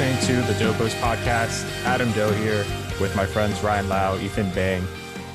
listening 0.00 0.34
to 0.34 0.46
the 0.50 0.54
Dopos 0.54 0.98
podcast. 0.98 1.70
Adam 1.84 2.10
Doe 2.12 2.32
here 2.32 2.64
with 3.02 3.14
my 3.14 3.26
friends 3.26 3.62
Ryan 3.62 3.86
Lau, 3.90 4.16
Ethan 4.16 4.50
Bang. 4.52 4.82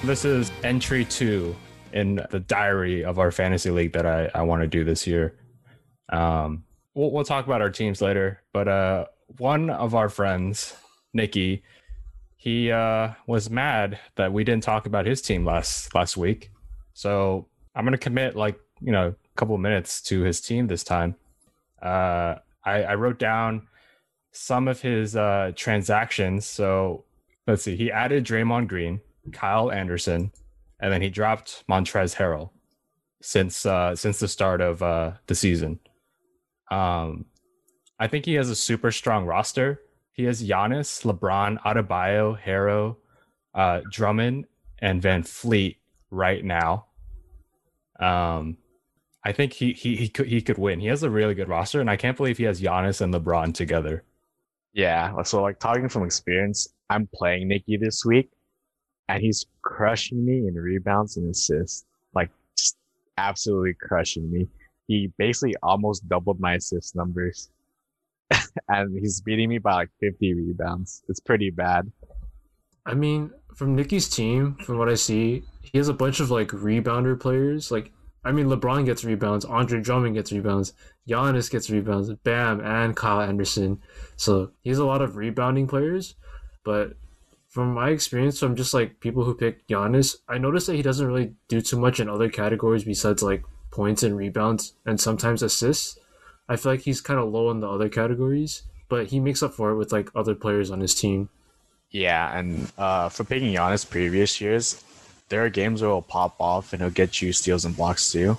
This 0.03 0.25
is 0.25 0.51
entry 0.63 1.05
two 1.05 1.55
in 1.93 2.25
the 2.31 2.39
diary 2.39 3.05
of 3.05 3.19
our 3.19 3.29
fantasy 3.29 3.69
league 3.69 3.93
that 3.93 4.07
I, 4.07 4.31
I 4.33 4.41
want 4.41 4.63
to 4.63 4.67
do 4.67 4.83
this 4.83 5.05
year. 5.05 5.37
Um, 6.09 6.63
we'll, 6.95 7.11
we'll 7.11 7.23
talk 7.23 7.45
about 7.45 7.61
our 7.61 7.69
teams 7.69 8.01
later, 8.01 8.41
but 8.53 8.67
uh, 8.67 9.05
one 9.37 9.69
of 9.69 9.93
our 9.93 10.09
friends, 10.09 10.75
Nikki, 11.13 11.61
he 12.35 12.71
uh, 12.71 13.09
was 13.27 13.51
mad 13.51 13.99
that 14.15 14.33
we 14.33 14.43
didn't 14.43 14.63
talk 14.63 14.87
about 14.87 15.05
his 15.05 15.21
team 15.21 15.45
last 15.45 15.93
last 15.93 16.17
week. 16.17 16.49
So 16.93 17.45
I'm 17.75 17.85
gonna 17.85 17.99
commit 17.99 18.35
like 18.35 18.59
you 18.81 18.91
know 18.91 19.09
a 19.09 19.35
couple 19.35 19.55
minutes 19.59 20.01
to 20.03 20.21
his 20.21 20.41
team 20.41 20.65
this 20.65 20.83
time. 20.83 21.17
Uh, 21.79 22.37
I, 22.63 22.81
I 22.81 22.95
wrote 22.95 23.19
down 23.19 23.67
some 24.35 24.67
of 24.67 24.81
his 24.81 25.15
uh, 25.15 25.51
transactions. 25.55 26.45
So 26.45 27.05
let's 27.47 27.63
see. 27.63 27.75
He 27.75 27.91
added 27.91 28.25
Draymond 28.25 28.67
Green, 28.67 29.01
Kyle 29.31 29.71
Anderson, 29.71 30.31
and 30.79 30.91
then 30.91 31.01
he 31.01 31.09
dropped 31.09 31.63
Montrezl 31.69 32.15
Harrell 32.15 32.49
since 33.21 33.65
uh, 33.65 33.95
since 33.95 34.19
the 34.19 34.27
start 34.27 34.61
of 34.61 34.81
uh, 34.83 35.13
the 35.27 35.35
season. 35.35 35.79
Um, 36.69 37.25
I 37.99 38.07
think 38.07 38.25
he 38.25 38.33
has 38.33 38.49
a 38.49 38.55
super 38.55 38.91
strong 38.91 39.25
roster. 39.25 39.81
He 40.11 40.23
has 40.25 40.43
Giannis, 40.43 41.03
LeBron, 41.03 41.61
Adebayo, 41.61 42.39
Herro, 42.39 42.97
uh, 43.53 43.81
Drummond, 43.91 44.45
and 44.79 45.01
VanVleet 45.01 45.77
right 46.11 46.43
now. 46.43 46.87
Um, 47.99 48.57
I 49.23 49.31
think 49.31 49.53
he 49.53 49.73
he 49.73 49.95
he 49.95 50.09
could 50.09 50.27
he 50.27 50.41
could 50.41 50.57
win. 50.57 50.79
He 50.79 50.87
has 50.87 51.03
a 51.03 51.09
really 51.09 51.35
good 51.35 51.47
roster, 51.49 51.79
and 51.79 51.89
I 51.89 51.95
can't 51.95 52.17
believe 52.17 52.37
he 52.37 52.43
has 52.43 52.61
Giannis 52.61 53.01
and 53.01 53.13
LeBron 53.13 53.53
together. 53.53 54.03
Yeah, 54.75 55.21
so 55.23 55.41
like 55.41 55.57
talking 55.57 55.87
from 55.87 56.03
experience, 56.03 56.67
I'm 56.89 57.07
playing 57.15 57.47
Nikki 57.47 57.77
this 57.77 58.03
week, 58.03 58.29
and 59.07 59.23
he's 59.23 59.45
crushing 59.61 60.25
me 60.25 60.39
in 60.49 60.53
rebounds 60.53 61.15
and 61.15 61.31
assists. 61.31 61.85
Like 62.13 62.29
just 62.57 62.75
absolutely 63.17 63.75
crushing 63.75 64.29
me. 64.29 64.49
He 64.87 65.13
basically 65.17 65.55
almost 65.63 66.07
doubled 66.09 66.41
my 66.41 66.55
assist 66.55 66.93
numbers. 66.93 67.49
and 68.67 68.99
he's 68.99 69.21
beating 69.21 69.47
me 69.47 69.59
by 69.59 69.75
like 69.75 69.89
50 70.01 70.33
rebounds. 70.33 71.03
It's 71.07 71.21
pretty 71.21 71.51
bad. 71.51 71.89
I 72.85 72.95
mean, 72.95 73.31
from 73.55 73.75
Nikki's 73.77 74.09
team, 74.09 74.55
from 74.55 74.77
what 74.77 74.89
I 74.89 74.95
see, 74.95 75.43
he 75.61 75.77
has 75.77 75.87
a 75.87 75.93
bunch 75.93 76.19
of 76.19 76.31
like 76.31 76.49
rebounder 76.49 77.17
players. 77.17 77.71
Like, 77.71 77.93
I 78.25 78.31
mean, 78.31 78.47
LeBron 78.47 78.85
gets 78.85 79.05
rebounds, 79.05 79.45
Andre 79.45 79.79
Drummond 79.79 80.15
gets 80.15 80.31
rebounds, 80.31 80.73
Giannis 81.07 81.49
gets 81.49 81.69
rebounds, 81.69 82.11
Bam, 82.23 82.59
and 82.59 82.95
Kyle 82.95 83.21
Anderson. 83.21 83.79
So 84.17 84.51
he's 84.63 84.79
a 84.79 84.85
lot 84.85 85.03
of 85.03 85.15
rebounding 85.15 85.67
players. 85.67 86.15
But 86.63 86.97
from 87.47 87.73
my 87.73 87.89
experience, 87.91 88.39
from 88.39 88.55
just 88.55 88.73
like 88.73 88.99
people 88.99 89.23
who 89.23 89.35
pick 89.35 89.67
Giannis, 89.67 90.17
I 90.27 90.39
noticed 90.39 90.65
that 90.67 90.75
he 90.75 90.81
doesn't 90.81 91.05
really 91.05 91.35
do 91.47 91.61
too 91.61 91.79
much 91.79 91.99
in 91.99 92.09
other 92.09 92.27
categories 92.27 92.83
besides 92.83 93.21
like 93.21 93.43
points 93.69 94.01
and 94.01 94.17
rebounds 94.17 94.73
and 94.85 94.99
sometimes 94.99 95.43
assists. 95.43 95.99
I 96.49 96.55
feel 96.55 96.71
like 96.71 96.81
he's 96.81 97.01
kind 97.01 97.19
of 97.19 97.31
low 97.31 97.51
in 97.51 97.59
the 97.59 97.69
other 97.69 97.89
categories, 97.89 98.63
but 98.89 99.07
he 99.07 99.19
makes 99.19 99.43
up 99.43 99.53
for 99.53 99.69
it 99.69 99.77
with 99.77 99.91
like 99.91 100.09
other 100.15 100.33
players 100.33 100.71
on 100.71 100.79
his 100.79 100.95
team. 100.95 101.29
Yeah, 101.91 102.37
and 102.37 102.71
uh, 102.77 103.09
for 103.09 103.23
picking 103.23 103.53
Giannis 103.53 103.87
previous 103.87 104.41
years, 104.41 104.83
there 105.29 105.43
are 105.45 105.49
games 105.49 105.81
where 105.81 105.91
he'll 105.91 106.01
pop 106.01 106.35
off 106.39 106.73
and 106.73 106.81
he'll 106.81 106.91
get 106.91 107.21
you 107.21 107.33
steals 107.33 107.65
and 107.65 107.75
blocks 107.75 108.11
too. 108.11 108.37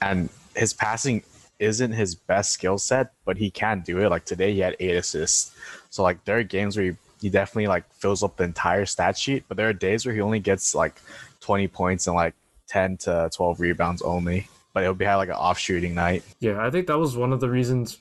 And 0.00 0.28
his 0.56 0.72
passing 0.72 1.22
isn't 1.58 1.92
his 1.92 2.14
best 2.14 2.52
skill 2.52 2.78
set, 2.78 3.12
but 3.24 3.36
he 3.36 3.50
can 3.50 3.80
do 3.80 3.98
it. 3.98 4.08
Like 4.08 4.24
today, 4.24 4.52
he 4.52 4.60
had 4.60 4.76
eight 4.80 4.96
assists. 4.96 5.54
So 5.90 6.02
like 6.02 6.24
there 6.24 6.38
are 6.38 6.42
games 6.42 6.76
where 6.76 6.86
he, 6.86 6.96
he 7.20 7.28
definitely 7.30 7.68
like 7.68 7.90
fills 7.94 8.22
up 8.22 8.36
the 8.36 8.44
entire 8.44 8.86
stat 8.86 9.16
sheet, 9.16 9.44
but 9.48 9.56
there 9.56 9.68
are 9.68 9.72
days 9.72 10.04
where 10.04 10.14
he 10.14 10.20
only 10.20 10.40
gets 10.40 10.74
like 10.74 11.00
20 11.40 11.68
points 11.68 12.06
and 12.06 12.16
like 12.16 12.34
10 12.68 12.96
to 12.98 13.30
12 13.32 13.60
rebounds 13.60 14.02
only 14.02 14.48
but 14.72 14.82
it'll 14.82 14.94
be 14.94 15.04
had 15.04 15.16
like 15.16 15.28
an 15.28 15.34
off 15.34 15.58
shooting 15.58 15.94
night. 15.94 16.22
Yeah, 16.40 16.64
I 16.64 16.70
think 16.70 16.86
that 16.86 16.98
was 16.98 17.16
one 17.16 17.32
of 17.32 17.40
the 17.40 17.50
reasons 17.50 17.98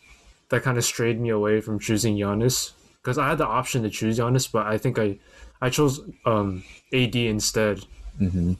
that 0.49 0.63
kind 0.63 0.77
of 0.77 0.83
strayed 0.83 1.19
me 1.19 1.29
away 1.29 1.61
from 1.61 1.79
choosing 1.79 2.15
Giannis 2.15 2.71
because 3.01 3.17
I 3.17 3.29
had 3.29 3.37
the 3.37 3.47
option 3.47 3.83
to 3.83 3.89
choose 3.89 4.19
Giannis, 4.19 4.51
but 4.51 4.65
I 4.65 4.77
think 4.77 4.99
I 4.99 5.19
I 5.61 5.69
chose 5.69 6.01
um, 6.25 6.63
AD 6.93 7.15
instead. 7.15 7.85
Mm-hmm. 8.21 8.53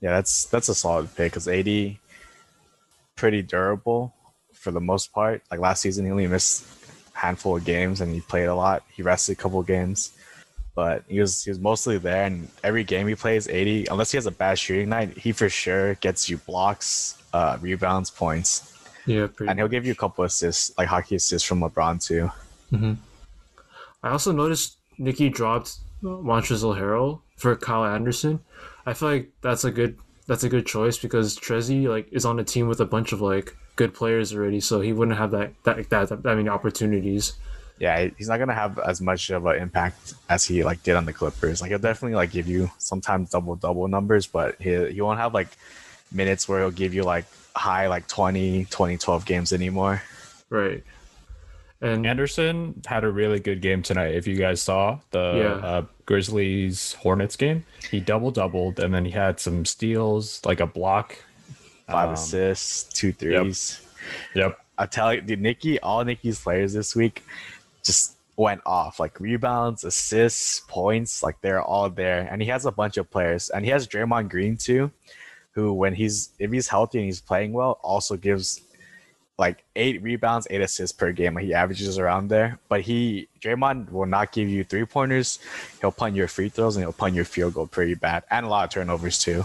Yeah, 0.00 0.10
that's 0.10 0.44
that's 0.46 0.68
a 0.68 0.74
solid 0.74 1.14
pick 1.16 1.32
because 1.32 1.48
AD 1.48 1.96
pretty 3.16 3.42
durable 3.42 4.14
for 4.54 4.70
the 4.70 4.80
most 4.80 5.12
part. 5.12 5.42
Like 5.50 5.60
last 5.60 5.82
season, 5.82 6.04
he 6.04 6.10
only 6.10 6.26
missed 6.28 6.64
a 7.14 7.18
handful 7.18 7.56
of 7.56 7.64
games 7.64 8.00
and 8.00 8.14
he 8.14 8.20
played 8.20 8.46
a 8.46 8.54
lot. 8.54 8.84
He 8.94 9.02
rested 9.02 9.32
a 9.32 9.36
couple 9.36 9.60
games, 9.62 10.12
but 10.74 11.02
he 11.08 11.20
was 11.20 11.42
he 11.42 11.50
was 11.50 11.58
mostly 11.58 11.98
there. 11.98 12.24
And 12.24 12.48
every 12.62 12.84
game 12.84 13.08
he 13.08 13.16
plays, 13.16 13.48
AD, 13.48 13.88
unless 13.90 14.12
he 14.12 14.16
has 14.16 14.26
a 14.26 14.30
bad 14.30 14.58
shooting 14.58 14.88
night, 14.88 15.18
he 15.18 15.32
for 15.32 15.48
sure 15.48 15.94
gets 15.96 16.28
you 16.28 16.38
blocks, 16.38 17.20
uh, 17.32 17.58
rebounds, 17.60 18.10
points. 18.10 18.74
Yeah, 19.06 19.28
and 19.40 19.58
he'll 19.58 19.68
give 19.68 19.86
you 19.86 19.92
a 19.92 19.96
couple 19.96 20.24
assists, 20.24 20.76
like 20.76 20.86
hockey 20.86 21.16
assists 21.16 21.48
from 21.48 21.60
LeBron 21.60 22.04
too. 22.04 22.30
Mm-hmm. 22.70 22.92
I 24.02 24.10
also 24.10 24.32
noticed 24.32 24.76
Nikki 24.98 25.30
dropped 25.30 25.78
Montrezl 26.02 26.78
Harrell 26.78 27.22
for 27.36 27.56
Kyle 27.56 27.84
Anderson. 27.84 28.40
I 28.88 28.94
feel 28.94 29.10
like 29.10 29.30
that's 29.42 29.64
a 29.64 29.70
good 29.70 29.98
that's 30.26 30.44
a 30.44 30.48
good 30.48 30.66
choice 30.66 30.96
because 30.96 31.38
Trezzy 31.38 31.86
like 31.86 32.10
is 32.10 32.24
on 32.24 32.38
a 32.38 32.44
team 32.44 32.68
with 32.68 32.80
a 32.80 32.86
bunch 32.86 33.12
of 33.12 33.20
like 33.20 33.54
good 33.76 33.92
players 33.92 34.34
already, 34.34 34.60
so 34.60 34.80
he 34.80 34.94
wouldn't 34.94 35.18
have 35.18 35.30
that 35.32 35.52
that 35.64 35.90
that, 35.90 36.08
that 36.08 36.24
many 36.24 36.48
opportunities. 36.48 37.34
Yeah, 37.78 38.08
he's 38.16 38.28
not 38.28 38.38
gonna 38.38 38.54
have 38.54 38.78
as 38.78 39.02
much 39.02 39.28
of 39.28 39.44
an 39.44 39.60
impact 39.60 40.14
as 40.30 40.46
he 40.46 40.64
like 40.64 40.82
did 40.82 40.96
on 40.96 41.04
the 41.04 41.12
Clippers. 41.12 41.60
Like 41.60 41.68
he'll 41.68 41.78
definitely 41.78 42.16
like 42.16 42.30
give 42.30 42.48
you 42.48 42.70
sometimes 42.78 43.28
double 43.28 43.56
double 43.56 43.88
numbers, 43.88 44.26
but 44.26 44.56
he 44.58 44.90
he 44.90 45.02
won't 45.02 45.18
have 45.18 45.34
like 45.34 45.48
minutes 46.10 46.48
where 46.48 46.60
he'll 46.60 46.70
give 46.70 46.94
you 46.94 47.02
like 47.02 47.26
high 47.54 47.88
like 47.88 48.08
20, 48.08 48.64
20, 48.64 48.96
12 48.96 49.26
games 49.26 49.52
anymore. 49.52 50.00
Right. 50.48 50.82
And 51.80 52.06
Anderson 52.06 52.80
had 52.86 53.04
a 53.04 53.10
really 53.10 53.38
good 53.38 53.60
game 53.60 53.82
tonight. 53.82 54.14
If 54.14 54.26
you 54.26 54.36
guys 54.36 54.60
saw 54.60 54.98
the 55.10 55.34
yeah. 55.36 55.66
uh, 55.66 55.82
Grizzlies 56.06 56.94
Hornets 56.94 57.36
game, 57.36 57.64
he 57.90 58.00
double 58.00 58.30
doubled 58.30 58.80
and 58.80 58.92
then 58.92 59.04
he 59.04 59.12
had 59.12 59.38
some 59.38 59.64
steals, 59.64 60.44
like 60.44 60.60
a 60.60 60.66
block, 60.66 61.16
five 61.86 62.08
um, 62.08 62.14
assists, 62.14 62.92
two 62.92 63.12
threes. 63.12 63.80
Yep. 64.34 64.50
yep. 64.50 64.58
I 64.76 64.86
tell 64.86 65.14
you, 65.14 65.20
dude, 65.20 65.40
Nikki, 65.40 65.78
all 65.80 66.04
Nikki's 66.04 66.40
players 66.40 66.72
this 66.72 66.96
week 66.96 67.22
just 67.84 68.16
went 68.36 68.60
off. 68.66 68.98
Like 68.98 69.20
rebounds, 69.20 69.84
assists, 69.84 70.60
points, 70.68 71.22
like 71.22 71.40
they're 71.42 71.62
all 71.62 71.88
there. 71.90 72.28
And 72.30 72.42
he 72.42 72.48
has 72.48 72.66
a 72.66 72.72
bunch 72.72 72.96
of 72.96 73.08
players, 73.08 73.50
and 73.50 73.64
he 73.64 73.70
has 73.70 73.86
Draymond 73.86 74.30
Green 74.30 74.56
too 74.56 74.90
who 75.58 75.72
when 75.72 75.92
he's 75.92 76.30
if 76.38 76.52
he's 76.52 76.68
healthy 76.68 76.98
and 76.98 77.06
he's 77.06 77.20
playing 77.20 77.52
well, 77.52 77.80
also 77.82 78.16
gives 78.16 78.60
like 79.38 79.64
eight 79.76 80.02
rebounds, 80.02 80.46
eight 80.50 80.60
assists 80.60 80.96
per 80.96 81.12
game. 81.12 81.34
Like 81.34 81.44
he 81.44 81.54
averages 81.54 81.98
around 81.98 82.28
there. 82.28 82.58
But 82.68 82.82
he 82.82 83.28
Draymond 83.40 83.92
will 83.92 84.06
not 84.06 84.32
give 84.32 84.48
you 84.48 84.64
three 84.64 84.84
pointers. 84.84 85.38
He'll 85.80 85.92
punt 85.92 86.16
your 86.16 86.28
free 86.28 86.48
throws 86.48 86.76
and 86.76 86.84
he'll 86.84 86.92
punt 86.92 87.14
your 87.14 87.24
field 87.24 87.54
goal 87.54 87.66
pretty 87.66 87.94
bad. 87.94 88.24
And 88.30 88.46
a 88.46 88.48
lot 88.48 88.64
of 88.64 88.70
turnovers 88.70 89.18
too. 89.18 89.44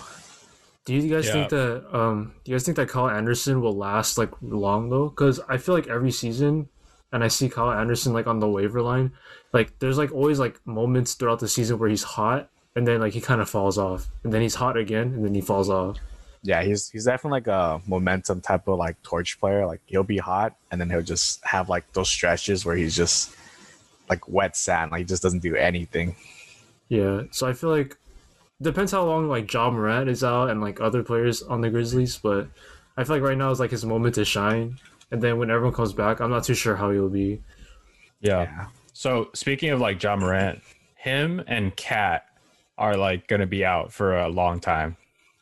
Do 0.86 0.94
you 0.94 1.14
guys 1.14 1.28
yeah. 1.28 1.34
think 1.34 1.50
that 1.50 1.96
um 1.98 2.34
do 2.44 2.52
you 2.52 2.56
guys 2.56 2.66
think 2.66 2.78
that 2.78 2.90
Kyle 2.90 3.10
Anderson 3.10 3.62
will 3.62 3.76
last 3.76 4.18
like 4.18 4.32
long 4.42 4.90
though? 4.90 5.10
Because 5.10 5.40
I 5.48 5.58
feel 5.58 5.76
like 5.76 5.88
every 5.88 6.12
season 6.12 6.68
and 7.12 7.24
I 7.24 7.28
see 7.28 7.48
Kyle 7.48 7.72
Anderson 7.72 8.12
like 8.12 8.28
on 8.28 8.40
the 8.40 8.50
waiver 8.50 8.82
line, 8.82 9.14
like 9.54 9.78
there's 9.80 9.98
like 9.98 10.12
always 10.12 10.40
like 10.40 10.60
moments 10.66 11.14
throughout 11.14 11.40
the 11.40 11.48
season 11.48 11.78
where 11.78 11.90
he's 11.90 12.04
hot 12.04 12.50
and 12.76 12.88
then 12.88 13.00
like 13.00 13.14
he 13.14 13.22
kind 13.22 13.42
of 13.42 13.50
falls 13.50 13.78
off, 13.78 14.08
and 14.24 14.34
then 14.34 14.42
he's 14.42 14.56
hot 14.56 14.78
again, 14.78 15.14
and 15.14 15.24
then 15.24 15.34
he 15.34 15.42
falls 15.42 15.70
off. 15.70 15.98
Yeah, 16.44 16.62
he's 16.64 16.90
he's 16.90 17.06
definitely 17.06 17.38
like 17.38 17.48
a 17.48 17.82
momentum 17.88 18.42
type 18.42 18.68
of 18.68 18.78
like 18.78 19.02
torch 19.02 19.40
player. 19.40 19.66
Like 19.66 19.82
he'll 19.86 20.04
be 20.04 20.18
hot, 20.18 20.56
and 20.72 20.80
then 20.80 20.90
he'll 20.90 21.02
just 21.02 21.44
have 21.46 21.70
like 21.70 21.92
those 21.94 22.10
stretches 22.10 22.66
where 22.66 22.76
he's 22.76 22.96
just 22.96 23.36
like 24.10 24.28
wet 24.28 24.56
sand, 24.56 24.92
like 24.92 25.00
he 25.00 25.06
just 25.06 25.24
doesn't 25.24 25.42
do 25.42 25.56
anything. 25.56 26.16
Yeah, 26.90 27.24
so 27.32 27.48
I 27.48 27.54
feel 27.54 27.70
like 27.70 27.98
depends 28.62 28.92
how 28.92 29.04
long 29.04 29.28
like 29.28 29.52
Ja 29.52 29.70
Morant 29.70 30.10
is 30.10 30.24
out 30.24 30.50
and 30.50 30.62
like 30.62 30.82
other 30.82 31.04
players 31.04 31.42
on 31.42 31.62
the 31.62 31.70
Grizzlies, 31.70 32.18
but 32.18 32.48
I 32.98 33.04
feel 33.04 33.18
like 33.18 33.24
right 33.24 33.38
now 33.38 33.52
is 33.52 33.60
like 33.60 33.72
his 33.72 33.86
moment 33.86 34.16
to 34.16 34.26
shine. 34.26 34.80
And 35.12 35.22
then 35.22 35.38
when 35.38 35.50
everyone 35.50 35.74
comes 35.74 35.94
back, 35.94 36.20
I'm 36.20 36.30
not 36.30 36.44
too 36.44 36.54
sure 36.54 36.76
how 36.76 36.92
he'll 36.92 37.10
be. 37.10 37.42
Yeah. 38.22 38.44
yeah. 38.44 38.66
So 38.94 39.30
speaking 39.34 39.70
of 39.70 39.80
like 39.80 40.02
Ja 40.02 40.16
Morant, 40.16 40.62
him 40.96 41.44
and 41.48 41.76
Cat 41.76 42.26
are 42.78 42.96
like 42.96 43.28
going 43.28 43.42
to 43.42 43.48
be 43.48 43.66
out 43.66 43.92
for 43.92 44.18
a 44.18 44.30
long 44.30 44.60
time. 44.60 44.98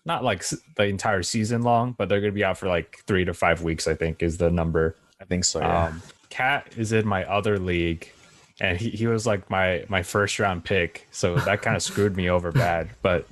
Not 0.05 0.23
like 0.23 0.43
the 0.75 0.83
entire 0.83 1.21
season 1.23 1.61
long, 1.61 1.93
but 1.97 2.09
they're 2.09 2.21
going 2.21 2.31
to 2.31 2.35
be 2.35 2.43
out 2.43 2.57
for 2.57 2.67
like 2.67 3.03
three 3.05 3.25
to 3.25 3.33
five 3.33 3.61
weeks. 3.61 3.87
I 3.87 3.93
think 3.93 4.23
is 4.23 4.37
the 4.37 4.49
number. 4.49 4.95
I 5.19 5.25
think 5.25 5.45
so. 5.45 5.59
Yeah. 5.59 5.85
Um, 5.85 6.01
Cat 6.29 6.67
is 6.77 6.91
in 6.91 7.05
my 7.05 7.25
other 7.25 7.59
league, 7.59 8.11
and 8.59 8.79
he, 8.79 8.89
he 8.89 9.07
was 9.07 9.27
like 9.27 9.49
my 9.49 9.85
my 9.89 10.01
first 10.01 10.39
round 10.39 10.63
pick, 10.63 11.07
so 11.11 11.35
that 11.35 11.61
kind 11.61 11.75
of 11.75 11.83
screwed 11.89 12.15
me 12.15 12.29
over 12.29 12.51
bad. 12.51 12.89
But 13.01 13.27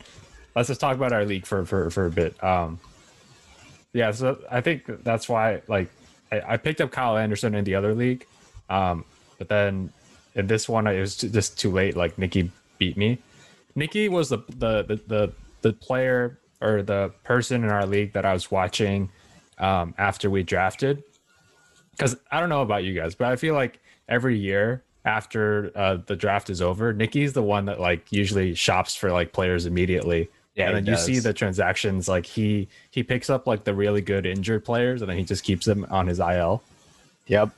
let's 0.56 0.68
just 0.68 0.82
talk 0.82 0.96
about 0.96 1.14
our 1.14 1.26
league 1.26 1.46
for 1.46 1.66
for 1.66 1.90
for 1.90 2.06
a 2.06 2.12
bit. 2.12 2.42
Um, 2.44 2.80
yeah, 3.94 4.12
so 4.12 4.40
I 4.52 4.62
think 4.62 5.04
that's 5.04 5.28
why 5.28 5.62
like 5.68 5.90
I, 6.32 6.54
I 6.54 6.58
picked 6.58 6.82
up 6.82 6.92
Kyle 6.92 7.18
Anderson 7.18 7.56
in 7.56 7.64
the 7.64 7.76
other 7.76 7.96
league, 7.96 8.26
um, 8.70 9.06
but 9.38 9.50
then 9.50 9.92
in 10.36 10.48
this 10.48 10.70
one 10.70 10.88
it 10.88 11.00
was 11.00 11.16
just 11.18 11.60
too 11.60 11.72
late. 11.72 11.96
Like 11.96 12.18
Nikki 12.18 12.52
beat 12.78 12.98
me. 12.98 13.20
Nikki 13.76 14.10
was 14.10 14.30
the 14.30 14.40
the 14.50 14.84
the 14.84 14.96
the, 15.08 15.34
the 15.62 15.74
player 15.74 16.39
or 16.62 16.82
the 16.82 17.12
person 17.24 17.64
in 17.64 17.70
our 17.70 17.86
league 17.86 18.14
that 18.14 18.26
I 18.26 18.34
was 18.34 18.52
watching 18.52 19.10
um, 19.58 19.94
after 19.98 20.30
we 20.30 20.44
drafted. 20.44 21.04
Because 21.92 22.16
I 22.32 22.40
don't 22.40 22.50
know 22.50 22.62
about 22.62 22.84
you 22.84 22.94
guys, 22.94 23.16
but 23.16 23.28
I 23.28 23.36
feel 23.36 23.54
like 23.54 23.80
every 24.08 24.38
year 24.38 24.84
after 25.06 25.72
uh, 25.76 25.98
the 26.06 26.16
draft 26.16 26.50
is 26.50 26.62
over, 26.62 26.94
Nikki's 26.94 27.34
the 27.34 27.44
one 27.44 27.66
that 27.66 27.80
like 27.80 28.12
usually 28.12 28.56
shops 28.56 28.96
for 28.96 29.12
like 29.12 29.34
players 29.34 29.66
immediately. 29.66 30.30
Yeah, 30.56 30.68
and 30.68 30.78
then 30.78 30.86
you 30.94 31.00
see 31.00 31.20
the 31.20 31.34
transactions 31.34 32.10
like 32.10 32.26
he 32.26 32.68
he 32.92 33.02
picks 33.04 33.30
up 33.30 33.48
like 33.48 33.64
the 33.64 33.74
really 33.74 34.02
good 34.02 34.26
injured 34.26 34.66
players 34.66 35.02
and 35.02 35.10
then 35.10 35.18
he 35.18 35.24
just 35.24 35.44
keeps 35.44 35.66
them 35.66 35.86
on 35.90 36.08
his 36.08 36.20
IL. 36.20 36.62
Yep. 37.28 37.52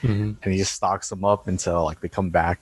Mhm. 0.00 0.36
And 0.42 0.52
he 0.52 0.58
just 0.58 0.72
stocks 0.72 1.10
them 1.10 1.24
up 1.24 1.48
until 1.48 1.84
like 1.84 2.00
they 2.00 2.08
come 2.08 2.30
back. 2.30 2.60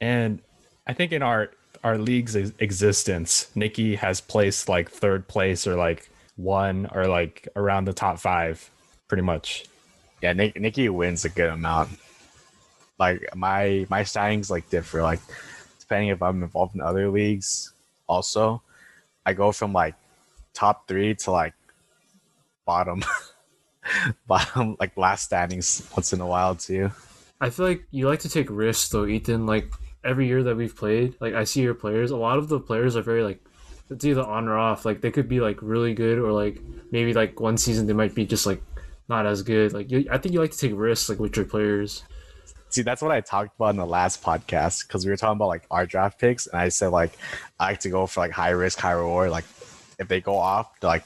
And 0.00 0.40
I 0.86 0.92
think 0.92 1.12
in 1.12 1.22
our 1.22 1.50
our 1.84 1.98
league's 1.98 2.34
ex- 2.34 2.52
existence, 2.58 3.48
Nikki 3.54 3.94
has 3.96 4.20
placed 4.20 4.68
like 4.68 4.90
third 4.90 5.28
place 5.28 5.66
or 5.66 5.76
like 5.76 6.10
one 6.36 6.88
or 6.92 7.06
like 7.06 7.46
around 7.54 7.84
the 7.84 7.92
top 7.92 8.18
five, 8.18 8.68
pretty 9.06 9.22
much. 9.22 9.66
Yeah, 10.22 10.32
Nick, 10.32 10.58
Nikki 10.58 10.88
wins 10.88 11.26
a 11.26 11.28
good 11.28 11.50
amount. 11.50 11.90
Like 12.98 13.22
my 13.36 13.86
my 13.90 14.02
standings 14.02 14.50
like 14.50 14.70
differ. 14.70 15.02
Like 15.02 15.20
depending 15.78 16.08
if 16.08 16.22
I'm 16.22 16.42
involved 16.42 16.74
in 16.74 16.80
other 16.80 17.10
leagues, 17.10 17.72
also, 18.06 18.62
I 19.26 19.34
go 19.34 19.52
from 19.52 19.72
like 19.74 19.94
top 20.54 20.88
three 20.88 21.14
to 21.16 21.30
like 21.30 21.54
bottom, 22.64 23.04
bottom 24.26 24.76
like 24.80 24.96
last 24.96 25.24
standings 25.24 25.86
once 25.94 26.14
in 26.14 26.20
a 26.20 26.26
while 26.26 26.54
too. 26.54 26.90
I 27.40 27.50
feel 27.50 27.66
like 27.66 27.84
you 27.90 28.08
like 28.08 28.20
to 28.20 28.30
take 28.30 28.46
risks 28.48 28.88
though, 28.88 29.04
Ethan. 29.04 29.44
Like 29.44 29.70
every 30.04 30.26
year 30.26 30.42
that 30.42 30.56
we've 30.56 30.74
played, 30.74 31.14
like 31.20 31.34
I 31.34 31.44
see 31.44 31.62
your 31.62 31.74
players. 31.74 32.10
A 32.10 32.16
lot 32.16 32.38
of 32.38 32.48
the 32.48 32.60
players 32.60 32.96
are 32.96 33.02
very 33.02 33.22
like 33.22 33.44
it's 33.90 34.04
either 34.04 34.22
on 34.22 34.48
or 34.48 34.56
off. 34.56 34.84
Like 34.84 35.00
they 35.00 35.10
could 35.10 35.28
be 35.28 35.40
like 35.40 35.58
really 35.60 35.94
good 35.94 36.18
or 36.18 36.32
like 36.32 36.60
maybe 36.90 37.12
like 37.12 37.40
one 37.40 37.56
season 37.56 37.86
they 37.86 37.92
might 37.92 38.14
be 38.14 38.26
just 38.26 38.46
like 38.46 38.62
not 39.08 39.26
as 39.26 39.42
good. 39.42 39.72
Like 39.72 39.90
you, 39.90 40.06
I 40.10 40.18
think 40.18 40.32
you 40.32 40.40
like 40.40 40.52
to 40.52 40.58
take 40.58 40.72
risks 40.74 41.08
like 41.08 41.18
with 41.18 41.36
your 41.36 41.44
players. 41.46 42.02
See, 42.70 42.82
that's 42.82 43.02
what 43.02 43.12
I 43.12 43.20
talked 43.20 43.54
about 43.56 43.70
in 43.70 43.76
the 43.76 43.86
last 43.86 44.22
podcast 44.22 44.86
because 44.86 45.04
we 45.04 45.10
were 45.10 45.16
talking 45.16 45.36
about 45.36 45.46
like 45.46 45.64
our 45.70 45.86
draft 45.86 46.18
picks, 46.18 46.46
and 46.48 46.60
I 46.60 46.70
said 46.70 46.88
like 46.88 47.12
I 47.60 47.70
like 47.70 47.80
to 47.80 47.90
go 47.90 48.06
for 48.06 48.20
like 48.20 48.32
high 48.32 48.50
risk, 48.50 48.78
high 48.78 48.92
reward. 48.92 49.30
Like 49.30 49.44
if 49.98 50.08
they 50.08 50.20
go 50.20 50.36
off, 50.36 50.72
like 50.82 51.04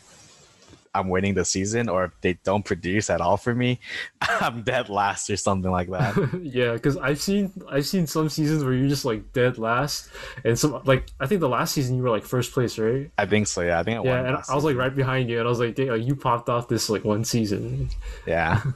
I'm 0.94 1.08
winning 1.08 1.34
the 1.34 1.44
season, 1.44 1.88
or 1.88 2.04
if 2.06 2.12
they 2.20 2.34
don't 2.44 2.64
produce 2.64 3.10
at 3.10 3.20
all 3.20 3.36
for 3.36 3.54
me, 3.54 3.80
I'm 4.20 4.62
dead 4.62 4.88
last 4.88 5.28
or 5.30 5.36
something 5.36 5.70
like 5.70 5.90
that. 5.90 6.40
yeah, 6.42 6.72
because 6.72 6.96
I've 6.96 7.20
seen 7.20 7.52
I've 7.70 7.86
seen 7.86 8.06
some 8.06 8.28
seasons 8.28 8.64
where 8.64 8.72
you're 8.74 8.88
just 8.88 9.04
like 9.04 9.32
dead 9.32 9.58
last, 9.58 10.08
and 10.44 10.58
some 10.58 10.80
like 10.84 11.08
I 11.20 11.26
think 11.26 11.40
the 11.40 11.48
last 11.48 11.74
season 11.74 11.96
you 11.96 12.02
were 12.02 12.10
like 12.10 12.24
first 12.24 12.52
place, 12.52 12.78
right? 12.78 13.10
I 13.18 13.26
think 13.26 13.46
so. 13.46 13.60
Yeah, 13.62 13.80
I 13.80 13.82
think 13.82 14.00
I 14.00 14.02
Yeah, 14.04 14.20
and 14.24 14.34
last 14.34 14.50
I 14.50 14.54
was 14.54 14.64
like 14.64 14.76
right 14.76 14.94
behind 14.94 15.28
you, 15.30 15.38
and 15.38 15.46
I 15.46 15.50
was 15.50 15.60
like, 15.60 15.74
"Dang, 15.74 15.88
like, 15.88 16.02
you 16.04 16.16
popped 16.16 16.48
off 16.48 16.68
this 16.68 16.88
like 16.90 17.04
one 17.04 17.24
season. 17.24 17.88
yeah, 18.26 18.62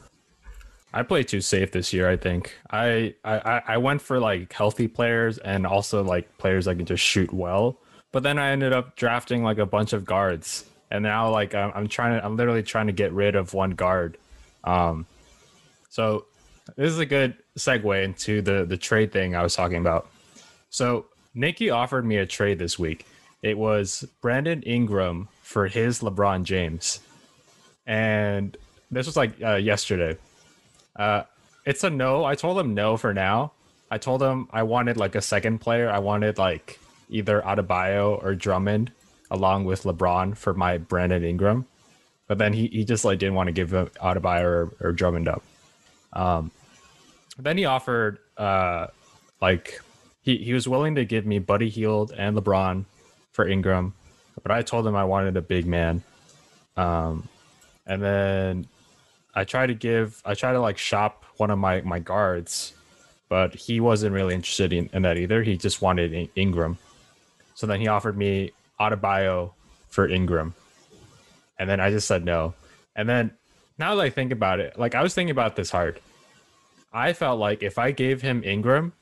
I 0.94 1.02
played 1.02 1.28
too 1.28 1.40
safe 1.40 1.72
this 1.72 1.92
year. 1.92 2.08
I 2.08 2.16
think 2.16 2.54
I 2.70 3.14
I 3.24 3.34
I- 3.38 3.62
I 3.68 3.76
went 3.78 4.02
for 4.02 4.20
like 4.20 4.52
healthy 4.52 4.88
players 4.88 5.38
and 5.38 5.66
also 5.66 6.02
like 6.04 6.36
players 6.38 6.66
that 6.66 6.76
can 6.76 6.86
just 6.86 7.02
shoot 7.02 7.32
well. 7.32 7.78
But 8.12 8.22
then 8.24 8.38
I 8.38 8.50
ended 8.50 8.74
up 8.74 8.94
drafting 8.94 9.42
like 9.42 9.56
a 9.56 9.64
bunch 9.64 9.94
of 9.94 10.04
guards, 10.04 10.66
and 10.92 11.02
now 11.02 11.30
like 11.30 11.54
I'm, 11.54 11.72
I'm 11.74 11.88
trying 11.88 12.20
to 12.20 12.24
I'm 12.24 12.36
literally 12.36 12.62
trying 12.62 12.86
to 12.86 12.92
get 12.92 13.12
rid 13.12 13.34
of 13.34 13.54
one 13.54 13.70
guard. 13.70 14.18
Um, 14.62 15.06
so 15.88 16.26
this 16.76 16.92
is 16.92 16.98
a 16.98 17.06
good 17.06 17.34
segue 17.58 18.04
into 18.04 18.42
the 18.42 18.64
the 18.64 18.76
trade 18.76 19.10
thing 19.10 19.34
I 19.34 19.42
was 19.42 19.56
talking 19.56 19.78
about. 19.78 20.08
So 20.68 21.06
Nikki 21.34 21.70
offered 21.70 22.04
me 22.04 22.18
a 22.18 22.26
trade 22.26 22.58
this 22.58 22.78
week. 22.78 23.06
It 23.42 23.56
was 23.58 24.04
Brandon 24.20 24.62
Ingram 24.62 25.28
for 25.42 25.66
his 25.66 26.00
LeBron 26.00 26.44
James, 26.44 27.00
and 27.86 28.56
this 28.90 29.06
was 29.06 29.16
like 29.16 29.32
uh, 29.42 29.54
yesterday. 29.56 30.18
Uh, 30.94 31.22
it's 31.64 31.82
a 31.84 31.90
no. 31.90 32.24
I 32.24 32.34
told 32.34 32.58
him 32.58 32.74
no 32.74 32.98
for 32.98 33.14
now. 33.14 33.52
I 33.90 33.96
told 33.96 34.22
him 34.22 34.46
I 34.52 34.62
wanted 34.62 34.98
like 34.98 35.14
a 35.14 35.22
second 35.22 35.60
player. 35.60 35.90
I 35.90 36.00
wanted 36.00 36.36
like 36.36 36.78
either 37.08 37.40
Adebayo 37.40 38.22
or 38.22 38.34
Drummond 38.34 38.92
along 39.32 39.64
with 39.64 39.82
LeBron 39.82 40.36
for 40.36 40.52
my 40.54 40.78
Brandon 40.78 41.24
Ingram. 41.24 41.66
But 42.28 42.38
then 42.38 42.52
he, 42.52 42.68
he 42.68 42.84
just 42.84 43.04
like 43.04 43.18
didn't 43.18 43.34
want 43.34 43.48
to 43.48 43.52
give 43.52 43.72
him 43.72 43.88
Adebayo 44.00 44.44
or, 44.44 44.72
or 44.80 44.92
Drummond 44.92 45.26
up. 45.26 45.42
Um, 46.12 46.52
then 47.38 47.56
he 47.58 47.64
offered 47.64 48.18
uh 48.36 48.88
like 49.40 49.80
he, 50.20 50.36
he 50.36 50.52
was 50.52 50.68
willing 50.68 50.94
to 50.94 51.04
give 51.04 51.26
me 51.26 51.38
Buddy 51.38 51.68
Hield 51.68 52.12
and 52.16 52.36
LeBron 52.36 52.84
for 53.32 53.48
Ingram, 53.48 53.94
but 54.42 54.52
I 54.52 54.62
told 54.62 54.86
him 54.86 54.94
I 54.94 55.04
wanted 55.04 55.36
a 55.36 55.42
big 55.42 55.66
man. 55.66 56.02
Um, 56.76 57.28
and 57.86 58.02
then 58.02 58.66
I 59.34 59.44
tried 59.44 59.68
to 59.68 59.74
give 59.74 60.20
I 60.24 60.34
tried 60.34 60.52
to 60.52 60.60
like 60.60 60.78
shop 60.78 61.24
one 61.38 61.50
of 61.50 61.58
my 61.58 61.80
my 61.80 61.98
guards, 61.98 62.74
but 63.30 63.54
he 63.54 63.80
wasn't 63.80 64.12
really 64.14 64.34
interested 64.34 64.72
in, 64.74 64.90
in 64.92 65.02
that 65.02 65.16
either. 65.16 65.42
He 65.42 65.56
just 65.56 65.80
wanted 65.80 66.12
In- 66.12 66.28
Ingram. 66.36 66.76
So 67.54 67.66
then 67.66 67.80
he 67.80 67.88
offered 67.88 68.16
me 68.16 68.52
Adebayo 68.90 69.52
for 69.88 70.08
Ingram. 70.08 70.54
And 71.58 71.68
then 71.70 71.80
I 71.80 71.90
just 71.90 72.06
said 72.08 72.24
no. 72.24 72.54
And 72.96 73.08
then 73.08 73.30
now 73.78 73.94
that 73.94 74.02
I 74.02 74.10
think 74.10 74.32
about 74.32 74.58
it, 74.60 74.78
like 74.78 74.94
I 74.94 75.02
was 75.02 75.14
thinking 75.14 75.30
about 75.30 75.56
this 75.56 75.70
hard. 75.70 76.00
I 76.92 77.12
felt 77.12 77.38
like 77.38 77.62
if 77.62 77.78
I 77.78 77.90
gave 77.90 78.20
him 78.22 78.42
Ingram 78.44 78.92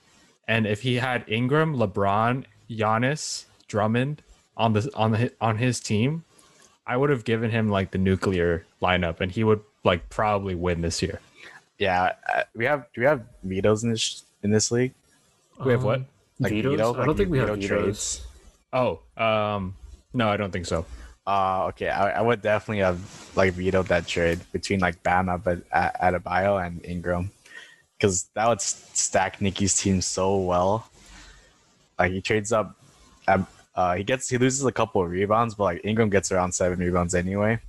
and 0.46 0.66
if 0.66 0.82
he 0.82 0.96
had 0.96 1.24
Ingram, 1.26 1.76
LeBron, 1.76 2.44
Giannis, 2.70 3.44
Drummond 3.68 4.22
on 4.56 4.72
the 4.74 4.90
on 4.94 5.12
the 5.12 5.32
on 5.40 5.56
his 5.58 5.80
team, 5.80 6.24
I 6.86 6.96
would 6.96 7.10
have 7.10 7.24
given 7.24 7.50
him 7.50 7.68
like 7.68 7.90
the 7.90 7.98
nuclear 7.98 8.64
lineup 8.82 9.20
and 9.20 9.30
he 9.32 9.42
would 9.44 9.60
like 9.84 10.08
probably 10.10 10.54
win 10.54 10.82
this 10.82 11.02
year. 11.02 11.20
yeah. 11.78 12.12
Uh, 12.32 12.42
we 12.54 12.64
have 12.66 12.86
do 12.94 13.00
we 13.00 13.06
have 13.06 13.22
vetoes 13.42 13.82
in 13.84 13.90
this 13.90 14.24
in 14.42 14.50
this 14.50 14.70
league? 14.70 14.92
We 15.64 15.72
have 15.72 15.84
what? 15.84 16.02
Like 16.38 16.52
vetoes? 16.52 16.76
veto- 16.78 16.94
I 17.02 17.06
don't 17.06 17.16
think 17.16 17.30
we 17.30 17.38
have 17.38 17.48
veto 17.48 17.60
vetoes. 17.60 18.22
Oh, 18.72 19.00
um 19.16 19.74
no, 20.12 20.28
I 20.28 20.36
don't 20.36 20.50
think 20.50 20.66
so. 20.66 20.84
Uh, 21.26 21.66
okay. 21.68 21.88
I, 21.88 22.18
I 22.18 22.20
would 22.20 22.42
definitely 22.42 22.82
have 22.82 23.30
like 23.36 23.52
vetoed 23.52 23.86
that 23.86 24.06
trade 24.06 24.40
between 24.52 24.80
like 24.80 25.02
Bama, 25.02 25.42
but 25.42 25.62
at 25.72 26.00
Adebayo 26.00 26.64
and 26.64 26.84
Ingram, 26.84 27.30
because 27.96 28.28
that 28.34 28.48
would 28.48 28.60
stack 28.60 29.40
Nikki's 29.40 29.74
team 29.80 30.00
so 30.00 30.38
well. 30.38 30.90
Like 31.98 32.12
he 32.12 32.20
trades 32.20 32.52
up, 32.52 32.74
um, 33.28 33.46
uh, 33.74 33.94
he 33.94 34.02
gets 34.02 34.28
he 34.28 34.38
loses 34.38 34.64
a 34.64 34.72
couple 34.72 35.02
of 35.02 35.10
rebounds, 35.10 35.54
but 35.54 35.64
like 35.64 35.80
Ingram 35.84 36.10
gets 36.10 36.32
around 36.32 36.52
seven 36.52 36.78
rebounds 36.78 37.14
anyway, 37.14 37.60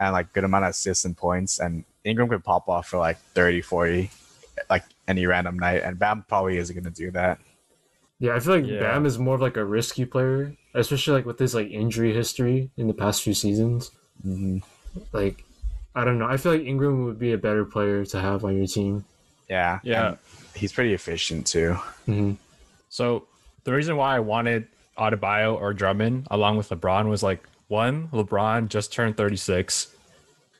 and 0.00 0.12
like 0.12 0.32
good 0.32 0.44
amount 0.44 0.64
of 0.64 0.70
assists 0.70 1.04
and 1.04 1.16
points, 1.16 1.58
and 1.58 1.84
Ingram 2.04 2.28
could 2.28 2.44
pop 2.44 2.68
off 2.68 2.88
for 2.88 2.98
like 2.98 3.18
30, 3.34 3.60
40, 3.60 4.10
like 4.70 4.84
any 5.08 5.26
random 5.26 5.58
night, 5.58 5.82
and 5.82 5.98
Bam 5.98 6.24
probably 6.28 6.56
isn't 6.56 6.74
gonna 6.74 6.94
do 6.94 7.10
that. 7.10 7.40
Yeah, 8.18 8.34
I 8.34 8.40
feel 8.40 8.56
like 8.56 8.66
Yeah. 8.66 8.80
Bam 8.80 9.04
is 9.06 9.18
more 9.18 9.34
of 9.34 9.40
like 9.40 9.56
a 9.56 9.64
risky 9.64 10.04
player, 10.04 10.54
especially 10.74 11.14
like 11.14 11.26
with 11.26 11.38
his 11.38 11.54
like 11.54 11.68
injury 11.70 12.14
history 12.14 12.70
in 12.76 12.86
the 12.88 12.94
past 12.94 13.22
few 13.22 13.34
seasons. 13.34 13.90
Mhm. 14.26 14.62
Like, 15.12 15.44
I 15.94 16.04
don't 16.04 16.18
know. 16.18 16.26
I 16.26 16.36
feel 16.38 16.52
like 16.52 16.62
Ingram 16.62 17.04
would 17.04 17.18
be 17.18 17.32
a 17.32 17.38
better 17.38 17.64
player 17.64 18.04
to 18.06 18.20
have 18.20 18.44
on 18.44 18.56
your 18.56 18.66
team. 18.66 19.04
Yeah, 19.48 19.80
Yeah. 19.82 20.08
and 20.08 20.18
he's 20.54 20.72
pretty 20.72 20.94
efficient 20.94 21.46
too. 21.46 21.74
hmm 22.06 22.32
So 22.88 23.26
the 23.64 23.72
reason 23.72 23.96
why 23.96 24.16
I 24.16 24.20
wanted 24.20 24.66
Adebayo 24.98 25.54
or 25.60 25.74
Drummond 25.74 26.26
along 26.30 26.56
with 26.56 26.70
LeBron 26.70 27.08
was 27.08 27.22
like 27.22 27.46
one, 27.68 28.08
LeBron 28.08 28.68
just 28.68 28.92
turned 28.92 29.16
36. 29.16 29.88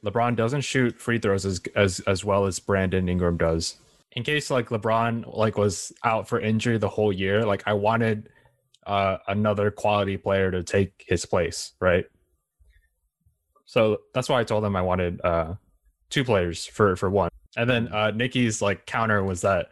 LeBron 0.05 0.37
doesn't 0.37 0.61
shoot 0.61 1.01
free 1.01 1.19
throws 1.19 1.47
as 1.47 1.61
as 1.75 2.01
as 2.01 2.23
well 2.25 2.45
as 2.47 2.59
Brandon 2.59 3.09
Ingram 3.09 3.39
does. 3.39 3.77
In 4.17 4.23
case 4.23 4.51
like 4.51 4.71
LeBron 4.71 5.37
like 5.37 5.59
was 5.59 5.93
out 6.03 6.27
for 6.27 6.41
injury 6.41 6.79
the 6.79 6.89
whole 6.89 7.13
year, 7.13 7.45
like 7.45 7.63
I 7.67 7.75
wanted 7.75 8.31
uh 8.87 9.19
another 9.29 9.71
quality 9.71 10.17
player 10.17 10.51
to 10.51 10.63
take 10.63 11.05
his 11.07 11.27
place, 11.27 11.73
right? 11.81 12.07
So 13.67 13.99
that's 14.15 14.29
why 14.29 14.41
I 14.41 14.45
told 14.45 14.65
him 14.65 14.75
I 14.77 14.83
wanted 14.83 15.21
uh 15.23 15.55
two 16.09 16.25
players 16.25 16.65
for 16.65 16.97
for 16.97 17.11
one. 17.11 17.31
And 17.57 17.69
then 17.69 17.89
uh 17.93 18.11
Nikki's 18.13 18.63
like 18.63 18.87
counter 18.87 19.23
was 19.23 19.43
that 19.43 19.71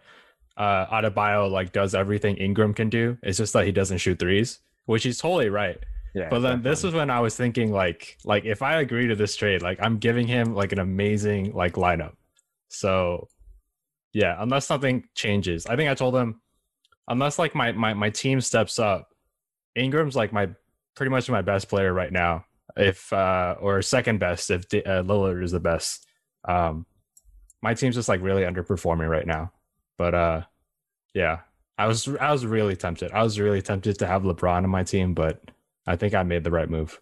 uh 0.56 0.86
Adebayo 0.86 1.50
like 1.50 1.72
does 1.72 1.94
everything 1.94 2.36
Ingram 2.36 2.74
can 2.74 2.90
do. 2.90 3.16
It's 3.22 3.38
just 3.38 3.52
that 3.54 3.64
he 3.66 3.72
doesn't 3.72 3.98
shoot 3.98 4.18
threes, 4.18 4.58
which 4.86 5.04
he's 5.04 5.18
totally 5.18 5.48
right. 5.48 5.78
Yeah, 6.14 6.28
But 6.28 6.40
then 6.40 6.62
this 6.62 6.82
definitely. 6.82 6.88
was 6.88 6.94
when 6.94 7.10
I 7.10 7.20
was 7.20 7.36
thinking 7.36 7.72
like 7.72 8.18
like 8.24 8.44
if 8.44 8.62
I 8.62 8.80
agree 8.80 9.06
to 9.08 9.16
this 9.16 9.36
trade, 9.36 9.62
like 9.62 9.78
I'm 9.80 9.98
giving 9.98 10.26
him 10.26 10.54
like 10.54 10.72
an 10.72 10.80
amazing 10.80 11.52
like 11.54 11.74
lineup. 11.74 12.14
So 12.68 13.28
yeah, 14.14 14.36
unless 14.38 14.66
something 14.66 15.04
changes. 15.14 15.66
I 15.66 15.76
think 15.76 15.90
I 15.90 15.94
told 15.94 16.16
him 16.16 16.40
unless 17.08 17.38
like 17.38 17.54
my 17.54 17.72
my 17.72 17.92
my 17.94 18.10
team 18.10 18.40
steps 18.40 18.78
up, 18.78 19.14
Ingram's 19.74 20.16
like 20.16 20.32
my 20.32 20.48
pretty 20.96 21.10
much 21.10 21.28
my 21.28 21.42
best 21.42 21.68
player 21.68 21.92
right 21.92 22.12
now. 22.12 22.46
If 22.76 23.12
uh 23.12 23.56
or 23.60 23.82
second 23.82 24.20
best 24.20 24.50
if 24.50 24.62
uh, 24.72 25.02
Lillard 25.02 25.42
is 25.42 25.52
the 25.52 25.60
best. 25.60 26.06
Um 26.48 26.86
my 27.62 27.74
team's 27.74 27.96
just 27.96 28.08
like 28.08 28.22
really 28.22 28.42
underperforming 28.42 29.10
right 29.10 29.26
now. 29.26 29.52
But 29.98 30.14
uh 30.14 30.42
Yeah, 31.14 31.40
I 31.78 31.86
was 31.88 32.08
I 32.20 32.32
was 32.32 32.46
really 32.46 32.76
tempted. 32.76 33.12
I 33.12 33.22
was 33.22 33.40
really 33.40 33.62
tempted 33.62 33.98
to 33.98 34.06
have 34.06 34.22
LeBron 34.22 34.64
on 34.64 34.70
my 34.70 34.84
team, 34.84 35.14
but 35.14 35.40
I 35.86 35.96
think 35.96 36.14
I 36.14 36.22
made 36.22 36.44
the 36.44 36.50
right 36.50 36.70
move. 36.70 37.00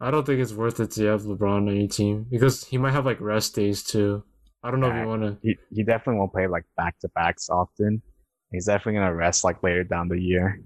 I 0.00 0.10
don't 0.10 0.26
think 0.26 0.40
it's 0.40 0.52
worth 0.52 0.80
it 0.80 0.90
to 0.92 1.04
have 1.06 1.22
LeBron 1.22 1.68
on 1.68 1.76
your 1.76 1.88
team 1.88 2.26
because 2.30 2.64
he 2.64 2.78
might 2.78 2.92
have 2.92 3.06
like 3.06 3.20
rest 3.20 3.54
days 3.54 3.82
too. 3.82 4.24
I 4.64 4.70
don't 4.70 4.80
know 4.80 4.90
if 4.90 4.96
you 4.96 5.06
want 5.06 5.22
to. 5.22 5.36
He, 5.42 5.56
he 5.70 5.82
definitely 5.82 6.18
won't 6.18 6.32
play 6.32 6.46
like 6.46 6.64
back 6.74 6.98
to 7.00 7.08
backs 7.10 7.50
often. 7.50 8.00
He's 8.50 8.64
definitely 8.64 8.94
gonna 8.94 9.14
rest 9.14 9.44
like 9.44 9.62
later 9.62 9.84
down 9.84 10.08
the 10.08 10.18
year, 10.18 10.58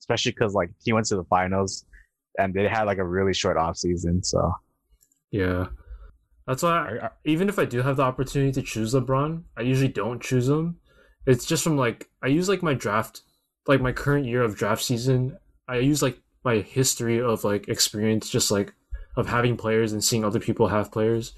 especially 0.00 0.32
because 0.32 0.54
like 0.54 0.70
he 0.82 0.94
went 0.94 1.06
to 1.06 1.16
the 1.16 1.24
finals 1.24 1.84
and 2.38 2.54
they 2.54 2.66
had 2.66 2.84
like 2.84 2.98
a 2.98 3.04
really 3.04 3.34
short 3.34 3.58
off 3.58 3.76
season. 3.76 4.24
So 4.24 4.50
Yeah, 5.30 5.66
that's 6.46 6.62
why. 6.62 6.98
I, 7.02 7.10
even 7.26 7.50
if 7.50 7.58
I 7.58 7.66
do 7.66 7.82
have 7.82 7.96
the 7.96 8.02
opportunity 8.02 8.52
to 8.52 8.62
choose 8.62 8.94
LeBron, 8.94 9.42
I 9.58 9.60
usually 9.60 9.92
don't 9.92 10.22
choose 10.22 10.48
him. 10.48 10.78
It's 11.26 11.44
just 11.44 11.64
from 11.64 11.76
like 11.76 12.08
I 12.22 12.28
use 12.28 12.48
like 12.48 12.62
my 12.62 12.72
draft, 12.72 13.22
like 13.66 13.82
my 13.82 13.92
current 13.92 14.24
year 14.24 14.42
of 14.42 14.56
draft 14.56 14.82
season. 14.82 15.36
I 15.68 15.78
use 15.78 16.02
like 16.02 16.18
my 16.44 16.56
history 16.60 17.20
of 17.20 17.44
like 17.44 17.68
experience, 17.68 18.30
just 18.30 18.50
like 18.50 18.72
of 19.16 19.28
having 19.28 19.58
players 19.58 19.92
and 19.92 20.02
seeing 20.02 20.24
other 20.24 20.40
people 20.40 20.68
have 20.68 20.90
players. 20.90 21.34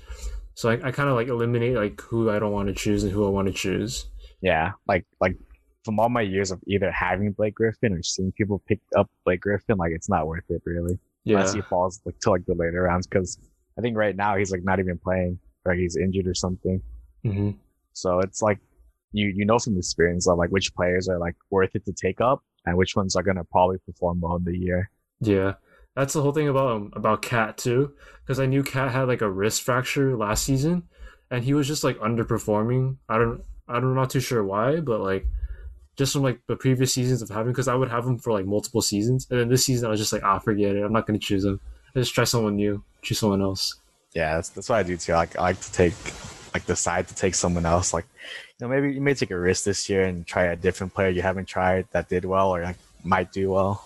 So 0.56 0.70
I, 0.70 0.74
I 0.88 0.90
kind 0.90 1.08
of 1.08 1.14
like 1.14 1.28
eliminate 1.28 1.76
like 1.76 2.00
who 2.00 2.30
I 2.30 2.38
don't 2.38 2.52
want 2.52 2.68
to 2.68 2.74
choose 2.74 3.04
and 3.04 3.12
who 3.12 3.26
I 3.26 3.30
want 3.30 3.46
to 3.46 3.52
choose. 3.54 4.06
yeah, 4.40 4.72
like 4.88 5.04
like 5.20 5.36
from 5.84 6.00
all 6.00 6.08
my 6.08 6.22
years 6.22 6.50
of 6.50 6.60
either 6.66 6.90
having 6.90 7.30
Blake 7.32 7.54
Griffin 7.54 7.92
or 7.92 8.02
seeing 8.02 8.32
people 8.32 8.60
pick 8.66 8.80
up 8.96 9.08
Blake 9.24 9.42
Griffin, 9.42 9.76
like 9.76 9.92
it's 9.92 10.08
not 10.08 10.26
worth 10.26 10.44
it 10.48 10.62
really. 10.64 10.98
Yeah, 11.24 11.36
Unless 11.36 11.52
he 11.54 11.60
falls 11.62 12.00
like 12.04 12.18
to 12.20 12.30
like 12.30 12.46
the 12.46 12.54
later 12.54 12.82
rounds, 12.82 13.06
because 13.06 13.38
I 13.78 13.82
think 13.82 13.96
right 13.96 14.16
now 14.16 14.36
he's 14.36 14.50
like 14.50 14.64
not 14.64 14.78
even 14.80 14.98
playing, 14.98 15.38
or 15.64 15.74
he's 15.74 15.96
injured 15.96 16.26
or 16.26 16.34
something. 16.34 16.82
hmm 17.22 17.50
So 17.92 18.20
it's 18.20 18.40
like 18.42 18.58
you 19.12 19.26
you 19.28 19.44
know 19.44 19.58
from 19.58 19.76
experience 19.76 20.26
of 20.26 20.38
like 20.38 20.50
which 20.50 20.74
players 20.74 21.08
are 21.08 21.18
like 21.18 21.36
worth 21.50 21.74
it 21.74 21.84
to 21.84 21.92
take 21.92 22.20
up 22.20 22.42
and 22.64 22.76
which 22.76 22.96
ones 22.96 23.14
are 23.14 23.22
gonna 23.22 23.44
probably 23.44 23.78
perform 23.86 24.20
well 24.22 24.36
in 24.36 24.44
the 24.44 24.56
year. 24.56 24.90
Yeah, 25.20 25.54
that's 25.96 26.12
the 26.12 26.20
whole 26.20 26.32
thing 26.32 26.46
about 26.46 26.70
um, 26.70 26.92
about 26.92 27.22
Cat 27.22 27.56
too, 27.56 27.92
because 28.22 28.38
I 28.38 28.46
knew 28.46 28.62
Cat 28.62 28.92
had 28.92 29.08
like 29.08 29.22
a 29.22 29.30
wrist 29.30 29.62
fracture 29.62 30.14
last 30.14 30.44
season, 30.44 30.84
and 31.30 31.42
he 31.42 31.54
was 31.54 31.66
just 31.66 31.82
like 31.82 31.98
underperforming. 31.98 32.96
I 33.08 33.16
don't, 33.16 33.42
I 33.66 33.80
don't, 33.80 33.94
not 33.94 34.10
too 34.10 34.20
sure 34.20 34.44
why, 34.44 34.80
but 34.80 35.00
like 35.00 35.26
just 35.96 36.12
from 36.12 36.22
like 36.22 36.40
the 36.46 36.54
previous 36.54 36.92
seasons 36.92 37.22
of 37.22 37.30
having, 37.30 37.50
because 37.50 37.66
I 37.66 37.74
would 37.74 37.88
have 37.88 38.06
him 38.06 38.18
for 38.18 38.30
like 38.30 38.44
multiple 38.44 38.82
seasons, 38.82 39.26
and 39.30 39.40
then 39.40 39.48
this 39.48 39.64
season 39.64 39.86
I 39.86 39.90
was 39.90 39.98
just 39.98 40.12
like, 40.12 40.22
ah, 40.22 40.38
forget 40.38 40.76
it, 40.76 40.84
I'm 40.84 40.92
not 40.92 41.06
gonna 41.06 41.18
choose 41.18 41.46
him. 41.46 41.60
I 41.94 42.00
just 42.00 42.14
try 42.14 42.24
someone 42.24 42.56
new, 42.56 42.84
choose 43.00 43.18
someone 43.18 43.40
else. 43.40 43.76
Yeah, 44.12 44.34
that's 44.34 44.50
that's 44.50 44.68
what 44.68 44.76
I 44.76 44.82
do 44.82 44.98
too. 44.98 45.14
Like 45.14 45.38
I 45.38 45.42
like 45.42 45.60
to 45.62 45.72
take 45.72 45.94
like 46.52 46.66
decide 46.66 47.08
to 47.08 47.14
take 47.14 47.34
someone 47.34 47.64
else. 47.64 47.94
Like 47.94 48.04
you 48.60 48.66
know 48.66 48.68
maybe 48.68 48.92
you 48.92 49.00
may 49.00 49.14
take 49.14 49.30
a 49.30 49.38
risk 49.38 49.64
this 49.64 49.88
year 49.88 50.02
and 50.02 50.26
try 50.26 50.44
a 50.44 50.56
different 50.56 50.92
player 50.92 51.08
you 51.08 51.22
haven't 51.22 51.46
tried 51.46 51.86
that 51.92 52.10
did 52.10 52.26
well 52.26 52.54
or 52.54 52.62
like 52.62 52.76
might 53.02 53.32
do 53.32 53.50
well. 53.50 53.85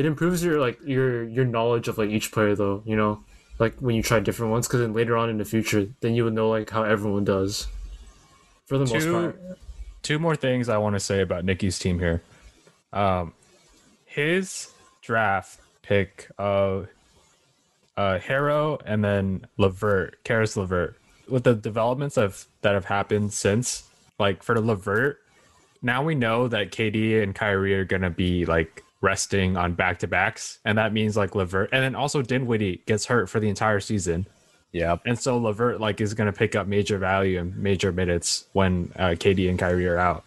It 0.00 0.06
improves 0.06 0.42
your 0.42 0.58
like 0.58 0.78
your 0.82 1.24
your 1.24 1.44
knowledge 1.44 1.86
of 1.86 1.98
like 1.98 2.08
each 2.08 2.32
player 2.32 2.54
though, 2.54 2.82
you 2.86 2.96
know, 2.96 3.22
like 3.58 3.78
when 3.80 3.94
you 3.94 4.02
try 4.02 4.18
different 4.18 4.50
ones, 4.50 4.66
because 4.66 4.80
then 4.80 4.94
later 4.94 5.14
on 5.14 5.28
in 5.28 5.36
the 5.36 5.44
future, 5.44 5.86
then 6.00 6.14
you 6.14 6.24
would 6.24 6.32
know 6.32 6.48
like 6.48 6.70
how 6.70 6.84
everyone 6.84 7.24
does. 7.24 7.66
For 8.64 8.78
the 8.78 8.86
most 8.86 9.06
part. 9.06 9.38
two 10.02 10.18
more 10.18 10.34
things 10.36 10.70
I 10.70 10.78
want 10.78 10.96
to 10.96 11.00
say 11.00 11.20
about 11.20 11.44
Nikki's 11.44 11.78
team 11.78 11.98
here. 11.98 12.22
Um, 12.94 13.34
his 14.06 14.72
draft 15.02 15.60
pick 15.82 16.30
of 16.38 16.88
uh, 17.98 18.18
Herro 18.18 18.80
and 18.86 19.04
then 19.04 19.44
Levert, 19.58 20.24
Caris 20.24 20.56
Levert, 20.56 20.96
with 21.28 21.44
the 21.44 21.54
developments 21.54 22.16
of 22.16 22.46
that 22.62 22.72
have 22.72 22.86
happened 22.86 23.34
since, 23.34 23.84
like 24.18 24.42
for 24.42 24.54
the 24.54 24.62
Levert, 24.62 25.18
now 25.82 26.02
we 26.02 26.14
know 26.14 26.48
that 26.48 26.70
KD 26.70 27.22
and 27.22 27.34
Kyrie 27.34 27.74
are 27.74 27.84
gonna 27.84 28.08
be 28.08 28.46
like 28.46 28.82
resting 29.00 29.56
on 29.56 29.74
back 29.74 29.98
to 30.00 30.06
backs, 30.06 30.58
and 30.64 30.76
that 30.78 30.92
means 30.92 31.16
like 31.16 31.34
Levert, 31.34 31.70
and 31.72 31.82
then 31.82 31.94
also 31.94 32.22
Dinwiddie 32.22 32.82
gets 32.86 33.06
hurt 33.06 33.28
for 33.28 33.40
the 33.40 33.48
entire 33.48 33.80
season. 33.80 34.26
Yeah, 34.72 34.98
And 35.04 35.18
so 35.18 35.36
Levert 35.36 35.80
like 35.80 36.00
is 36.00 36.14
going 36.14 36.32
to 36.32 36.36
pick 36.38 36.54
up 36.54 36.68
major 36.68 36.96
value 36.96 37.40
and 37.40 37.56
major 37.56 37.90
minutes 37.90 38.44
when 38.52 38.92
uh, 38.94 39.08
KD 39.18 39.50
and 39.50 39.58
Kyrie 39.58 39.88
are 39.88 39.98
out. 39.98 40.22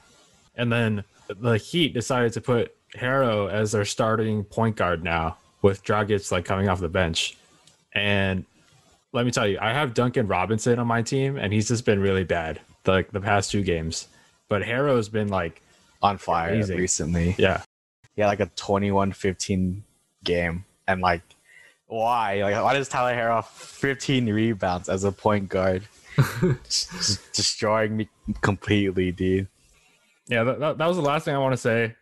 And 0.56 0.70
then 0.70 1.06
the 1.30 1.58
Heat 1.58 1.94
decided 1.94 2.34
to 2.34 2.42
put 2.42 2.76
Herro 2.94 3.50
as 3.50 3.72
their 3.72 3.86
starting 3.86 4.44
point 4.44 4.76
guard 4.76 5.02
now 5.02 5.38
with 5.62 5.82
Dragic 5.86 6.30
like 6.30 6.44
coming 6.44 6.68
off 6.68 6.82
the 6.82 6.90
bench. 6.90 7.38
And 7.94 8.44
let 9.14 9.26
me 9.26 9.32
tell 9.32 9.48
you, 9.48 9.60
I 9.62 9.72
have 9.72 9.94
Duncan 9.94 10.28
Robinson 10.28 10.78
on 10.78 10.88
my 10.88 11.02
team 11.02 11.38
and 11.38 11.54
he's 11.54 11.70
just 11.70 11.86
been 11.86 12.02
really 12.02 12.26
bad 12.26 12.60
like 12.86 13.12
the 13.12 13.22
past 13.22 13.50
two 13.50 13.64
games. 13.64 14.10
But 14.50 14.62
Herro's 14.62 15.08
been 15.08 15.30
like, 15.30 15.62
On 16.02 16.18
fire 16.18 16.54
Amazing. 16.54 16.78
recently. 16.78 17.36
yeah, 17.38 17.64
He 18.16 18.22
had 18.22 18.28
like 18.28 18.40
a 18.40 18.48
21-15 18.48 19.82
game 20.24 20.66
and 20.88 21.02
like 21.02 21.22
why? 21.88 22.42
Like 22.42 22.56
why 22.64 22.74
does 22.74 22.90
Tyler 22.90 23.14
Herro 23.14 23.44
15 23.46 24.28
rebounds 24.28 24.90
as 24.90 25.04
a 25.04 25.12
point 25.12 25.50
guard? 25.50 25.84
just, 26.64 26.92
just 26.92 27.34
destroying 27.34 27.98
me 27.98 28.10
completely, 28.42 29.12
dude. 29.12 29.48
Yeah, 30.28 30.44
that, 30.44 30.60
that, 30.60 30.78
that 30.78 30.88
was 30.88 30.98
the 30.98 31.04
last 31.04 31.26
thing 31.26 31.36
I 31.36 31.40
want 31.40 31.54
to 31.54 31.58
say. 31.58 31.96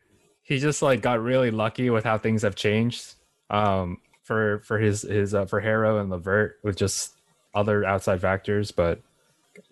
He 0.44 0.60
just 0.60 0.82
like 0.82 1.01
got 1.01 1.22
really 1.22 1.51
lucky 1.51 1.89
with 1.89 2.03
how 2.03 2.18
things 2.18 2.44
have 2.44 2.56
changed. 2.56 3.15
Um, 3.50 3.98
for 4.24 4.60
for 4.60 4.80
his 4.80 5.01
his 5.01 5.34
uh, 5.34 5.46
for 5.46 5.62
Herro 5.62 6.00
and 6.00 6.10
Levert 6.10 6.60
with 6.63 6.77
just 6.77 7.13
other 7.53 7.84
outside 7.84 8.22
factors, 8.22 8.72
but 8.72 9.01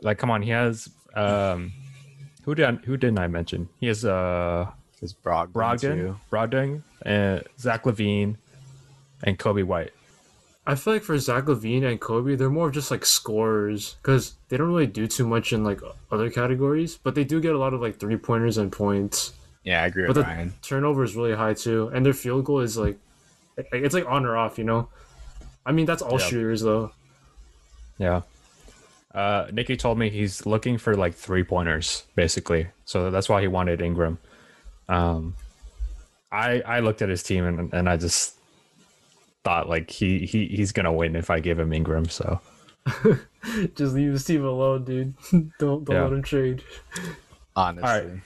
like, 0.01 0.17
come 0.17 0.31
on, 0.31 0.41
he 0.41 0.50
has 0.50 0.89
um, 1.15 1.72
who 2.43 2.55
did 2.55 2.65
I, 2.65 2.72
who 2.74 2.98
didn't 2.98 3.19
I 3.19 3.27
mention? 3.27 3.69
He 3.79 3.88
has 3.88 4.03
uh 4.03 4.69
His 5.00 5.13
Brogdon, 5.13 5.51
Brogdon, 5.53 5.96
too. 5.96 6.15
Brogdon, 6.32 6.82
and 7.03 7.44
Zach 7.58 7.84
LaVine, 7.84 8.36
and 9.24 9.39
Coby 9.39 9.63
White. 9.63 9.94
I 10.68 10.75
feel 10.75 10.94
like 10.94 11.03
for 11.03 11.18
Zach 11.18 11.46
LaVine 11.46 11.84
and 11.84 12.00
Coby, 12.00 12.38
they're 12.38 12.50
more 12.50 12.68
of 12.68 12.74
just 12.74 12.91
like 12.91 13.06
scorers 13.06 13.96
because 14.01 14.36
they 14.50 14.58
don't 14.58 14.68
really 14.68 14.86
do 14.88 15.08
too 15.08 15.25
much 15.27 15.51
in 15.53 15.63
like 15.63 15.82
other 16.12 16.29
categories, 16.29 16.98
but 17.01 17.15
they 17.15 17.24
do 17.24 17.39
get 17.41 17.56
a 17.56 17.58
lot 17.58 17.74
of 17.74 17.82
like 17.82 17.98
three 18.00 18.18
pointers 18.18 18.58
and 18.58 18.72
points. 18.72 19.34
Yeah, 19.63 19.82
I 19.84 19.88
agree 19.88 20.03
But 20.03 20.15
with 20.15 20.25
the 20.25 20.29
Ryan. 20.32 20.53
turnover 20.62 21.03
is 21.03 21.15
really 21.15 21.36
high 21.36 21.53
too, 21.53 21.89
and 21.94 22.06
their 22.06 22.13
field 22.13 22.46
goal 22.46 22.60
is 22.60 22.77
like 22.77 22.98
it's 23.58 23.94
like 23.96 24.06
on 24.08 24.25
or 24.25 24.38
off, 24.38 24.58
you 24.58 24.63
know. 24.63 24.89
I 25.65 25.72
mean, 25.72 25.86
that's 25.86 26.01
all 26.01 26.20
Yeah. 26.20 26.25
shooters 26.27 26.62
though. 26.62 26.91
Yeah. 27.98 28.22
Uh, 29.13 29.48
Nikki 29.51 29.75
told 29.75 29.98
me 29.98 30.10
he's 30.10 30.46
looking 30.46 30.77
for 30.77 30.96
like 30.96 31.15
three 31.15 31.44
pointers, 31.44 32.03
basically. 32.15 32.68
So 32.86 33.10
that's 33.10 33.27
why 33.27 33.41
he 33.41 33.48
wanted 33.48 33.82
Ingram. 33.82 34.20
Um, 34.89 35.36
I 36.31 36.62
I 36.62 36.79
looked 36.81 37.01
at 37.01 37.10
his 37.10 37.24
team 37.24 37.46
and, 37.46 37.74
and 37.74 37.88
I 37.89 37.96
just 37.96 38.36
thought 39.46 39.69
like 39.69 39.89
he, 39.89 40.25
he 40.25 40.48
he's 40.48 40.72
gonna 40.74 40.91
win 40.91 41.15
if 41.15 41.29
I 41.29 41.39
give 41.39 41.58
him 41.58 41.72
Ingram. 41.72 42.05
So 42.10 42.39
Just 43.75 43.93
leave 43.96 44.12
his 44.12 44.25
team 44.25 44.43
alone, 44.43 44.84
dude. 44.84 45.13
don't 45.60 45.86
don't 45.86 45.89
Yeah. 45.96 46.03
let 46.03 46.13
him 46.13 46.22
trade. 46.24 46.63
Honestly. 47.55 48.22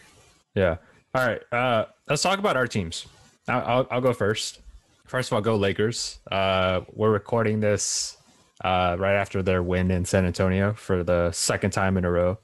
yeah. 0.55 0.77
All 1.15 1.25
right. 1.27 1.41
Uh, 1.51 1.85
let's 2.09 2.21
talk 2.21 2.39
about 2.39 2.57
our 2.57 2.67
teams. 2.67 3.05
I'll, 3.47 3.61
I'll 3.65 3.87
I'll 3.91 4.01
go 4.01 4.13
first. 4.13 4.59
First 5.05 5.29
of 5.31 5.35
all, 5.35 5.41
go 5.41 5.55
Lakers. 5.55 6.19
Uh, 6.31 6.81
we're 6.93 7.11
recording 7.11 7.59
this 7.59 8.17
uh, 8.63 8.95
right 8.97 9.15
after 9.15 9.43
their 9.43 9.61
win 9.61 9.91
in 9.91 10.05
San 10.05 10.25
Antonio 10.25 10.73
for 10.73 11.03
the 11.03 11.31
second 11.31 11.71
time 11.71 11.97
in 11.97 12.05
a 12.05 12.09
row. 12.11 12.37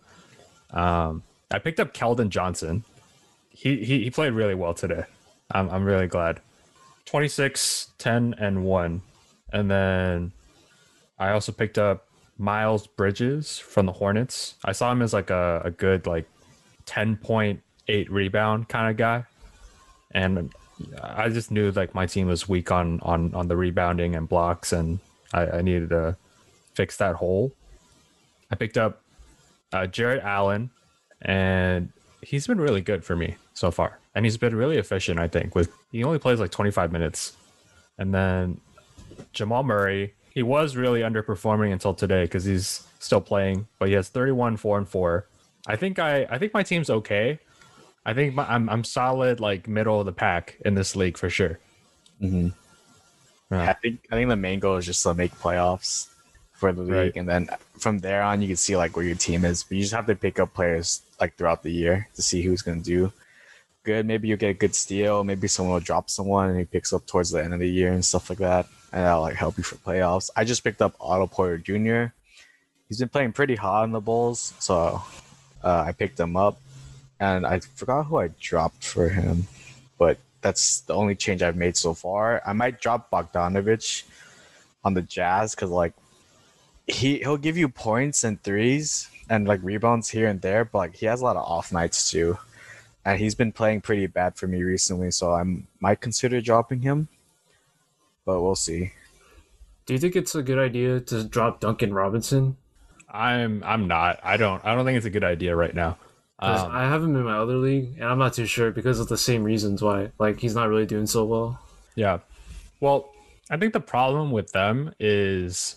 Um, 0.71 1.23
I 1.51 1.57
picked 1.59 1.79
up 1.79 1.93
Keldon 1.93 2.29
Johnson. 2.29 2.83
He, 3.59 3.83
he 3.83 4.03
he 4.03 4.09
played 4.09 4.31
really 4.31 4.55
well 4.55 4.73
today. 4.73 5.03
I'm 5.51 5.69
I'm 5.69 5.83
really 5.83 6.07
glad. 6.07 6.39
26, 7.05 7.89
10, 7.97 8.35
and 8.37 8.63
1. 8.63 9.01
And 9.51 9.69
then 9.69 10.31
I 11.17 11.31
also 11.31 11.51
picked 11.51 11.77
up 11.77 12.07
Miles 12.37 12.87
Bridges 12.87 13.57
from 13.57 13.87
the 13.87 13.91
Hornets. 13.91 14.55
I 14.63 14.71
saw 14.71 14.91
him 14.91 15.01
as 15.01 15.11
like 15.11 15.29
a, 15.29 15.61
a 15.65 15.71
good 15.71 16.05
like 16.07 16.29
10.8 16.85 18.07
rebound 18.09 18.69
kind 18.69 18.91
of 18.91 18.95
guy. 18.95 19.25
And 20.11 20.53
I 21.03 21.27
just 21.27 21.51
knew 21.51 21.71
like 21.71 21.93
my 21.93 22.05
team 22.05 22.27
was 22.27 22.47
weak 22.47 22.71
on 22.71 23.01
on 23.01 23.35
on 23.35 23.49
the 23.49 23.57
rebounding 23.57 24.15
and 24.15 24.29
blocks 24.29 24.71
and 24.71 24.99
I, 25.33 25.47
I 25.47 25.61
needed 25.61 25.89
to 25.89 26.15
fix 26.75 26.95
that 26.97 27.15
hole. 27.15 27.51
I 28.49 28.55
picked 28.55 28.77
up 28.77 29.01
uh, 29.73 29.85
Jarrett 29.87 30.23
Allen 30.23 30.69
and 31.21 31.91
he's 32.21 32.47
been 32.47 32.61
really 32.61 32.81
good 32.81 33.03
for 33.03 33.17
me 33.17 33.35
so 33.59 33.71
far. 33.71 33.99
And 34.15 34.25
he's 34.25 34.37
been 34.37 34.55
really 34.55 34.77
efficient, 34.77 35.19
I 35.19 35.27
think. 35.27 35.53
With 35.53 35.69
he 35.91 36.03
only 36.03 36.17
plays 36.17 36.39
like 36.39 36.49
25 36.51 36.91
minutes. 36.93 37.35
And 37.97 38.13
then 38.13 38.61
Jamal 39.33 39.63
Murray, 39.63 40.13
he 40.33 40.43
was 40.43 40.77
really 40.77 41.01
underperforming 41.01 41.73
until 41.73 41.93
today 41.93 42.23
because 42.23 42.45
he's 42.45 42.87
still 42.99 43.19
playing, 43.19 43.67
but 43.77 43.89
he 43.89 43.95
has 43.95 44.07
31, 44.07 44.55
4 44.57 44.77
and 44.77 44.87
4. 44.87 45.27
I 45.67 45.75
think 45.75 45.99
I 45.99 46.23
I 46.29 46.37
think 46.37 46.53
my 46.53 46.63
team's 46.63 46.89
okay. 46.89 47.39
I 48.05 48.13
think 48.13 48.33
my, 48.33 48.45
I'm 48.49 48.69
I'm 48.69 48.83
solid 48.85 49.41
like 49.41 49.67
middle 49.67 49.99
of 49.99 50.05
the 50.05 50.13
pack 50.13 50.57
in 50.65 50.73
this 50.75 50.95
league 50.95 51.17
for 51.17 51.29
sure. 51.29 51.59
Mhm. 52.21 52.53
Yeah. 53.51 53.69
I 53.69 53.73
think 53.73 53.99
I 54.09 54.15
think 54.15 54.29
the 54.29 54.37
main 54.37 54.59
goal 54.59 54.77
is 54.77 54.85
just 54.85 55.03
to 55.03 55.13
make 55.13 55.33
playoffs 55.35 56.07
for 56.53 56.71
the 56.71 56.81
league, 56.81 56.93
Right. 56.93 57.15
and 57.17 57.27
then 57.27 57.49
from 57.77 57.99
there 57.99 58.21
on, 58.23 58.41
you 58.41 58.47
can 58.47 58.55
see 58.57 58.77
like 58.77 58.95
where 58.95 59.05
your 59.05 59.15
team 59.15 59.43
is. 59.43 59.63
But 59.63 59.75
you 59.77 59.81
just 59.83 59.93
have 59.93 60.07
to 60.07 60.15
pick 60.15 60.39
up 60.39 60.53
players 60.53 61.01
like 61.19 61.35
throughout 61.35 61.61
the 61.63 61.71
year 61.71 62.07
to 62.15 62.21
see 62.21 62.41
who's 62.41 62.61
going 62.61 62.81
to 62.81 62.83
do. 62.83 63.11
Good. 63.83 64.05
Maybe 64.05 64.27
you 64.27 64.37
get 64.37 64.49
a 64.49 64.53
good 64.53 64.75
steal. 64.75 65.23
Maybe 65.23 65.47
someone 65.47 65.73
will 65.73 65.79
drop 65.79 66.09
someone 66.09 66.49
and 66.49 66.59
he 66.59 66.65
picks 66.65 66.93
up 66.93 67.05
towards 67.05 67.31
the 67.31 67.43
end 67.43 67.53
of 67.53 67.59
the 67.59 67.69
year 67.69 67.91
and 67.91 68.03
stuff 68.03 68.29
like 68.29 68.39
that, 68.39 68.67
and 68.91 69.03
that'll 69.03 69.21
like 69.21 69.35
help 69.35 69.57
you 69.57 69.63
for 69.63 69.75
playoffs. 69.75 70.29
I 70.35 70.43
just 70.43 70.63
picked 70.63 70.81
up 70.81 70.95
Otto 70.99 71.27
Porter 71.27 71.57
Jr. 71.57 72.13
He's 72.87 72.99
been 72.99 73.09
playing 73.09 73.33
pretty 73.33 73.55
hot 73.55 73.83
on 73.83 73.91
the 73.91 73.99
Bulls, 73.99 74.53
so 74.59 75.01
uh, 75.63 75.83
I 75.87 75.91
picked 75.91 76.19
him 76.19 76.35
up, 76.35 76.59
and 77.19 77.45
I 77.45 77.59
forgot 77.59 78.07
who 78.07 78.17
I 78.17 78.29
dropped 78.39 78.83
for 78.83 79.09
him, 79.09 79.47
but 79.97 80.17
that's 80.41 80.81
the 80.81 80.95
only 80.95 81.15
change 81.15 81.41
I've 81.41 81.55
made 81.55 81.77
so 81.77 81.93
far. 81.93 82.41
I 82.45 82.53
might 82.53 82.81
drop 82.81 83.11
Bogdanovich 83.11 84.03
on 84.83 84.93
the 84.93 85.01
Jazz 85.01 85.53
because 85.55 85.69
like 85.69 85.93
he 86.87 87.19
he'll 87.19 87.37
give 87.37 87.57
you 87.57 87.69
points 87.69 88.23
and 88.23 88.41
threes 88.41 89.09
and 89.29 89.47
like 89.47 89.59
rebounds 89.61 90.09
here 90.09 90.27
and 90.27 90.41
there, 90.41 90.65
but 90.65 90.77
like 90.77 90.95
he 90.95 91.05
has 91.05 91.21
a 91.21 91.23
lot 91.23 91.35
of 91.35 91.43
off 91.43 91.71
nights 91.71 92.09
too, 92.09 92.37
and 93.09 93.19
he's 93.19 93.35
been 93.35 93.51
playing 93.51 93.81
pretty 93.81 94.07
bad 94.07 94.35
for 94.35 94.47
me 94.47 94.63
recently. 94.63 95.11
So 95.11 95.33
I 95.33 95.43
might 95.79 96.01
consider 96.01 96.41
dropping 96.41 96.81
him, 96.81 97.07
but 98.25 98.41
we'll 98.41 98.55
see. 98.55 98.93
Do 99.85 99.93
you 99.93 99.99
think 99.99 100.15
it's 100.15 100.35
a 100.35 100.43
good 100.43 100.59
idea 100.59 100.99
to 100.99 101.23
drop 101.23 101.59
Duncan 101.59 101.93
Robinson? 101.93 102.57
I'm 103.09 103.63
I'm 103.63 103.87
not. 103.87 104.19
I 104.23 104.37
don't 104.37 104.63
I 104.63 104.75
don't 104.75 104.85
think 104.85 104.97
it's 104.97 105.05
a 105.05 105.11
good 105.11 105.23
idea 105.23 105.55
right 105.55 105.73
now. 105.73 105.97
Um, 106.41 106.71
I 106.71 106.83
have 106.83 107.03
him 107.03 107.15
in 107.15 107.23
my 107.23 107.37
other 107.37 107.57
league, 107.57 107.95
and 107.95 108.05
I'm 108.05 108.19
not 108.19 108.33
too 108.33 108.45
sure 108.45 108.71
because 108.71 108.99
of 108.99 109.09
the 109.09 109.17
same 109.17 109.43
reasons 109.43 109.81
why. 109.81 110.11
Like 110.19 110.39
he's 110.39 110.55
not 110.55 110.69
really 110.69 110.85
doing 110.85 111.07
so 111.07 111.25
well. 111.25 111.59
Yeah. 111.95 112.19
Well, 112.79 113.11
I 113.49 113.57
think 113.57 113.73
the 113.73 113.81
problem 113.81 114.31
with 114.31 114.51
them 114.51 114.93
is 114.99 115.75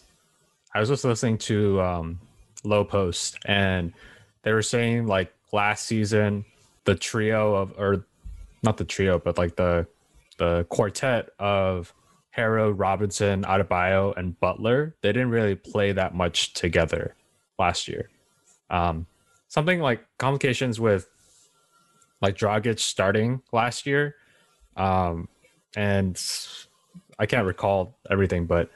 I 0.74 0.80
was 0.80 0.88
just 0.88 1.04
listening 1.04 1.38
to 1.38 1.80
um, 1.80 2.20
Lowe 2.64 2.84
Post 2.84 3.38
and 3.46 3.92
they 4.42 4.52
were 4.52 4.62
saying 4.62 5.06
like 5.06 5.32
last 5.52 5.86
season 5.86 6.44
the 6.84 6.94
trio 6.94 7.54
of 7.54 7.72
or 7.78 8.06
not 8.62 8.76
the 8.76 8.84
trio 8.84 9.18
but 9.18 9.38
like 9.38 9.56
the 9.56 9.86
the 10.38 10.64
quartet 10.68 11.30
of 11.38 11.92
Herro, 12.36 12.72
Robinson, 12.74 13.42
Adebayo, 13.42 14.16
and 14.16 14.38
Butler 14.40 14.96
they 15.02 15.12
didn't 15.12 15.30
really 15.30 15.54
play 15.54 15.92
that 15.92 16.14
much 16.14 16.54
together 16.54 17.14
last 17.58 17.88
year. 17.88 18.08
Um, 18.70 19.06
something 19.48 19.80
like 19.80 20.04
complications 20.18 20.80
with 20.80 21.08
like 22.22 22.36
Dragic 22.36 22.78
starting 22.78 23.42
last 23.52 23.84
year. 23.84 24.14
Um, 24.76 25.28
and 25.76 26.18
I 27.18 27.26
can't 27.26 27.46
recall 27.46 27.98
everything, 28.10 28.46
but 28.46 28.70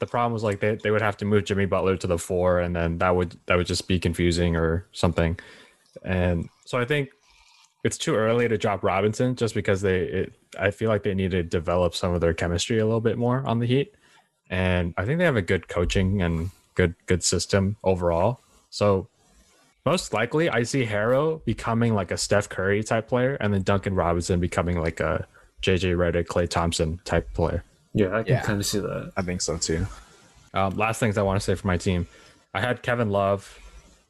the 0.00 0.06
problem 0.06 0.32
was 0.32 0.42
like 0.42 0.58
they, 0.58 0.74
they 0.74 0.90
would 0.90 1.02
have 1.02 1.16
to 1.18 1.24
move 1.24 1.44
Jimmy 1.44 1.66
Butler 1.66 1.96
to 1.96 2.06
the 2.08 2.18
four, 2.18 2.58
and 2.58 2.74
then 2.74 2.98
that 2.98 3.14
would 3.14 3.38
that 3.46 3.56
would 3.56 3.68
just 3.68 3.86
be 3.86 4.00
confusing 4.00 4.56
or 4.56 4.86
something. 4.90 5.38
And 6.04 6.48
so 6.64 6.78
I 6.78 6.84
think 6.84 7.10
it's 7.84 7.98
too 7.98 8.14
early 8.14 8.46
to 8.48 8.56
drop 8.58 8.82
Robinson 8.84 9.34
just 9.36 9.54
because 9.54 9.80
they 9.80 10.00
it, 10.00 10.32
I 10.58 10.70
feel 10.70 10.88
like 10.88 11.02
they 11.02 11.14
need 11.14 11.32
to 11.32 11.42
develop 11.42 11.94
some 11.94 12.14
of 12.14 12.20
their 12.20 12.34
chemistry 12.34 12.78
a 12.78 12.84
little 12.84 13.00
bit 13.00 13.18
more 13.18 13.44
on 13.46 13.58
the 13.58 13.66
Heat, 13.66 13.94
and 14.50 14.94
I 14.96 15.04
think 15.04 15.18
they 15.18 15.24
have 15.24 15.36
a 15.36 15.42
good 15.42 15.68
coaching 15.68 16.22
and 16.22 16.50
good 16.74 16.94
good 17.06 17.22
system 17.22 17.76
overall. 17.84 18.40
So 18.70 19.08
most 19.84 20.12
likely, 20.12 20.48
I 20.48 20.62
see 20.62 20.84
Herro 20.86 21.44
becoming 21.44 21.94
like 21.94 22.10
a 22.12 22.16
Steph 22.16 22.48
Curry 22.48 22.82
type 22.84 23.08
player, 23.08 23.36
and 23.40 23.52
then 23.52 23.62
Duncan 23.62 23.94
Robinson 23.94 24.38
becoming 24.38 24.78
like 24.80 25.00
a 25.00 25.26
JJ 25.62 25.96
Redick, 25.96 26.26
Klay 26.26 26.48
Thompson 26.48 27.00
type 27.04 27.32
player. 27.34 27.64
Yeah, 27.94 28.16
I 28.16 28.22
can 28.22 28.34
Yeah. 28.34 28.42
kind 28.42 28.60
of 28.60 28.66
see 28.66 28.78
that. 28.78 29.12
I 29.16 29.22
think 29.22 29.40
so 29.42 29.56
too. 29.58 29.86
Um, 30.54 30.76
last 30.76 31.00
things 31.00 31.18
I 31.18 31.22
want 31.22 31.40
to 31.40 31.44
say 31.44 31.54
for 31.56 31.66
my 31.66 31.76
team, 31.78 32.06
I 32.54 32.60
had 32.60 32.82
Kevin 32.82 33.10
Love. 33.10 33.58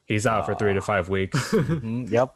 He's 0.05 0.27
out 0.27 0.45
for 0.45 0.53
three 0.55 0.73
to 0.73 0.81
five 0.81 1.09
weeks. 1.09 1.37
Mhm, 1.53 2.11
yep. 2.11 2.35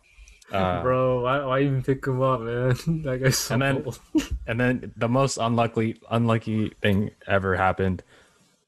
Uh, 0.51 0.81
Bro, 0.81 1.23
why, 1.23 1.43
why 1.45 1.59
even 1.61 1.83
pick 1.83 2.05
him 2.05 2.21
up, 2.21 2.39
man? 2.41 2.69
that 3.03 3.19
guy's 3.21 3.37
so 3.37 3.53
And 3.55 3.61
then- 3.61 3.83
old. 3.85 3.99
and 4.47 4.59
then 4.59 4.93
the 4.95 5.09
most 5.09 5.37
unlucky 5.37 5.99
unlucky 6.09 6.69
thing 6.81 7.11
ever 7.27 7.55
happened. 7.55 8.03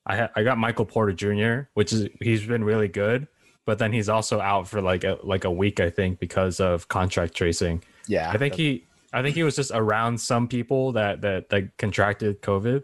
I 0.06 0.18
ha- 0.18 0.30
I 0.36 0.44
got 0.44 0.58
Michael 0.58 0.86
Porter 0.86 1.14
Jr., 1.14 1.70
which 1.76 1.94
is 1.94 2.10
he's 2.22 2.46
been 2.46 2.64
really 2.64 2.88
good, 2.88 3.28
but 3.66 3.78
then 3.80 3.94
he's 3.94 4.10
also 4.10 4.40
out 4.42 4.68
for 4.68 4.82
like 4.82 5.04
a, 5.04 5.20
like 5.24 5.44
a 5.46 5.52
week, 5.52 5.80
I 5.80 5.90
think, 5.90 6.20
because 6.20 6.60
of 6.60 6.88
contract 6.88 7.34
tracing. 7.36 7.84
Yeah. 8.08 8.30
I 8.32 8.38
think 8.38 8.56
he 8.56 8.86
I 9.14 9.22
think 9.22 9.36
he 9.36 9.44
was 9.44 9.56
just 9.56 9.72
around 9.74 10.20
some 10.20 10.48
people 10.48 10.94
that 10.94 11.22
that 11.22 11.50
that 11.50 11.78
contracted 11.78 12.42
COVID, 12.42 12.84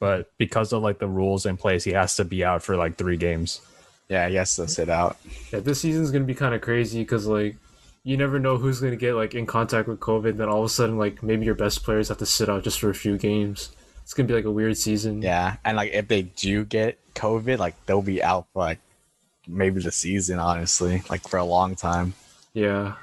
but 0.00 0.30
because 0.38 0.72
of 0.72 0.82
like 0.82 0.98
the 0.98 1.08
rules 1.08 1.46
in 1.46 1.56
place, 1.56 1.84
he 1.84 1.92
has 1.92 2.16
to 2.16 2.24
be 2.24 2.44
out 2.44 2.62
for 2.62 2.76
like 2.76 2.96
three 2.96 3.16
games. 3.16 3.60
Yeah, 4.08 4.28
he 4.28 4.34
has 4.36 4.54
to 4.56 4.68
sit 4.68 4.88
out. 4.88 5.16
Yeah, 5.52 5.60
this 5.60 5.80
season's 5.80 6.10
gonna 6.10 6.24
be 6.24 6.34
kind 6.34 6.54
of 6.54 6.60
crazy 6.60 7.00
because 7.00 7.26
like 7.26 7.56
you 8.06 8.16
never 8.16 8.38
know 8.38 8.56
who's 8.56 8.80
gonna 8.80 8.94
get 8.94 9.14
like 9.14 9.34
in 9.34 9.46
contact 9.46 9.88
with 9.88 9.98
COVID. 9.98 10.36
Then 10.36 10.48
all 10.48 10.60
of 10.60 10.64
a 10.66 10.68
sudden, 10.68 10.96
like 10.96 11.24
maybe 11.24 11.44
your 11.44 11.56
best 11.56 11.82
players 11.82 12.08
have 12.08 12.18
to 12.18 12.26
sit 12.26 12.48
out 12.48 12.62
just 12.62 12.78
for 12.78 12.88
a 12.88 12.94
few 12.94 13.18
games. 13.18 13.70
It's 14.02 14.14
gonna 14.14 14.28
be 14.28 14.34
like 14.34 14.44
a 14.44 14.50
weird 14.50 14.76
season. 14.76 15.22
Yeah, 15.22 15.56
and 15.64 15.76
like 15.76 15.92
if 15.92 16.06
they 16.06 16.22
do 16.22 16.64
get 16.64 17.00
COVID, 17.14 17.58
like 17.58 17.74
they'll 17.86 18.02
be 18.02 18.22
out 18.22 18.46
for 18.52 18.60
like 18.60 18.78
maybe 19.48 19.82
the 19.82 19.90
season. 19.90 20.38
Honestly, 20.38 21.02
like 21.10 21.26
for 21.26 21.38
a 21.38 21.44
long 21.44 21.74
time. 21.74 22.14
Yeah. 22.54 22.94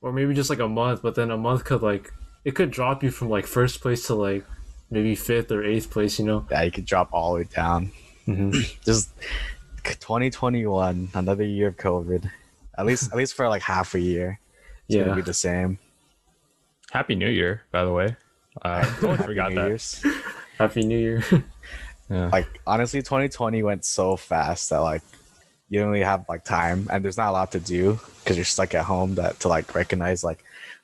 Or 0.00 0.12
maybe 0.12 0.34
just 0.34 0.50
like 0.50 0.60
a 0.60 0.68
month, 0.68 1.02
but 1.02 1.16
then 1.16 1.32
a 1.32 1.36
month 1.36 1.64
could 1.64 1.82
like 1.82 2.12
it 2.44 2.52
could 2.52 2.70
drop 2.70 3.02
you 3.02 3.10
from 3.10 3.28
like 3.28 3.44
first 3.44 3.80
place 3.80 4.06
to 4.06 4.14
like 4.14 4.46
maybe 4.88 5.16
fifth 5.16 5.50
or 5.50 5.64
eighth 5.64 5.90
place. 5.90 6.16
You 6.16 6.26
know. 6.26 6.46
Yeah, 6.48 6.62
you 6.62 6.70
could 6.70 6.86
drop 6.86 7.08
all 7.12 7.32
the 7.32 7.40
way 7.40 7.48
down. 7.52 7.90
Mm-hmm. 8.28 8.52
Just 8.84 9.10
2021, 9.82 11.08
another 11.12 11.44
year 11.44 11.66
of 11.66 11.76
COVID. 11.76 12.30
At 12.80 12.86
least, 12.86 13.12
at 13.12 13.16
least 13.16 13.34
for 13.34 13.48
like 13.48 13.62
half 13.62 13.94
a 13.94 14.00
year. 14.00 14.40
It's 14.88 14.96
Yeah. 14.96 15.04
gonna 15.04 15.16
be 15.16 15.22
the 15.22 15.34
same. 15.34 15.78
Happy 16.90 17.14
New 17.14 17.28
Year, 17.28 17.62
by 17.70 17.84
the 17.84 17.92
way. 17.92 18.16
Uh, 18.62 18.82
totally 18.94 19.16
Happy 19.16 19.22
forgot 19.26 19.50
New 19.50 19.56
that. 19.60 19.68
Year's. 19.68 20.04
Happy 20.58 20.82
New 20.82 20.98
Year. 20.98 21.22
Yeah. 22.10 22.26
Like 22.32 22.48
honestly, 22.66 23.02
2020 23.02 23.62
went 23.62 23.84
so 23.84 24.16
fast 24.16 24.70
that 24.70 24.78
like 24.78 25.02
you 25.68 25.78
don't 25.78 25.90
really 25.90 26.02
have 26.04 26.24
like 26.28 26.42
time, 26.44 26.88
and 26.90 27.04
there's 27.04 27.16
not 27.16 27.28
a 27.28 27.30
lot 27.30 27.52
to 27.52 27.60
do 27.60 28.00
because 28.18 28.36
you're 28.36 28.44
stuck 28.44 28.74
at 28.74 28.84
home. 28.84 29.14
That 29.14 29.38
to 29.40 29.48
like 29.48 29.72
recognize 29.76 30.24
like, 30.24 30.42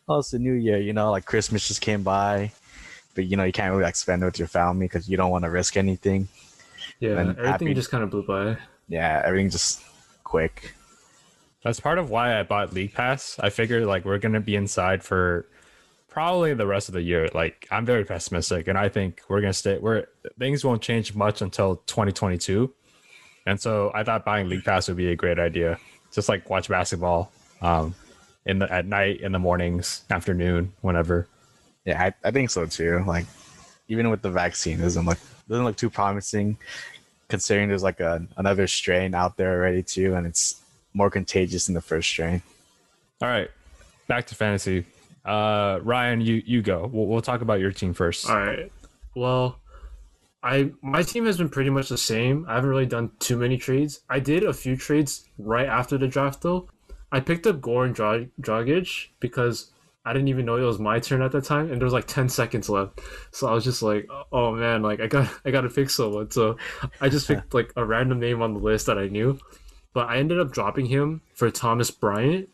oh, 0.08 0.20
it's 0.20 0.30
the 0.30 0.38
new 0.38 0.52
year. 0.52 0.78
You 0.78 0.92
know, 0.92 1.10
like 1.10 1.24
Christmas 1.24 1.66
just 1.66 1.80
came 1.80 2.04
by, 2.04 2.52
but 3.16 3.24
you 3.26 3.36
know 3.36 3.42
you 3.42 3.50
can't 3.50 3.72
really 3.72 3.82
like 3.82 3.96
spend 3.96 4.22
it 4.22 4.26
with 4.26 4.38
your 4.38 4.46
family 4.46 4.86
because 4.86 5.08
you 5.08 5.16
don't 5.16 5.32
want 5.32 5.42
to 5.42 5.50
risk 5.50 5.76
anything. 5.76 6.28
yeah, 7.00 7.18
And 7.18 7.30
everything 7.30 7.44
happy- 7.44 7.74
just 7.74 7.90
kind 7.90 8.04
of 8.04 8.10
blew 8.10 8.22
by. 8.24 8.56
Yeah, 8.86 9.20
everything 9.24 9.50
just 9.50 9.82
quick. 10.22 10.74
That's 11.66 11.80
part 11.80 11.98
of 11.98 12.10
why 12.10 12.38
I 12.38 12.44
bought 12.44 12.72
League 12.72 12.94
Pass. 12.94 13.40
I 13.40 13.50
figured 13.50 13.86
like 13.86 14.04
we're 14.04 14.18
gonna 14.18 14.38
be 14.38 14.54
inside 14.54 15.02
for 15.02 15.48
probably 16.08 16.54
the 16.54 16.64
rest 16.64 16.86
of 16.86 16.94
the 16.94 17.02
year. 17.02 17.28
Like 17.34 17.66
I'm 17.72 17.84
very 17.84 18.04
pessimistic, 18.04 18.68
and 18.68 18.78
I 18.78 18.88
think 18.88 19.20
we're 19.28 19.40
gonna 19.40 19.52
stay. 19.52 19.76
We're 19.76 20.06
things 20.38 20.64
won't 20.64 20.80
change 20.80 21.16
much 21.16 21.42
until 21.42 21.82
2022, 21.86 22.72
and 23.46 23.60
so 23.60 23.90
I 23.92 24.04
thought 24.04 24.24
buying 24.24 24.48
League 24.48 24.62
Pass 24.62 24.86
would 24.86 24.96
be 24.96 25.10
a 25.10 25.16
great 25.16 25.40
idea. 25.40 25.80
Just 26.12 26.28
like 26.28 26.48
watch 26.48 26.68
basketball, 26.68 27.32
um, 27.60 27.96
in 28.44 28.60
the 28.60 28.72
at 28.72 28.86
night, 28.86 29.20
in 29.20 29.32
the 29.32 29.40
mornings, 29.40 30.04
afternoon, 30.08 30.72
whenever. 30.82 31.26
Yeah, 31.84 32.00
I, 32.00 32.28
I 32.28 32.30
think 32.30 32.50
so 32.50 32.66
too. 32.66 33.02
Like 33.04 33.26
even 33.88 34.08
with 34.08 34.22
the 34.22 34.30
vaccine, 34.30 34.78
doesn't 34.78 35.04
look 35.04 35.18
doesn't 35.48 35.64
look 35.64 35.76
too 35.76 35.90
promising, 35.90 36.58
considering 37.26 37.68
there's 37.68 37.82
like 37.82 37.98
a 37.98 38.24
another 38.36 38.68
strain 38.68 39.16
out 39.16 39.36
there 39.36 39.58
already 39.58 39.82
too, 39.82 40.14
and 40.14 40.28
it's 40.28 40.62
more 40.96 41.10
contagious 41.10 41.66
than 41.66 41.74
the 41.74 41.80
first 41.80 42.08
strain. 42.08 42.42
All 43.20 43.28
right, 43.28 43.50
back 44.08 44.26
to 44.28 44.34
fantasy. 44.34 44.86
Uh, 45.24 45.80
Ryan, 45.82 46.20
you 46.20 46.42
you 46.46 46.62
go. 46.62 46.88
We'll, 46.92 47.06
we'll 47.06 47.20
talk 47.20 47.42
about 47.42 47.60
your 47.60 47.72
team 47.72 47.92
first. 47.92 48.28
All 48.30 48.38
right. 48.38 48.72
Well, 49.14 49.58
I 50.42 50.70
my 50.82 51.02
team 51.02 51.26
has 51.26 51.38
been 51.38 51.48
pretty 51.48 51.70
much 51.70 51.88
the 51.88 51.98
same. 51.98 52.46
I 52.48 52.54
haven't 52.54 52.70
really 52.70 52.86
done 52.86 53.10
too 53.18 53.36
many 53.36 53.56
trades. 53.58 54.00
I 54.08 54.20
did 54.20 54.44
a 54.44 54.52
few 54.52 54.76
trades 54.76 55.26
right 55.38 55.66
after 55.66 55.98
the 55.98 56.08
draft 56.08 56.42
though. 56.42 56.68
I 57.12 57.20
picked 57.20 57.46
up 57.46 57.60
Goran 57.60 57.94
Dra- 57.94 58.26
Dragic 58.40 59.08
because 59.20 59.72
I 60.04 60.12
didn't 60.12 60.28
even 60.28 60.44
know 60.44 60.56
it 60.56 60.62
was 60.62 60.78
my 60.78 61.00
turn 61.00 61.20
at 61.22 61.32
that 61.32 61.44
time, 61.44 61.70
and 61.70 61.80
there 61.80 61.86
was 61.86 61.92
like 61.92 62.06
ten 62.06 62.28
seconds 62.28 62.68
left. 62.68 63.00
So 63.32 63.48
I 63.48 63.52
was 63.52 63.64
just 63.64 63.82
like, 63.82 64.08
"Oh 64.30 64.52
man, 64.52 64.82
like 64.82 65.00
I 65.00 65.08
got 65.08 65.28
I 65.44 65.50
got 65.50 65.62
to 65.62 65.68
pick 65.70 65.90
someone." 65.90 66.30
So 66.30 66.56
I 67.00 67.08
just 67.08 67.26
picked 67.28 67.52
like 67.52 67.72
a 67.74 67.84
random 67.84 68.20
name 68.20 68.40
on 68.40 68.54
the 68.54 68.60
list 68.60 68.86
that 68.86 68.98
I 68.98 69.08
knew, 69.08 69.38
but 69.96 70.10
I 70.10 70.18
ended 70.18 70.38
up 70.38 70.52
dropping 70.52 70.84
him 70.84 71.22
for 71.32 71.50
Thomas 71.50 71.90
Bryant, 71.90 72.50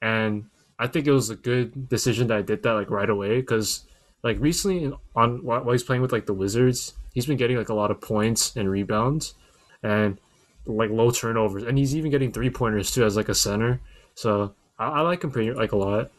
and 0.00 0.44
I 0.78 0.86
think 0.86 1.08
it 1.08 1.10
was 1.10 1.28
a 1.28 1.34
good 1.34 1.88
decision 1.88 2.28
that 2.28 2.38
I 2.38 2.42
did 2.42 2.62
that 2.62 2.74
like 2.74 2.88
right 2.88 3.10
away 3.10 3.40
because 3.40 3.82
like 4.22 4.36
recently 4.38 4.92
on 5.16 5.42
while 5.42 5.68
he's 5.72 5.82
playing 5.82 6.02
with 6.02 6.12
like 6.12 6.26
the 6.26 6.32
Wizards, 6.32 6.94
he's 7.12 7.26
been 7.26 7.36
getting 7.36 7.56
like 7.56 7.68
a 7.68 7.74
lot 7.74 7.90
of 7.90 8.00
points 8.00 8.54
and 8.54 8.70
rebounds 8.70 9.34
and 9.82 10.20
like 10.66 10.90
low 10.90 11.10
turnovers, 11.10 11.64
and 11.64 11.76
he's 11.76 11.96
even 11.96 12.12
getting 12.12 12.30
three 12.30 12.48
pointers 12.48 12.92
too 12.92 13.04
as 13.04 13.16
like 13.16 13.28
a 13.28 13.34
center. 13.34 13.80
So 14.14 14.54
I, 14.78 14.84
I 14.84 15.00
like 15.00 15.24
him 15.24 15.32
pretty 15.32 15.50
like 15.50 15.72
a 15.72 15.76
lot. 15.76 16.12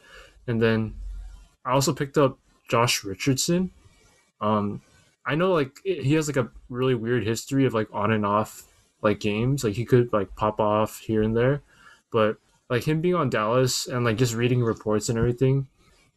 And 0.45 0.61
then 0.61 0.93
I 1.63 1.71
also 1.71 1.93
picked 1.93 2.17
up 2.17 2.37
Josh 2.69 3.01
Richardson. 3.05 3.71
Um, 4.41 4.81
I 5.25 5.35
know 5.35 5.53
like 5.53 5.71
he 5.85 6.15
has 6.15 6.27
like 6.27 6.35
a 6.35 6.51
really 6.67 6.95
weird 6.95 7.25
history 7.25 7.63
of 7.63 7.73
like 7.73 7.87
on 7.93 8.11
and 8.11 8.25
off 8.25 8.65
like 9.05 9.21
games. 9.21 9.63
Like 9.63 9.75
he 9.75 9.85
could 9.85 10.11
like 10.11 10.35
pop 10.35 10.59
off 10.59 10.99
here 10.99 11.21
and 11.23 11.35
there, 11.37 11.61
but 12.11 12.37
like 12.69 12.83
him 12.83 12.99
being 12.99 13.15
on 13.15 13.29
Dallas 13.29 13.87
and 13.87 14.03
like 14.03 14.17
just 14.17 14.33
reading 14.35 14.61
reports 14.63 15.07
and 15.07 15.17
everything, 15.17 15.67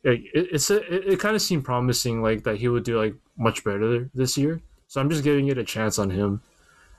like 0.03 0.21
it, 0.35 0.49
it's 0.53 0.71
a, 0.71 0.79
it, 0.93 1.13
it 1.13 1.21
kind 1.21 1.37
of 1.37 1.43
seemed 1.43 1.65
promising 1.65 2.23
like 2.23 2.43
that 2.45 2.57
he 2.57 2.67
would 2.69 2.83
do 2.85 2.99
like 3.01 3.15
much 3.37 3.63
better 3.63 4.11
this 4.15 4.37
year. 4.37 4.61
So 4.89 5.01
I'm 5.01 5.11
just 5.11 5.23
giving 5.23 5.47
it 5.49 5.59
a 5.59 5.65
chance 5.65 5.99
on 5.99 6.09
him, 6.11 6.41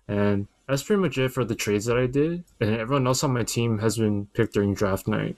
and 0.08 0.48
that's 0.68 0.84
pretty 0.84 1.02
much 1.02 1.18
it 1.18 1.30
for 1.30 1.44
the 1.44 1.56
trades 1.56 1.86
that 1.88 1.98
I 1.98 2.06
did. 2.06 2.44
And 2.62 2.76
everyone 2.78 3.08
else 3.08 3.24
on 3.24 3.34
my 3.34 3.44
team 3.44 3.80
has 3.80 3.98
been 3.98 4.28
picked 4.34 4.54
during 4.54 4.76
draft 4.76 5.08
night. 5.08 5.36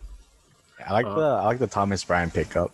I 0.86 0.92
like 0.94 1.06
Uh, 1.06 1.16
the 1.16 1.26
I 1.26 1.46
like 1.46 1.60
the 1.60 1.68
Thomas 1.68 2.04
Bryant 2.04 2.34
pickup. 2.34 2.72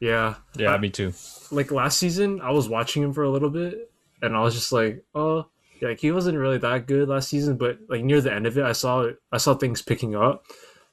Yeah, 0.00 0.34
Yeah, 0.56 0.72
I- 0.74 0.78
me 0.78 0.90
too. 0.90 1.12
like 1.52 1.70
last 1.70 1.98
season, 1.98 2.40
I 2.40 2.50
was 2.50 2.68
watching 2.68 3.02
him 3.04 3.12
for 3.12 3.22
a 3.22 3.30
little 3.30 3.50
bit, 3.50 3.90
and 4.20 4.34
I 4.36 4.40
was 4.42 4.54
just 4.54 4.72
like, 4.72 5.04
oh, 5.14 5.36
yeah, 5.36 5.44
like 5.88 6.00
he 6.00 6.10
wasn't 6.12 6.38
really 6.38 6.58
that 6.58 6.86
good 6.86 7.08
last 7.08 7.28
season, 7.28 7.56
but 7.56 7.78
like 7.88 8.04
near 8.04 8.20
the 8.20 8.32
end 8.32 8.46
of 8.46 8.56
it, 8.58 8.64
I 8.64 8.72
saw 8.72 9.08
I 9.32 9.38
saw 9.38 9.54
things 9.54 9.82
picking 9.82 10.14
up, 10.14 10.44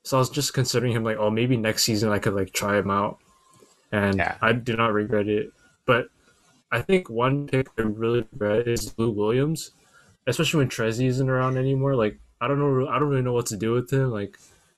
so 0.04 0.18
I 0.18 0.20
was 0.20 0.30
just 0.30 0.54
considering 0.54 0.94
him 0.94 1.04
like, 1.04 1.18
oh, 1.18 1.30
maybe 1.30 1.58
next 1.58 1.84
season 1.84 2.12
I 2.12 2.20
could 2.20 2.34
like 2.34 2.54
try 2.54 2.78
him 2.78 2.90
out, 2.92 3.20
and 3.92 4.18
Yeah. 4.18 4.38
I 4.42 4.54
do 4.54 4.76
not 4.76 4.94
regret 4.94 5.28
it. 5.28 5.52
But 5.86 6.08
I 6.72 6.82
think 6.82 7.10
one 7.10 7.48
pick 7.48 7.68
I 7.78 7.82
really 7.84 8.26
regret 8.32 8.68
is 8.68 8.94
Lou 8.98 9.12
Williams, 9.12 9.72
especially 10.28 10.60
when 10.60 10.70
Trezzy 10.70 11.08
isn't 11.08 11.30
around 11.30 11.58
anymore. 11.58 11.96
Like 11.96 12.20
I 12.40 12.48
don't 12.48 12.60
know, 12.60 12.88
I 12.88 13.00
don't 13.00 13.10
really 13.10 13.22
know 13.22 13.34
what 13.34 13.48
to 13.48 13.58
do 13.58 13.74
with 13.74 13.92
him. 13.92 14.12
Like 14.12 14.38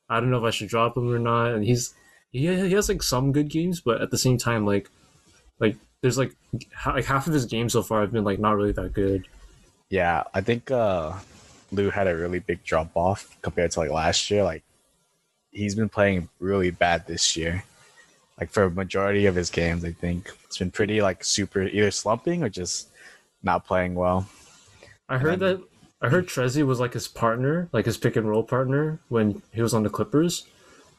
I 0.10 0.20
don't 0.20 0.30
know 0.32 0.38
if 0.38 0.44
I 0.44 0.52
should 0.52 0.70
drop 0.70 0.98
him 0.98 1.10
or 1.12 1.20
not, 1.20 1.54
and 1.54 1.64
he's 1.64 1.94
he 2.32 2.48
he 2.48 2.74
has 2.74 2.90
like 2.90 3.04
some 3.04 3.32
good 3.32 3.50
games, 3.50 3.82
but 3.82 4.02
at 4.02 4.12
the 4.12 4.18
same 4.18 4.38
time, 4.38 4.66
like 4.66 4.90
like 5.60 5.78
there's 6.02 6.18
like 6.18 6.36
like 6.86 7.06
half 7.06 7.28
of 7.28 7.34
his 7.34 7.46
games 7.46 7.74
so 7.74 7.82
far 7.82 8.02
have 8.02 8.12
been 8.12 8.24
like 8.24 8.40
not 8.40 8.56
really 8.56 8.74
that 8.74 8.94
good. 8.94 9.26
Yeah, 9.94 10.24
I 10.34 10.42
think 10.42 10.72
uh 10.72 11.14
Lou 11.72 11.92
had 11.92 12.08
a 12.08 12.16
really 12.18 12.40
big 12.40 12.64
drop 12.64 12.90
off 12.96 13.38
compared 13.44 13.70
to 13.72 13.80
like 13.80 13.92
last 13.92 14.32
year. 14.32 14.44
Like 14.44 14.64
he's 15.52 15.76
been 15.76 15.88
playing 15.88 16.30
really 16.40 16.72
bad 16.72 17.06
this 17.06 17.38
year. 17.38 17.64
Like 18.40 18.50
for 18.50 18.64
a 18.64 18.72
majority 18.72 19.28
of 19.28 19.36
his 19.36 19.52
games, 19.52 19.86
I 19.86 19.92
think 19.92 20.32
it's 20.46 20.58
been 20.58 20.72
pretty 20.72 21.04
like 21.04 21.24
super 21.24 21.62
either 21.62 21.92
slumping 21.92 22.42
or 22.42 22.50
just 22.50 22.88
not 23.44 23.68
playing 23.68 23.94
well. 23.94 24.28
I 25.08 25.20
heard 25.20 25.42
then- 25.42 25.58
that 25.58 25.64
I 26.02 26.10
heard 26.10 26.26
Trezzy 26.28 26.66
was 26.66 26.80
like 26.80 26.94
his 26.94 27.08
partner, 27.08 27.70
like 27.72 27.86
his 27.86 27.98
pick 27.98 28.16
and 28.16 28.28
roll 28.28 28.42
partner 28.42 29.00
when 29.10 29.44
he 29.54 29.62
was 29.62 29.76
on 29.76 29.84
the 29.84 29.92
Clippers. 29.92 30.48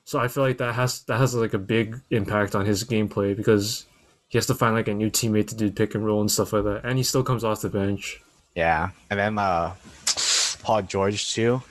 So 0.04 0.20
I 0.20 0.28
feel 0.28 0.44
like 0.44 0.59
that 0.59 0.76
has 0.76 1.00
that 1.09 1.18
has 1.18 1.35
like 1.35 1.52
a 1.54 1.59
big 1.59 2.00
impact 2.11 2.54
on 2.54 2.64
his 2.64 2.85
gameplay 2.85 3.37
because 3.37 3.87
he 4.28 4.38
has 4.38 4.46
to 4.46 4.54
find 4.54 4.72
like 4.76 4.87
a 4.87 4.94
new 4.94 5.11
teammate 5.11 5.48
to 5.48 5.57
do 5.57 5.72
pick 5.72 5.96
and 5.96 6.07
roll 6.07 6.20
and 6.20 6.30
stuff 6.30 6.52
like 6.52 6.62
that, 6.62 6.83
and 6.85 6.96
he 6.96 7.02
still 7.02 7.24
comes 7.24 7.42
off 7.42 7.61
the 7.62 7.68
bench. 7.68 8.20
Yeah, 8.55 8.90
and 9.11 9.19
then 9.19 9.38
uh 9.38 9.75
Paul 10.62 10.83
George 10.83 11.33
too, 11.35 11.62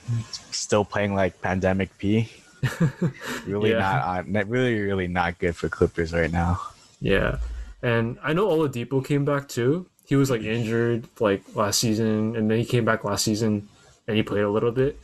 still 0.50 0.84
playing 0.84 1.14
like 1.14 1.40
pandemic 1.42 1.96
P. 1.98 2.28
really 3.46 3.70
Yeah. 3.72 3.78
not 3.78 4.44
uh, 4.44 4.46
really 4.46 4.80
really 4.80 5.08
not 5.08 5.38
good 5.38 5.56
for 5.56 5.68
Clippers 5.68 6.12
right 6.12 6.30
now. 6.30 6.60
Yeah, 7.00 7.38
and 7.82 8.18
I 8.22 8.32
know 8.32 8.48
Oladipo 8.48 9.04
came 9.04 9.24
back 9.24 9.48
too. 9.48 9.86
He 10.06 10.16
was 10.16 10.30
like 10.30 10.42
injured 10.42 11.08
like 11.20 11.42
last 11.56 11.78
season, 11.78 12.36
and 12.36 12.50
then 12.50 12.58
he 12.58 12.64
came 12.64 12.84
back 12.84 13.04
last 13.04 13.24
season, 13.24 13.68
and 14.06 14.16
he 14.16 14.22
played 14.22 14.44
a 14.44 14.50
little 14.50 14.72
bit. 14.72 14.98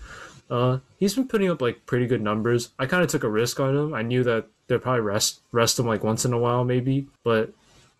Uh, 0.50 0.78
he's 0.98 1.14
been 1.14 1.28
putting 1.28 1.48
up 1.50 1.62
like 1.62 1.86
pretty 1.86 2.06
good 2.06 2.20
numbers. 2.22 2.70
I 2.78 2.86
kind 2.86 3.02
of 3.02 3.08
took 3.08 3.24
a 3.24 3.28
risk 3.28 3.60
on 3.60 3.76
him. 3.76 3.94
I 3.94 4.02
knew 4.02 4.24
that 4.24 4.46
they'd 4.66 4.82
probably 4.82 5.00
rest 5.02 5.40
rest 5.52 5.78
him 5.78 5.86
like 5.86 6.04
once 6.04 6.24
in 6.24 6.32
a 6.32 6.38
while, 6.38 6.64
maybe. 6.64 7.06
But 7.24 7.52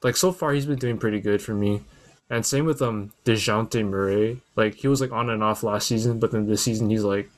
like 0.03 0.16
so 0.16 0.33
far, 0.33 0.53
he's 0.53 0.66
been 0.66 0.79
doing 0.79 0.99
pretty 0.99 1.21
good 1.21 1.40
for 1.43 1.55
me. 1.55 1.83
And 2.31 2.47
same 2.47 2.64
with 2.64 2.81
um 2.81 3.12
Dejounte 3.25 3.85
Murray. 3.87 4.40
Like 4.57 4.77
he 4.77 4.88
was 4.88 5.01
like 5.01 5.12
on 5.12 5.29
and 5.29 5.43
off 5.43 5.62
last 5.62 5.88
season, 5.88 6.21
but 6.21 6.31
then 6.31 6.47
this 6.47 6.62
season 6.62 6.88
he's 6.88 7.05
like 7.05 7.29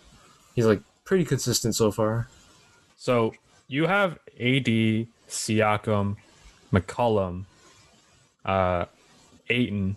he's 0.55 0.67
like 0.67 0.83
pretty 1.05 1.25
consistent 1.25 1.75
so 1.75 1.91
far. 1.91 2.29
So 2.97 3.33
you 3.69 3.87
have 3.87 4.19
AD, 4.39 4.67
Siakam, 5.29 6.17
McCollum, 6.73 7.45
uh, 8.45 8.85
Ayton, 9.49 9.97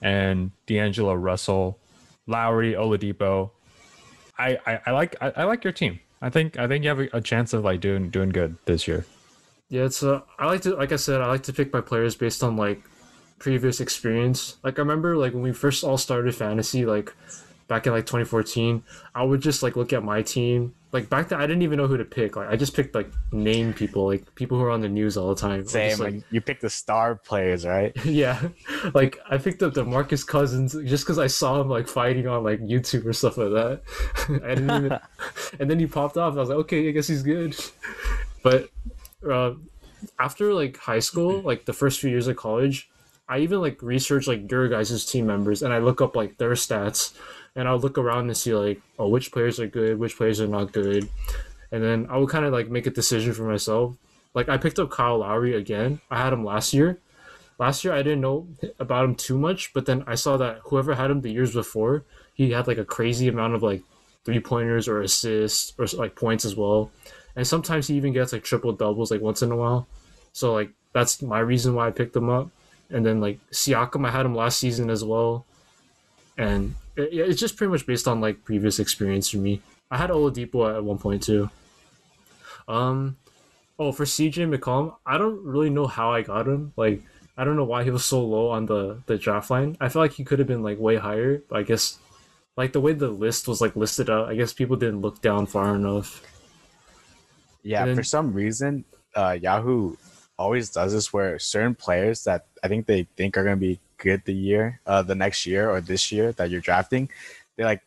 and 0.00 0.50
D'Angelo 0.66 1.14
Russell, 1.14 1.78
Lowry, 2.26 2.72
Oladipo. 2.72 3.50
I, 4.38 4.58
I, 4.66 4.80
I 4.86 4.90
like 4.90 5.16
I, 5.20 5.32
I 5.36 5.44
like 5.44 5.64
your 5.64 5.72
team. 5.72 6.00
I 6.22 6.30
think 6.30 6.58
I 6.58 6.66
think 6.66 6.82
you 6.82 6.88
have 6.88 7.00
a, 7.00 7.08
a 7.12 7.20
chance 7.20 7.52
of 7.52 7.62
like 7.62 7.80
doing 7.80 8.08
doing 8.08 8.30
good 8.30 8.56
this 8.64 8.88
year. 8.88 9.04
Yeah, 9.68 9.84
it's 9.84 10.02
uh, 10.02 10.22
I 10.38 10.46
like 10.46 10.62
to 10.62 10.74
like 10.74 10.92
I 10.92 10.96
said, 10.96 11.20
I 11.20 11.26
like 11.26 11.42
to 11.44 11.52
pick 11.52 11.72
my 11.72 11.82
players 11.82 12.16
based 12.16 12.42
on 12.42 12.56
like 12.56 12.82
previous 13.44 13.78
experience. 13.78 14.56
Like 14.62 14.78
I 14.78 14.82
remember 14.82 15.18
like 15.18 15.34
when 15.34 15.42
we 15.42 15.52
first 15.52 15.84
all 15.84 15.98
started 15.98 16.34
fantasy, 16.34 16.86
like 16.86 17.14
back 17.68 17.86
in 17.86 17.92
like 17.92 18.06
2014, 18.06 18.82
I 19.14 19.22
would 19.22 19.42
just 19.42 19.62
like 19.62 19.76
look 19.76 19.92
at 19.92 20.02
my 20.02 20.22
team. 20.22 20.74
Like 20.92 21.10
back 21.10 21.28
then, 21.28 21.42
I 21.42 21.46
didn't 21.46 21.60
even 21.60 21.76
know 21.76 21.86
who 21.86 21.98
to 21.98 22.06
pick. 22.06 22.36
Like 22.36 22.48
I 22.48 22.56
just 22.56 22.74
picked 22.74 22.94
like 22.94 23.10
name 23.32 23.74
people, 23.74 24.06
like 24.06 24.34
people 24.34 24.56
who 24.56 24.64
are 24.64 24.70
on 24.70 24.80
the 24.80 24.88
news 24.88 25.18
all 25.18 25.28
the 25.28 25.38
time. 25.38 25.66
Same, 25.66 25.90
just, 25.90 26.00
like, 26.00 26.22
you 26.30 26.40
pick 26.40 26.60
the 26.60 26.70
star 26.70 27.16
players, 27.16 27.66
right? 27.66 27.92
yeah, 28.06 28.40
like 28.94 29.18
I 29.28 29.36
picked 29.36 29.62
up 29.62 29.74
DeMarcus 29.74 30.26
Cousins 30.26 30.72
just 30.86 31.04
because 31.04 31.18
I 31.18 31.26
saw 31.26 31.60
him 31.60 31.68
like 31.68 31.86
fighting 31.86 32.26
on 32.26 32.44
like 32.44 32.60
YouTube 32.60 33.04
or 33.04 33.12
stuff 33.12 33.36
like 33.36 33.50
that. 33.50 33.82
I 34.42 34.54
didn't 34.54 34.70
even, 34.70 34.98
and 35.60 35.70
then 35.70 35.78
he 35.78 35.86
popped 35.86 36.16
off. 36.16 36.32
I 36.34 36.40
was 36.40 36.48
like, 36.48 36.58
okay, 36.60 36.88
I 36.88 36.92
guess 36.92 37.08
he's 37.08 37.22
good. 37.22 37.54
But 38.42 38.70
uh, 39.28 39.52
after 40.18 40.54
like 40.54 40.78
high 40.78 41.00
school, 41.00 41.42
like 41.42 41.66
the 41.66 41.74
first 41.74 42.00
few 42.00 42.08
years 42.08 42.26
of 42.26 42.36
college, 42.36 42.88
I 43.28 43.38
even 43.38 43.60
like 43.60 43.82
research 43.82 44.26
like 44.26 44.50
your 44.50 44.68
guys' 44.68 45.04
team 45.04 45.26
members 45.26 45.62
and 45.62 45.72
I 45.72 45.78
look 45.78 46.00
up 46.00 46.14
like 46.14 46.36
their 46.36 46.52
stats 46.52 47.14
and 47.56 47.68
I'll 47.68 47.78
look 47.78 47.98
around 47.98 48.26
and 48.26 48.36
see 48.36 48.54
like 48.54 48.80
oh 48.98 49.08
which 49.08 49.32
players 49.32 49.58
are 49.60 49.66
good, 49.66 49.98
which 49.98 50.16
players 50.16 50.40
are 50.40 50.48
not 50.48 50.72
good, 50.72 51.08
and 51.72 51.82
then 51.82 52.06
I 52.10 52.16
will 52.18 52.26
kind 52.26 52.44
of 52.44 52.52
like 52.52 52.68
make 52.68 52.86
a 52.86 52.90
decision 52.90 53.32
for 53.32 53.44
myself. 53.44 53.96
Like 54.34 54.48
I 54.48 54.58
picked 54.58 54.78
up 54.78 54.90
Kyle 54.90 55.18
Lowry 55.18 55.54
again. 55.54 56.00
I 56.10 56.18
had 56.18 56.32
him 56.32 56.44
last 56.44 56.74
year. 56.74 56.98
Last 57.58 57.84
year 57.84 57.94
I 57.94 58.02
didn't 58.02 58.20
know 58.20 58.48
about 58.80 59.04
him 59.04 59.14
too 59.14 59.38
much, 59.38 59.72
but 59.72 59.86
then 59.86 60.02
I 60.06 60.16
saw 60.16 60.36
that 60.38 60.58
whoever 60.64 60.94
had 60.94 61.10
him 61.10 61.20
the 61.20 61.30
years 61.30 61.54
before, 61.54 62.04
he 62.34 62.50
had 62.50 62.66
like 62.66 62.78
a 62.78 62.84
crazy 62.84 63.28
amount 63.28 63.54
of 63.54 63.62
like 63.62 63.82
three 64.24 64.40
pointers 64.40 64.88
or 64.88 65.02
assists 65.02 65.72
or 65.78 65.86
like 65.96 66.16
points 66.16 66.44
as 66.44 66.56
well. 66.56 66.90
And 67.36 67.46
sometimes 67.46 67.86
he 67.86 67.94
even 67.96 68.12
gets 68.12 68.32
like 68.32 68.42
triple 68.42 68.72
doubles 68.72 69.10
like 69.10 69.20
once 69.20 69.42
in 69.42 69.52
a 69.52 69.56
while. 69.56 69.86
So 70.32 70.52
like 70.52 70.70
that's 70.92 71.22
my 71.22 71.38
reason 71.38 71.74
why 71.74 71.86
I 71.86 71.92
picked 71.92 72.16
him 72.16 72.28
up. 72.28 72.50
And 72.90 73.04
then 73.04 73.20
like 73.20 73.38
Siakam, 73.50 74.06
I 74.06 74.10
had 74.10 74.26
him 74.26 74.34
last 74.34 74.58
season 74.58 74.90
as 74.90 75.04
well. 75.04 75.46
And 76.36 76.74
it, 76.96 77.10
it's 77.12 77.40
just 77.40 77.56
pretty 77.56 77.70
much 77.70 77.86
based 77.86 78.06
on 78.06 78.20
like 78.20 78.44
previous 78.44 78.78
experience 78.78 79.28
for 79.30 79.38
me. 79.38 79.60
I 79.90 79.96
had 79.96 80.10
Oladipo 80.10 80.74
at 80.76 80.84
one 80.84 80.98
point 80.98 81.22
too. 81.22 81.50
Um, 82.68 83.16
oh 83.78 83.92
for 83.92 84.04
CJ 84.04 84.54
McCollum, 84.54 84.96
I 85.06 85.18
don't 85.18 85.44
really 85.44 85.70
know 85.70 85.86
how 85.86 86.12
I 86.12 86.22
got 86.22 86.46
him. 86.46 86.72
Like 86.76 87.02
I 87.36 87.44
don't 87.44 87.56
know 87.56 87.64
why 87.64 87.84
he 87.84 87.90
was 87.90 88.04
so 88.04 88.24
low 88.24 88.50
on 88.50 88.66
the 88.66 89.02
the 89.06 89.18
draft 89.18 89.50
line. 89.50 89.76
I 89.80 89.88
feel 89.88 90.02
like 90.02 90.12
he 90.12 90.24
could 90.24 90.38
have 90.38 90.48
been 90.48 90.62
like 90.62 90.78
way 90.78 90.96
higher, 90.96 91.42
but 91.48 91.58
I 91.58 91.62
guess 91.62 91.98
like 92.56 92.72
the 92.72 92.80
way 92.80 92.92
the 92.92 93.08
list 93.08 93.48
was 93.48 93.60
like 93.60 93.74
listed 93.76 94.08
out, 94.08 94.28
I 94.28 94.36
guess 94.36 94.52
people 94.52 94.76
didn't 94.76 95.00
look 95.00 95.20
down 95.20 95.46
far 95.46 95.74
enough. 95.74 96.22
Yeah, 97.62 97.86
then- 97.86 97.96
for 97.96 98.02
some 98.04 98.32
reason, 98.32 98.84
uh, 99.14 99.36
Yahoo 99.40 99.96
always 100.38 100.70
does 100.70 100.92
this 100.92 101.12
where 101.12 101.38
certain 101.38 101.74
players 101.74 102.24
that 102.24 102.46
I 102.62 102.68
think 102.68 102.86
they 102.86 103.06
think 103.16 103.36
are 103.36 103.44
going 103.44 103.56
to 103.56 103.60
be 103.60 103.80
good 103.98 104.22
the 104.24 104.34
year, 104.34 104.80
uh, 104.86 105.02
the 105.02 105.14
next 105.14 105.46
year 105.46 105.70
or 105.70 105.80
this 105.80 106.10
year 106.12 106.32
that 106.32 106.50
you're 106.50 106.60
drafting, 106.60 107.08
they 107.56 107.64
like 107.64 107.82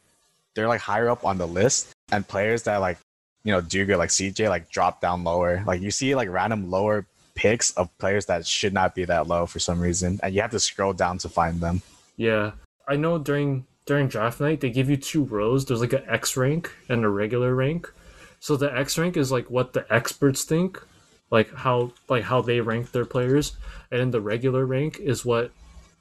they're 0.55 0.67
like 0.67 0.81
higher 0.81 1.09
up 1.09 1.25
on 1.25 1.37
the 1.37 1.47
list, 1.47 1.93
and 2.11 2.27
players 2.27 2.63
that 2.63 2.77
like 2.77 2.97
you 3.43 3.51
know 3.51 3.61
do 3.61 3.85
good 3.85 3.97
like 3.97 4.09
CJ 4.09 4.49
like 4.49 4.69
drop 4.69 5.01
down 5.01 5.23
lower. 5.23 5.63
Like 5.65 5.81
you 5.81 5.91
see 5.91 6.15
like 6.15 6.29
random 6.29 6.69
lower 6.69 7.05
picks 7.35 7.71
of 7.71 7.95
players 7.99 8.25
that 8.25 8.45
should 8.45 8.73
not 8.73 8.95
be 8.95 9.05
that 9.05 9.27
low 9.27 9.45
for 9.45 9.59
some 9.59 9.79
reason, 9.79 10.19
and 10.23 10.33
you 10.33 10.41
have 10.41 10.51
to 10.51 10.59
scroll 10.59 10.93
down 10.93 11.17
to 11.19 11.29
find 11.29 11.61
them. 11.61 11.81
Yeah, 12.15 12.51
I 12.87 12.95
know 12.95 13.19
during 13.19 13.65
during 13.85 14.07
draft 14.07 14.39
night 14.39 14.61
they 14.61 14.69
give 14.69 14.89
you 14.89 14.97
two 14.97 15.23
rows. 15.23 15.65
There's 15.65 15.81
like 15.81 15.93
an 15.93 16.03
X 16.07 16.35
rank 16.35 16.71
and 16.89 17.05
a 17.05 17.09
regular 17.09 17.53
rank. 17.55 17.91
So 18.39 18.55
the 18.55 18.75
X 18.75 18.97
rank 18.97 19.17
is 19.17 19.31
like 19.31 19.49
what 19.49 19.73
the 19.73 19.91
experts 19.91 20.43
think, 20.43 20.81
like 21.29 21.53
how 21.53 21.91
like 22.09 22.23
how 22.23 22.41
they 22.41 22.61
rank 22.61 22.91
their 22.91 23.05
players, 23.05 23.55
and 23.91 23.99
then 23.99 24.11
the 24.11 24.21
regular 24.21 24.65
rank 24.65 24.99
is 24.99 25.25
what 25.25 25.51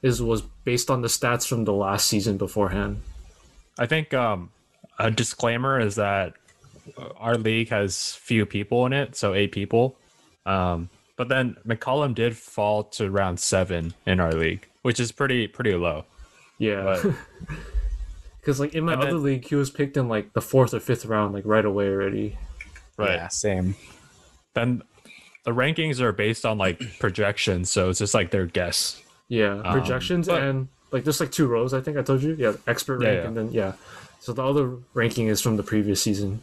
is 0.02 0.22
was 0.22 0.42
based 0.64 0.90
on 0.90 1.02
the 1.02 1.08
stats 1.08 1.46
from 1.46 1.64
the 1.64 1.72
last 1.72 2.06
season 2.06 2.36
beforehand. 2.36 3.00
I 3.78 3.86
think 3.86 4.14
um, 4.14 4.50
a 4.98 5.10
disclaimer 5.10 5.80
is 5.80 5.96
that 5.96 6.34
our 7.16 7.36
league 7.36 7.68
has 7.70 8.14
few 8.14 8.46
people 8.46 8.86
in 8.86 8.92
it, 8.92 9.16
so 9.16 9.34
eight 9.34 9.52
people. 9.52 9.96
Um, 10.46 10.88
but 11.16 11.28
then 11.28 11.56
McCollum 11.66 12.14
did 12.14 12.36
fall 12.36 12.84
to 12.84 13.10
round 13.10 13.40
seven 13.40 13.94
in 14.06 14.20
our 14.20 14.32
league, 14.32 14.68
which 14.82 15.00
is 15.00 15.10
pretty 15.12 15.48
pretty 15.48 15.74
low. 15.74 16.04
Yeah, 16.58 16.98
But 17.02 17.14
because 18.40 18.60
like 18.60 18.74
in 18.74 18.84
my 18.84 18.92
And 18.94 19.02
other 19.02 19.12
then- 19.12 19.22
league, 19.22 19.48
he 19.48 19.54
was 19.56 19.70
picked 19.70 19.96
in 19.96 20.08
like 20.08 20.32
the 20.34 20.40
fourth 20.40 20.72
or 20.72 20.80
fifth 20.80 21.04
round, 21.04 21.34
like 21.34 21.44
right 21.44 21.64
away 21.64 21.88
already. 21.88 22.38
right 22.96 23.14
Yeah, 23.16 23.28
same. 23.28 23.74
then, 24.54 24.82
the 25.46 25.52
rankings 25.52 26.00
are 26.00 26.12
based 26.12 26.44
on 26.44 26.58
like 26.58 26.82
projections, 26.98 27.70
so 27.70 27.88
it's 27.88 27.98
just 28.00 28.12
like 28.12 28.30
their 28.30 28.44
guess. 28.46 29.00
Yeah, 29.28 29.54
Um, 29.64 29.72
projections 29.80 30.26
but- 30.28 30.42
and 30.42 30.68
like 30.92 31.04
there's 31.04 31.20
like 31.20 31.32
two 31.32 31.46
rows. 31.46 31.72
I 31.72 31.80
think 31.80 31.96
I 31.96 32.02
told 32.02 32.22
you. 32.22 32.34
Yeah, 32.38 32.52
expert 32.66 32.98
rank 32.98 33.22
yeah. 33.22 33.26
and 33.28 33.36
then 33.36 33.50
yeah. 33.52 33.72
So 34.20 34.32
the 34.32 34.44
other 34.44 34.76
ranking 34.94 35.28
is 35.28 35.40
from 35.40 35.56
the 35.56 35.62
previous 35.62 36.02
season. 36.02 36.40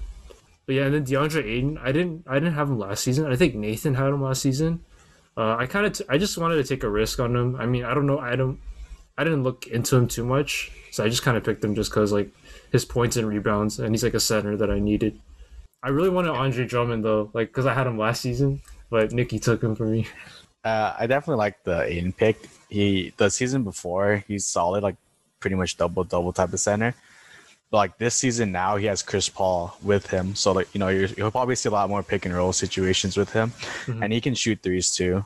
but 0.66 0.76
yeah, 0.76 0.86
and 0.86 0.94
then 0.94 1.06
DeAndre 1.06 1.44
Ayton, 1.46 1.78
I 1.78 1.92
didn't 1.92 2.24
I 2.28 2.36
didn't 2.36 2.54
have 2.56 2.70
him 2.70 2.80
last 2.80 3.04
season. 3.04 3.32
I 3.32 3.36
think 3.36 3.56
Nathan 3.56 3.94
had 3.96 4.08
him 4.08 4.22
last 4.24 4.42
season. 4.42 4.82
Uh, 5.36 5.56
I 5.58 5.66
kind 5.66 5.86
of 5.86 5.94
t- 5.94 6.06
I 6.10 6.18
just 6.18 6.38
wanted 6.38 6.56
to 6.56 6.64
take 6.64 6.84
a 6.84 6.90
risk 6.90 7.20
on 7.20 7.36
him. 7.36 7.56
I 7.56 7.66
mean, 7.66 7.84
I 7.86 7.94
don't 7.94 8.06
know. 8.08 8.20
I 8.20 8.36
don't 8.36 8.60
I 9.18 9.24
didn't 9.24 9.44
look 9.44 9.68
into 9.68 9.96
him 9.96 10.08
too 10.08 10.24
much, 10.26 10.72
so 10.92 11.04
I 11.04 11.10
just 11.10 11.24
kind 11.24 11.36
of 11.38 11.44
picked 11.44 11.64
him 11.64 11.76
just 11.76 11.90
because 11.92 12.12
like 12.12 12.30
his 12.72 12.86
points 12.86 13.16
and 13.18 13.28
rebounds, 13.28 13.80
and 13.80 13.92
he's 13.92 14.04
like 14.04 14.14
a 14.14 14.20
center 14.20 14.56
that 14.58 14.70
I 14.72 14.80
needed. 14.80 15.20
I 15.82 15.90
really 15.90 16.10
wanted 16.10 16.32
Andre 16.32 16.66
Drummond 16.66 17.04
though, 17.04 17.30
like 17.34 17.48
because 17.50 17.66
I 17.66 17.74
had 17.74 17.88
him 17.88 17.98
last 17.98 18.22
season, 18.22 18.62
but 18.94 19.12
Nikki 19.12 19.40
took 19.40 19.64
him 19.66 19.74
for 19.76 19.88
me. 19.88 20.06
Uh, 20.64 20.94
I 21.02 21.08
definitely 21.08 21.42
like 21.42 21.58
the 21.66 21.82
Ayton 21.92 22.14
pick. 22.14 22.38
He 22.70 23.12
the 23.18 23.30
season 23.30 23.64
before 23.64 24.24
he's 24.30 24.46
solid, 24.46 24.84
like 24.84 24.96
pretty 25.42 25.56
much 25.58 25.76
double 25.82 26.04
double 26.06 26.32
type 26.32 26.54
of 26.54 26.60
center. 26.62 26.94
But 27.72 27.78
like 27.84 27.98
this 27.98 28.14
season 28.14 28.52
now, 28.54 28.78
he 28.78 28.86
has 28.86 29.02
Chris 29.02 29.28
Paul 29.28 29.76
with 29.82 30.06
him, 30.08 30.36
so 30.36 30.54
like 30.54 30.70
you 30.74 30.80
know 30.80 30.90
you 30.94 31.10
will 31.18 31.32
probably 31.34 31.56
see 31.58 31.68
a 31.70 31.72
lot 31.74 31.90
more 31.90 32.04
pick 32.04 32.26
and 32.26 32.34
roll 32.36 32.54
situations 32.54 33.18
with 33.18 33.34
him, 33.34 33.52
Mhm. 33.90 34.04
and 34.04 34.14
he 34.14 34.22
can 34.22 34.36
shoot 34.36 34.62
threes 34.62 34.94
too. 34.94 35.26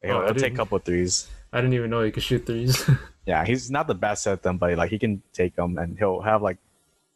He'll, 0.00 0.18
Oh, 0.18 0.24
he'll 0.24 0.34
take 0.38 0.54
a 0.54 0.56
couple 0.56 0.78
threes. 0.78 1.26
I 1.52 1.60
didn't 1.60 1.74
even 1.74 1.90
know 1.90 2.02
he 2.06 2.12
could 2.14 2.22
shoot 2.22 2.46
threes. 2.46 2.78
Yeah, 3.26 3.42
he's 3.44 3.68
not 3.74 3.88
the 3.90 3.98
best 3.98 4.22
at 4.30 4.44
them, 4.46 4.56
but 4.56 4.70
like 4.78 4.90
he 4.94 5.00
can 5.02 5.20
take 5.34 5.56
them, 5.58 5.76
and 5.82 5.98
he'll 5.98 6.22
have 6.22 6.40
like 6.46 6.58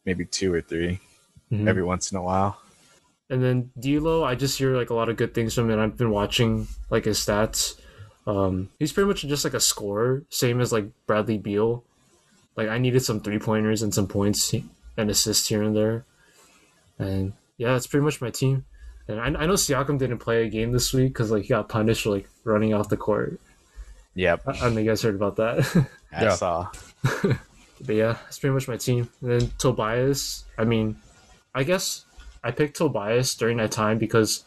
maybe 0.04 0.24
two 0.26 0.50
or 0.52 0.60
3 0.60 0.98
Mhm. 1.52 1.68
every 1.70 1.84
once 1.86 2.10
in 2.10 2.18
a 2.18 2.22
while. 2.30 2.58
And 3.30 3.42
then 3.42 3.70
D'Lo, 3.78 4.24
I 4.24 4.34
just 4.34 4.58
hear 4.58 4.76
like 4.76 4.90
a 4.90 4.94
lot 4.94 5.08
of 5.08 5.16
good 5.16 5.32
things 5.34 5.54
from 5.54 5.70
him. 5.70 5.78
I've 5.78 5.96
been 5.96 6.10
watching 6.10 6.66
like 6.90 7.04
his 7.04 7.18
stats. 7.18 7.80
Um, 8.26 8.68
he's 8.78 8.92
pretty 8.92 9.06
much 9.08 9.22
just 9.22 9.44
like 9.44 9.54
a 9.54 9.60
scorer, 9.60 10.24
same 10.28 10.60
as 10.60 10.72
like 10.72 10.86
Bradley 11.06 11.38
Beal. 11.38 11.84
Like 12.56 12.68
I 12.68 12.78
needed 12.78 13.00
some 13.02 13.20
three 13.20 13.38
pointers 13.38 13.82
and 13.82 13.94
some 13.94 14.08
points 14.08 14.52
and 14.96 15.10
assists 15.10 15.46
here 15.46 15.62
and 15.62 15.76
there. 15.76 16.04
And 16.98 17.32
yeah, 17.56 17.72
that's 17.72 17.86
pretty 17.86 18.04
much 18.04 18.20
my 18.20 18.30
team. 18.30 18.64
And 19.08 19.20
I, 19.20 19.26
I 19.26 19.46
know 19.46 19.54
Siakam 19.54 19.98
didn't 19.98 20.18
play 20.18 20.44
a 20.44 20.50
game 20.50 20.72
this 20.72 20.92
week 20.92 21.12
because 21.12 21.30
like 21.30 21.42
he 21.44 21.48
got 21.48 21.68
punished 21.68 22.02
for 22.02 22.10
like 22.10 22.28
running 22.44 22.74
off 22.74 22.88
the 22.88 22.96
court. 22.96 23.40
Yep, 24.14 24.42
I, 24.46 24.50
I 24.50 24.54
don't 24.54 24.74
know 24.74 24.80
if 24.80 24.84
you 24.84 24.90
guys 24.90 25.02
heard 25.02 25.14
about 25.14 25.36
that. 25.36 25.86
I 26.12 26.22
Yeah. 26.24 26.30
saw. 26.30 26.68
But 27.82 27.94
yeah, 27.94 28.12
that's 28.24 28.38
pretty 28.38 28.52
much 28.52 28.68
my 28.68 28.76
team. 28.76 29.08
And 29.22 29.30
then 29.30 29.50
Tobias, 29.56 30.44
I 30.58 30.64
mean, 30.64 30.96
I 31.54 31.62
guess 31.62 32.04
I 32.42 32.50
picked 32.50 32.76
Tobias 32.76 33.34
during 33.34 33.58
that 33.58 33.70
time 33.70 33.98
because 33.98 34.44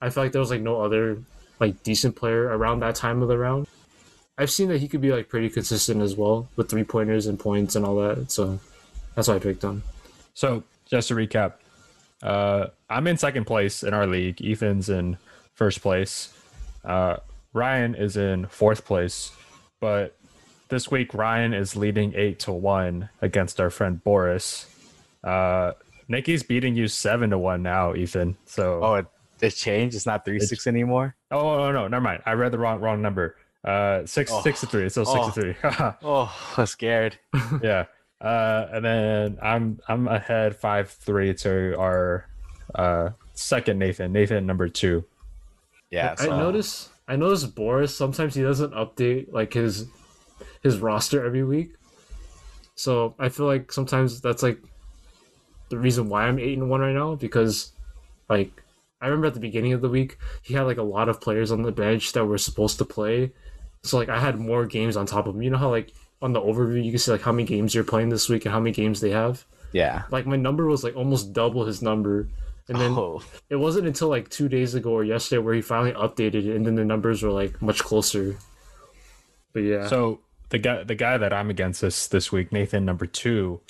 I 0.00 0.10
felt 0.10 0.26
like 0.26 0.32
there 0.32 0.40
was 0.40 0.50
like 0.50 0.62
no 0.62 0.80
other 0.80 1.22
like 1.60 1.82
decent 1.82 2.16
player 2.16 2.44
around 2.44 2.80
that 2.80 2.94
time 2.94 3.22
of 3.22 3.28
the 3.28 3.38
round. 3.38 3.66
I've 4.38 4.50
seen 4.50 4.68
that 4.68 4.78
he 4.78 4.88
could 4.88 5.00
be 5.00 5.12
like 5.12 5.28
pretty 5.28 5.50
consistent 5.50 6.00
as 6.00 6.14
well 6.14 6.48
with 6.56 6.70
three 6.70 6.84
pointers 6.84 7.26
and 7.26 7.38
points 7.38 7.74
and 7.74 7.84
all 7.84 7.96
that. 7.96 8.30
So 8.30 8.60
that's 9.14 9.28
why 9.28 9.34
I 9.34 9.38
picked 9.40 9.62
him. 9.64 9.82
So 10.34 10.62
just 10.86 11.08
to 11.08 11.14
recap, 11.14 11.54
uh, 12.22 12.68
I'm 12.88 13.06
in 13.08 13.16
second 13.18 13.46
place 13.46 13.82
in 13.82 13.92
our 13.92 14.06
league. 14.06 14.40
Ethan's 14.40 14.88
in 14.88 15.18
first 15.54 15.82
place. 15.82 16.32
Uh, 16.84 17.16
Ryan 17.52 17.96
is 17.96 18.16
in 18.16 18.46
fourth 18.46 18.84
place, 18.84 19.32
but 19.80 20.16
this 20.68 20.90
week 20.90 21.14
Ryan 21.14 21.52
is 21.52 21.74
leading 21.74 22.14
eight 22.14 22.38
to 22.40 22.52
one 22.52 23.08
against 23.20 23.60
our 23.60 23.70
friend 23.70 24.02
Boris. 24.02 24.66
Uh, 25.24 25.72
Nikki's 26.08 26.42
beating 26.42 26.74
you 26.74 26.88
seven 26.88 27.30
to 27.30 27.38
one 27.38 27.62
now, 27.62 27.94
Ethan. 27.94 28.36
So 28.46 28.80
Oh, 28.82 28.94
it, 28.94 29.06
it 29.40 29.50
changed. 29.50 29.94
It's 29.94 30.06
not 30.06 30.24
three 30.24 30.40
six 30.40 30.66
anymore. 30.66 31.14
oh, 31.30 31.58
no, 31.58 31.72
no, 31.72 31.88
never 31.88 32.02
mind. 32.02 32.22
I 32.26 32.32
read 32.32 32.52
the 32.52 32.58
wrong 32.58 32.80
wrong 32.80 33.02
number. 33.02 33.36
Uh, 33.64 34.06
six 34.06 34.30
Oh. 34.32 34.40
six 34.40 34.60
to 34.60 34.66
three. 34.66 34.88
So 34.88 35.04
six 35.04 35.18
Oh. 35.20 35.30
to 35.30 35.32
three. 35.40 35.54
Oh, 36.02 36.34
I'm 36.56 36.66
scared. 36.66 37.18
yeah. 37.62 37.84
Uh, 38.20 38.66
and 38.72 38.84
then 38.84 39.38
I'm 39.42 39.78
I'm 39.88 40.08
ahead 40.08 40.56
five 40.56 40.90
three 40.90 41.34
to 41.34 41.76
our 41.78 42.26
uh 42.74 43.10
second 43.34 43.78
Nathan. 43.78 44.12
Nathan 44.12 44.46
number 44.46 44.68
two. 44.68 45.04
Yeah, 45.90 46.14
I 46.18 46.24
so 46.24 46.36
notice 46.36 46.88
I 47.06 47.16
notice 47.16 47.44
Boris 47.44 47.96
sometimes 47.96 48.34
he 48.34 48.42
doesn't 48.42 48.72
update 48.74 49.32
like 49.32 49.52
his 49.52 49.86
his 50.62 50.78
roster 50.78 51.24
every 51.24 51.44
week. 51.44 51.74
So 52.74 53.14
I 53.18 53.28
feel 53.28 53.46
like 53.46 53.72
sometimes 53.72 54.20
that's 54.20 54.42
like 54.42 54.58
the 55.68 55.78
reason 55.78 56.08
why 56.08 56.24
I'm 56.26 56.38
eight 56.38 56.58
and 56.58 56.70
one 56.70 56.80
right 56.80 56.94
now 56.94 57.14
because 57.14 57.72
like 58.28 58.50
I 59.00 59.06
remember 59.06 59.28
at 59.28 59.34
the 59.34 59.40
beginning 59.40 59.72
of 59.72 59.80
the 59.80 59.88
week 59.88 60.18
he 60.42 60.54
had 60.54 60.62
like 60.62 60.78
a 60.78 60.82
lot 60.82 61.08
of 61.08 61.20
players 61.20 61.52
on 61.52 61.62
the 61.62 61.72
bench 61.72 62.12
that 62.12 62.24
were 62.24 62.38
supposed 62.38 62.78
to 62.78 62.84
play. 62.84 63.32
So 63.82 63.96
like 63.98 64.08
I 64.08 64.18
had 64.18 64.38
more 64.38 64.66
games 64.66 64.96
on 64.96 65.06
top 65.06 65.26
of 65.26 65.34
him. 65.34 65.42
You 65.42 65.50
know 65.50 65.58
how 65.58 65.70
like 65.70 65.92
on 66.20 66.32
the 66.32 66.40
overview 66.40 66.84
you 66.84 66.90
can 66.90 66.98
see 66.98 67.12
like 67.12 67.22
how 67.22 67.32
many 67.32 67.44
games 67.44 67.74
you're 67.74 67.84
playing 67.84 68.08
this 68.08 68.28
week 68.28 68.44
and 68.44 68.52
how 68.52 68.60
many 68.60 68.72
games 68.72 69.00
they 69.00 69.10
have. 69.10 69.44
yeah. 69.72 70.02
Like 70.10 70.26
my 70.26 70.36
number 70.36 70.66
was 70.66 70.82
like 70.82 70.96
almost 70.96 71.32
double 71.32 71.64
his 71.64 71.80
number. 71.82 72.28
And 72.68 72.78
then 72.78 72.92
oh, 72.92 73.22
it 73.48 73.56
wasn't 73.56 73.86
until 73.86 74.08
like 74.08 74.28
two 74.28 74.46
days 74.46 74.74
ago 74.74 74.90
or 74.90 75.02
yesterday 75.02 75.38
where 75.38 75.54
he 75.54 75.62
finally 75.62 75.92
updated 75.92 76.46
it, 76.46 76.54
and 76.54 76.66
then 76.66 76.74
the 76.74 76.84
numbers 76.84 77.22
were 77.22 77.30
like 77.30 77.62
much 77.62 77.78
closer. 77.82 78.36
But 79.54 79.60
yeah, 79.60 79.88
So 79.88 80.20
the 80.50 80.58
guy 80.58 80.82
the 80.84 80.94
guy 80.94 81.16
that 81.16 81.32
I'm 81.32 81.48
against 81.48 81.80
this 81.80 82.06
this 82.06 82.30
week, 82.30 82.52
Nathan 82.52 82.84
number 82.84 83.06
two, 83.06 83.60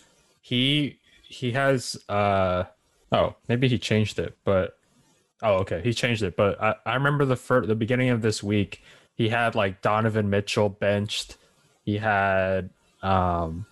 he 0.41 0.98
he 1.29 1.53
has 1.53 1.97
uh 2.09 2.65
oh 3.13 3.37
maybe 3.49 3.69
he 3.69 3.79
changed 3.79 4.19
it, 4.19 4.37
but 4.45 4.79
oh 5.43 5.59
okay 5.59 5.81
he 5.85 5.93
changed 5.93 6.23
it. 6.23 6.37
But 6.37 6.61
I, 6.61 6.75
I 6.87 6.95
remember 6.95 7.25
the 7.25 7.37
first 7.37 7.69
the 7.69 7.75
beginning 7.75 8.09
of 8.09 8.23
this 8.23 8.43
week 8.43 8.83
he 9.15 9.29
had 9.29 9.55
like 9.55 9.83
Donovan 9.83 10.31
Mitchell 10.31 10.71
benched. 10.71 11.37
He 11.85 11.99
had 11.99 12.71
um 13.03 13.67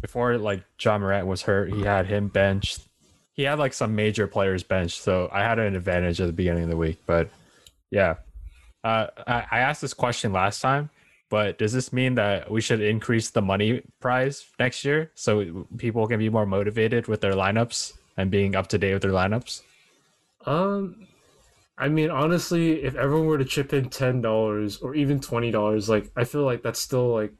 before 0.00 0.38
like 0.38 0.62
Ja 0.80 0.96
Morant 0.96 1.26
was 1.26 1.42
hurt, 1.42 1.72
he 1.72 1.82
had 1.82 2.06
him 2.06 2.28
benched. 2.28 2.80
He 3.34 3.42
had 3.44 3.58
like 3.58 3.72
some 3.72 3.94
major 3.94 4.26
players 4.26 4.62
benched, 4.62 5.00
so 5.00 5.28
I 5.32 5.42
had 5.42 5.58
an 5.58 5.74
advantage 5.74 6.20
at 6.20 6.26
the 6.26 6.32
beginning 6.32 6.64
of 6.64 6.70
the 6.70 6.76
week. 6.76 7.00
But 7.06 7.30
yeah, 7.90 8.16
uh, 8.84 9.06
I, 9.26 9.46
I 9.50 9.58
asked 9.60 9.80
this 9.80 9.94
question 9.94 10.32
last 10.32 10.60
time, 10.60 10.90
but 11.32 11.56
does 11.56 11.72
this 11.72 11.94
mean 11.94 12.16
that 12.16 12.50
we 12.50 12.60
should 12.60 12.82
increase 12.82 13.30
the 13.30 13.40
money 13.40 13.80
prize 14.00 14.44
next 14.58 14.84
year 14.84 15.10
so 15.14 15.66
people 15.78 16.06
can 16.06 16.18
be 16.18 16.28
more 16.28 16.44
motivated 16.44 17.08
with 17.08 17.22
their 17.22 17.32
lineups 17.32 17.94
and 18.18 18.30
being 18.30 18.54
up 18.54 18.66
to 18.66 18.76
date 18.76 18.92
with 18.92 19.00
their 19.00 19.12
lineups? 19.12 19.62
um, 20.44 21.06
I 21.78 21.88
mean 21.88 22.10
honestly, 22.10 22.82
if 22.82 22.96
everyone 22.96 23.28
were 23.28 23.38
to 23.38 23.46
chip 23.46 23.72
in 23.72 23.88
ten 23.88 24.20
dollars 24.20 24.76
or 24.82 24.94
even 24.94 25.20
twenty 25.20 25.50
dollars, 25.50 25.88
like 25.88 26.10
I 26.14 26.24
feel 26.24 26.44
like 26.44 26.62
that's 26.62 26.80
still 26.80 27.08
like 27.08 27.32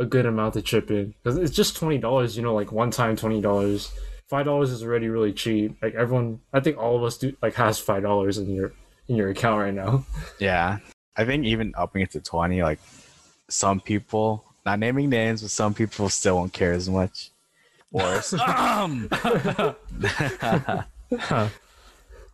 a 0.00 0.04
good 0.04 0.26
amount 0.26 0.54
to 0.54 0.62
chip 0.62 0.90
in 0.90 1.14
because 1.22 1.38
it's 1.38 1.54
just 1.54 1.76
twenty 1.76 1.98
dollars. 1.98 2.36
You 2.36 2.42
know, 2.42 2.52
like 2.52 2.72
one 2.72 2.90
time 2.90 3.14
twenty 3.14 3.40
dollars. 3.40 3.92
Five 4.26 4.46
dollars 4.46 4.72
is 4.72 4.82
already 4.82 5.08
really 5.08 5.32
cheap. 5.32 5.80
Like 5.80 5.94
everyone, 5.94 6.40
I 6.52 6.58
think 6.58 6.78
all 6.78 6.96
of 6.96 7.04
us 7.04 7.16
do 7.16 7.36
like 7.40 7.54
has 7.54 7.78
five 7.78 8.02
dollars 8.02 8.38
in 8.38 8.52
your 8.52 8.72
in 9.06 9.14
your 9.14 9.30
account 9.30 9.60
right 9.60 9.72
now. 9.72 10.04
yeah. 10.40 10.78
I 11.16 11.24
think 11.24 11.44
even 11.44 11.72
upping 11.76 12.02
it 12.02 12.10
to 12.10 12.20
twenty, 12.20 12.64
like 12.64 12.80
some 13.48 13.80
people, 13.80 14.44
not 14.64 14.78
naming 14.78 15.08
names, 15.10 15.42
but 15.42 15.50
some 15.50 15.74
people 15.74 16.08
still 16.08 16.36
won't 16.36 16.52
care 16.52 16.72
as 16.72 16.88
much. 16.88 17.30
Or 17.92 18.20
um, 18.46 19.08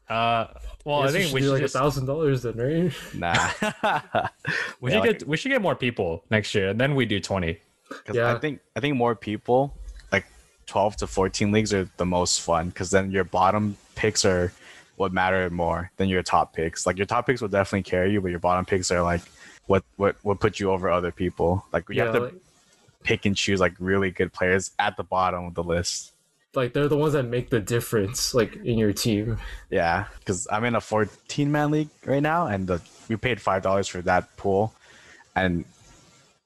Uh, 0.08 0.46
well, 0.84 0.98
I 1.00 1.06
Guess 1.06 1.12
you 1.14 1.18
think 1.20 1.24
should 1.28 1.34
we 1.34 1.40
do 1.40 1.46
should 1.46 1.52
like 1.52 1.60
a 1.60 1.64
just, 1.64 1.74
thousand 1.74 2.06
dollars 2.06 2.42
then, 2.42 2.56
right? 2.56 2.92
nah. 3.14 3.48
we 4.80 4.90
Yeah, 4.90 4.96
should 4.96 5.00
like- 5.08 5.18
get 5.20 5.28
we 5.28 5.36
should 5.36 5.48
get 5.50 5.62
more 5.62 5.74
people 5.76 6.24
next 6.30 6.54
year, 6.54 6.68
and 6.70 6.78
then 6.80 6.94
we 6.94 7.06
do 7.06 7.18
twenty. 7.20 7.58
'Cause 8.04 8.16
Yeah. 8.16 8.34
I 8.34 8.38
think 8.38 8.60
I 8.76 8.80
think 8.80 8.96
more 8.96 9.14
people, 9.14 9.74
like 10.10 10.26
twelve 10.66 10.96
to 10.96 11.06
fourteen 11.06 11.50
leagues, 11.52 11.72
are 11.72 11.88
the 11.96 12.04
most 12.04 12.40
fun 12.42 12.68
because 12.68 12.90
then 12.90 13.10
your 13.10 13.24
bottom 13.24 13.76
picks 13.94 14.24
are 14.24 14.52
what 14.96 15.12
matter 15.12 15.48
more 15.50 15.90
than 15.96 16.08
your 16.10 16.22
top 16.22 16.52
picks. 16.52 16.84
Like 16.86 16.98
your 16.98 17.06
top 17.06 17.26
picks 17.26 17.40
will 17.40 17.48
definitely 17.48 17.84
carry 17.84 18.12
you, 18.12 18.20
but 18.20 18.30
your 18.30 18.40
bottom 18.40 18.64
picks 18.66 18.90
are 18.90 19.02
like 19.02 19.22
what 19.72 19.84
what 19.96 20.16
what 20.22 20.38
put 20.38 20.60
you 20.60 20.70
over 20.70 20.90
other 20.90 21.10
people. 21.10 21.64
Like 21.72 21.88
you 21.88 21.94
yeah, 21.96 22.04
have 22.04 22.12
to 22.12 22.20
like, 22.20 22.34
pick 23.04 23.24
and 23.24 23.34
choose 23.34 23.58
like 23.58 23.72
really 23.78 24.10
good 24.10 24.30
players 24.32 24.70
at 24.78 24.98
the 24.98 25.02
bottom 25.02 25.46
of 25.46 25.54
the 25.54 25.62
list. 25.64 26.12
like 26.54 26.74
they're 26.74 26.88
the 26.88 26.96
ones 26.96 27.14
that 27.14 27.22
make 27.24 27.48
the 27.48 27.60
difference, 27.60 28.34
like 28.34 28.56
in 28.56 28.76
your 28.76 28.92
team. 28.92 29.38
Yeah, 29.70 30.04
because 30.18 30.46
I'm 30.52 30.64
in 30.64 30.74
a 30.74 30.80
14 30.82 31.50
man 31.50 31.70
league 31.70 31.88
right 32.04 32.22
now, 32.22 32.46
and 32.46 32.66
the, 32.66 32.82
we 33.08 33.16
paid 33.16 33.40
five 33.40 33.62
dollars 33.62 33.88
for 33.88 34.02
that 34.02 34.36
pool, 34.36 34.74
and 35.34 35.64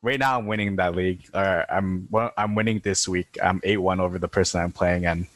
right 0.03 0.21
now 0.21 0.39
I'm 0.39 0.47
winning 0.47 0.77
that 0.77 0.95
league. 0.95 1.29
Or 1.35 1.67
I'm 1.69 2.09
I'm 2.37 2.55
winning 2.55 2.79
this 2.85 3.09
week. 3.09 3.37
I'm 3.43 3.61
eight 3.65 3.79
one 3.79 3.99
over 3.99 4.21
the 4.21 4.29
person 4.29 4.61
I'm 4.61 4.71
playing, 4.71 5.05
and 5.05 5.27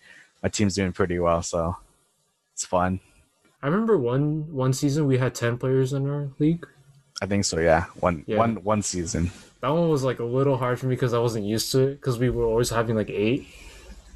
my 0.45 0.49
team's 0.49 0.77
doing 0.77 0.93
pretty 0.93 1.19
well. 1.19 1.43
So 1.43 1.77
it's 2.55 2.65
fun. 2.65 3.01
I 3.63 3.67
remember 3.67 3.99
one 3.99 4.53
one 4.55 4.73
season 4.73 5.09
we 5.09 5.19
had 5.19 5.35
ten 5.35 5.59
players 5.59 5.93
in 5.93 6.09
our 6.09 6.31
league. 6.39 6.65
I 7.21 7.27
think 7.27 7.45
so. 7.45 7.59
Yeah, 7.61 7.85
one 8.01 8.25
Yeah. 8.27 8.39
one 8.39 8.57
one 8.65 8.83
season. 8.83 9.31
That 9.61 9.69
one 9.69 9.89
was 9.91 10.03
like 10.05 10.21
a 10.21 10.25
little 10.25 10.57
hard 10.57 10.79
for 10.81 10.87
me 10.87 10.95
because 10.95 11.13
I 11.13 11.19
wasn't 11.19 11.45
used 11.45 11.71
to 11.73 11.81
it 11.89 11.95
because 11.97 12.19
we 12.19 12.31
were 12.31 12.45
always 12.45 12.71
having 12.71 12.97
like 12.97 13.11
eight. 13.11 13.47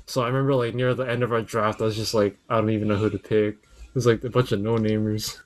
So 0.07 0.23
I 0.23 0.27
remember 0.27 0.55
like 0.55 0.75
near 0.75 0.95
the 0.95 1.05
end 1.05 1.23
of 1.23 1.33
our 1.33 1.43
draft, 1.43 1.81
I 1.81 1.85
was 1.85 1.97
just 1.97 2.15
like, 2.15 2.37
I 2.49 2.57
don't 2.57 2.71
even 2.71 2.89
know 2.89 2.97
who 2.97 3.11
to 3.11 3.19
pick. 3.19 3.57
It 3.57 3.95
was 3.95 4.07
like 4.07 4.25
a 4.25 4.31
bunch 4.31 4.53
of 4.53 4.61
no 4.61 4.77
namers. 4.77 5.39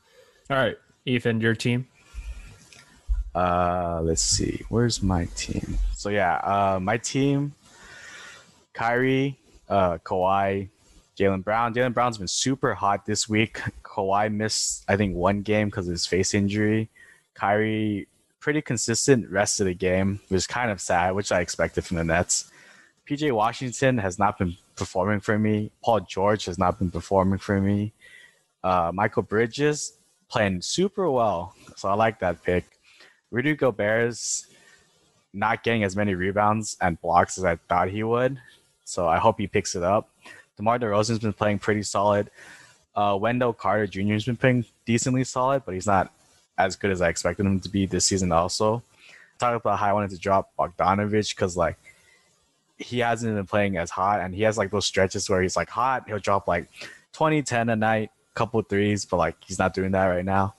All 0.51 0.57
right, 0.57 0.77
Ethan, 1.05 1.41
your 1.41 1.55
team. 1.55 1.87
Uh, 3.35 4.01
let's 4.03 4.23
see. 4.23 4.63
Where's 4.69 5.03
my 5.03 5.27
team? 5.37 5.79
So 5.95 6.09
yeah, 6.11 6.37
uh, 6.37 6.79
my 6.81 6.97
team: 6.97 7.53
Kyrie, 8.73 9.39
uh, 9.69 9.99
Kawhi, 9.99 10.69
Jaylen 11.17 11.45
Brown. 11.45 11.75
Jaylen 11.75 11.93
Brown's 11.95 12.19
been 12.19 12.29
super 12.29 12.75
hot 12.75 13.05
this 13.07 13.29
week. 13.29 13.61
Kawhi 13.85 14.33
missed, 14.33 14.85
I 14.89 14.97
think, 14.97 15.15
one 15.15 15.43
game 15.43 15.69
because 15.69 15.87
of 15.89 15.93
his 15.93 16.07
face 16.07 16.35
injury. 16.35 16.89
Kyrie, 17.39 18.09
pretty 18.41 18.63
consistent 18.63 19.31
rest 19.31 19.61
of 19.61 19.67
the 19.67 19.75
game, 19.75 20.21
which 20.29 20.39
is 20.39 20.47
kind 20.47 20.71
of 20.71 20.81
sad, 20.81 21.15
which 21.15 21.31
I 21.31 21.41
expected 21.41 21.85
from 21.85 21.99
the 21.99 22.05
Nets. 22.05 22.51
PJ 23.09 23.33
Washington 23.33 23.99
has 23.99 24.19
not 24.19 24.39
been 24.39 24.57
performing 24.77 25.21
for 25.21 25.39
me. 25.39 25.71
Paul 25.83 26.01
George 26.01 26.45
has 26.47 26.59
not 26.59 26.79
been 26.79 26.91
performing 26.91 27.39
for 27.39 27.61
me. 27.61 27.93
Uh, 28.63 28.91
Mikal 28.93 29.27
Bridges 29.27 29.95
playing 30.29 30.63
super 30.63 31.11
well, 31.11 31.55
so 31.77 31.89
I 31.89 31.95
like 31.95 32.19
that 32.21 32.43
pick. 32.43 32.65
Rudy 33.31 33.55
Gobert's 33.55 34.47
not 35.33 35.63
getting 35.63 35.85
as 35.85 35.95
many 35.95 36.15
rebounds 36.15 36.77
and 36.81 37.01
blocks 37.01 37.39
as 37.39 37.45
I 37.45 37.57
thought 37.69 37.89
he 37.89 38.03
would, 38.03 38.39
so 38.85 39.07
I 39.07 39.19
hope 39.19 39.39
he 39.39 39.47
picks 39.47 39.77
it 39.77 39.83
up. 39.83 40.11
DeMar 40.57 40.79
DeRozan's 40.79 41.21
been 41.21 41.33
playing 41.33 41.61
pretty 41.61 41.83
solid. 41.85 42.31
Uh, 42.97 43.17
Wendell 43.21 43.53
Carter 43.53 43.87
Jr. 43.87 44.15
has 44.15 44.25
been 44.25 44.37
playing 44.37 44.65
decently 44.85 45.23
solid, 45.23 45.63
but 45.65 45.75
he's 45.75 45.87
not 45.87 46.13
as 46.59 46.77
good 46.77 46.91
as 46.91 47.01
I 47.01 47.09
expected 47.09 47.47
him 47.47 47.61
to 47.61 47.69
be 47.69 47.87
this 47.87 48.05
season. 48.05 48.33
Also, 48.33 48.83
talk 49.39 49.61
about 49.61 49.79
how 49.79 49.87
I 49.87 49.93
wanted 49.93 50.11
to 50.11 50.19
drop 50.19 50.51
Bogdanovich 50.59 51.35
because 51.35 51.57
like 51.57 51.79
he 52.77 52.99
hasn't 52.99 53.35
been 53.35 53.47
playing 53.47 53.77
as 53.77 53.91
hot, 53.91 54.21
and 54.21 54.35
he 54.35 54.43
has 54.43 54.59
like 54.59 54.71
those 54.71 54.87
stretches 54.87 55.31
where 55.31 55.41
he's 55.41 55.57
like 55.57 55.71
hot. 55.71 56.05
He'll 56.07 56.19
drop 56.19 56.49
like 56.49 56.69
20, 57.13 57.43
10 57.43 57.69
a 57.71 57.77
night, 57.77 58.11
couple 58.35 58.61
threes, 58.63 59.05
but 59.05 59.17
like 59.17 59.37
he's 59.47 59.59
not 59.59 59.73
doing 59.73 59.93
that 59.93 60.07
right 60.07 60.25
now. 60.25 60.55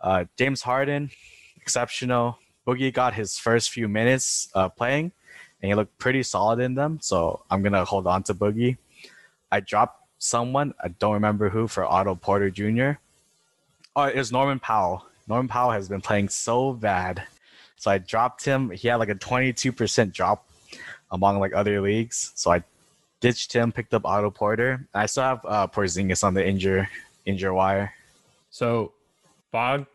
Uh, 0.00 0.24
James 0.38 0.62
Harden, 0.62 1.10
exceptional. 1.56 2.38
Boogie 2.66 2.92
got 2.92 3.14
his 3.14 3.38
first 3.38 3.70
few 3.70 3.88
minutes 3.88 4.48
uh, 4.54 4.68
playing, 4.68 5.12
and 5.60 5.70
he 5.70 5.74
looked 5.74 5.98
pretty 5.98 6.22
solid 6.22 6.60
in 6.60 6.74
them. 6.74 6.98
So 7.02 7.42
I'm 7.50 7.62
gonna 7.62 7.84
hold 7.84 8.06
on 8.06 8.22
to 8.24 8.34
Boogie. 8.34 8.78
I 9.52 9.60
dropped 9.60 10.00
someone 10.18 10.74
I 10.82 10.88
don't 10.88 11.14
remember 11.14 11.48
who 11.48 11.66
for 11.66 11.84
Otto 11.84 12.14
Porter 12.14 12.50
Jr. 12.50 12.92
Oh, 13.96 14.04
it 14.04 14.16
was 14.16 14.30
Norman 14.30 14.58
Powell. 14.58 15.06
Norman 15.28 15.48
Powell 15.48 15.72
has 15.72 15.88
been 15.88 16.00
playing 16.00 16.28
so 16.28 16.72
bad, 16.72 17.22
so 17.76 17.90
I 17.90 17.98
dropped 17.98 18.44
him. 18.44 18.70
He 18.70 18.88
had 18.88 18.96
like 18.96 19.08
a 19.08 19.14
22% 19.14 20.12
drop 20.12 20.46
among 21.10 21.40
like 21.40 21.52
other 21.54 21.80
leagues, 21.80 22.32
so 22.34 22.52
I 22.52 22.62
ditched 23.20 23.52
him, 23.52 23.72
picked 23.72 23.94
up 23.94 24.04
Otto 24.04 24.30
Porter. 24.30 24.86
I 24.94 25.06
still 25.06 25.24
have 25.24 25.40
uh, 25.44 25.66
Porzingis 25.66 26.24
on 26.24 26.34
the 26.34 26.46
injure 26.46 26.88
injure 27.26 27.52
wire. 27.52 27.92
So 28.50 28.92
Bogdan 29.52 29.86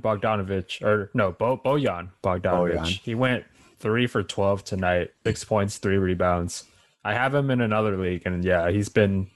Bogdanovich, 0.00 0.82
or 0.82 1.10
no, 1.14 1.32
Bo, 1.32 1.56
Bojan 1.56 2.10
Bogdanovich, 2.22 2.78
Bojan. 2.78 3.00
he 3.00 3.14
went 3.14 3.44
three 3.78 4.06
for 4.06 4.22
12 4.22 4.64
tonight, 4.64 5.10
six 5.24 5.44
points, 5.44 5.78
three 5.78 5.98
rebounds. 5.98 6.64
I 7.04 7.14
have 7.14 7.34
him 7.34 7.50
in 7.50 7.60
another 7.60 7.96
league, 7.96 8.22
and 8.24 8.44
yeah, 8.44 8.70
he's 8.70 8.88
been 8.88 9.28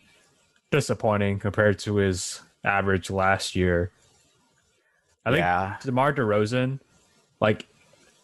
disappointing 0.71 1.39
compared 1.39 1.79
to 1.81 1.97
his 1.97 2.41
average 2.65 3.11
last 3.11 3.55
year. 3.57 3.91
I 5.25 5.31
think 5.31 5.41
yeah, 5.41 5.77
DeMar 5.83 6.15
DeRozan, 6.15 6.81
like, 7.41 7.67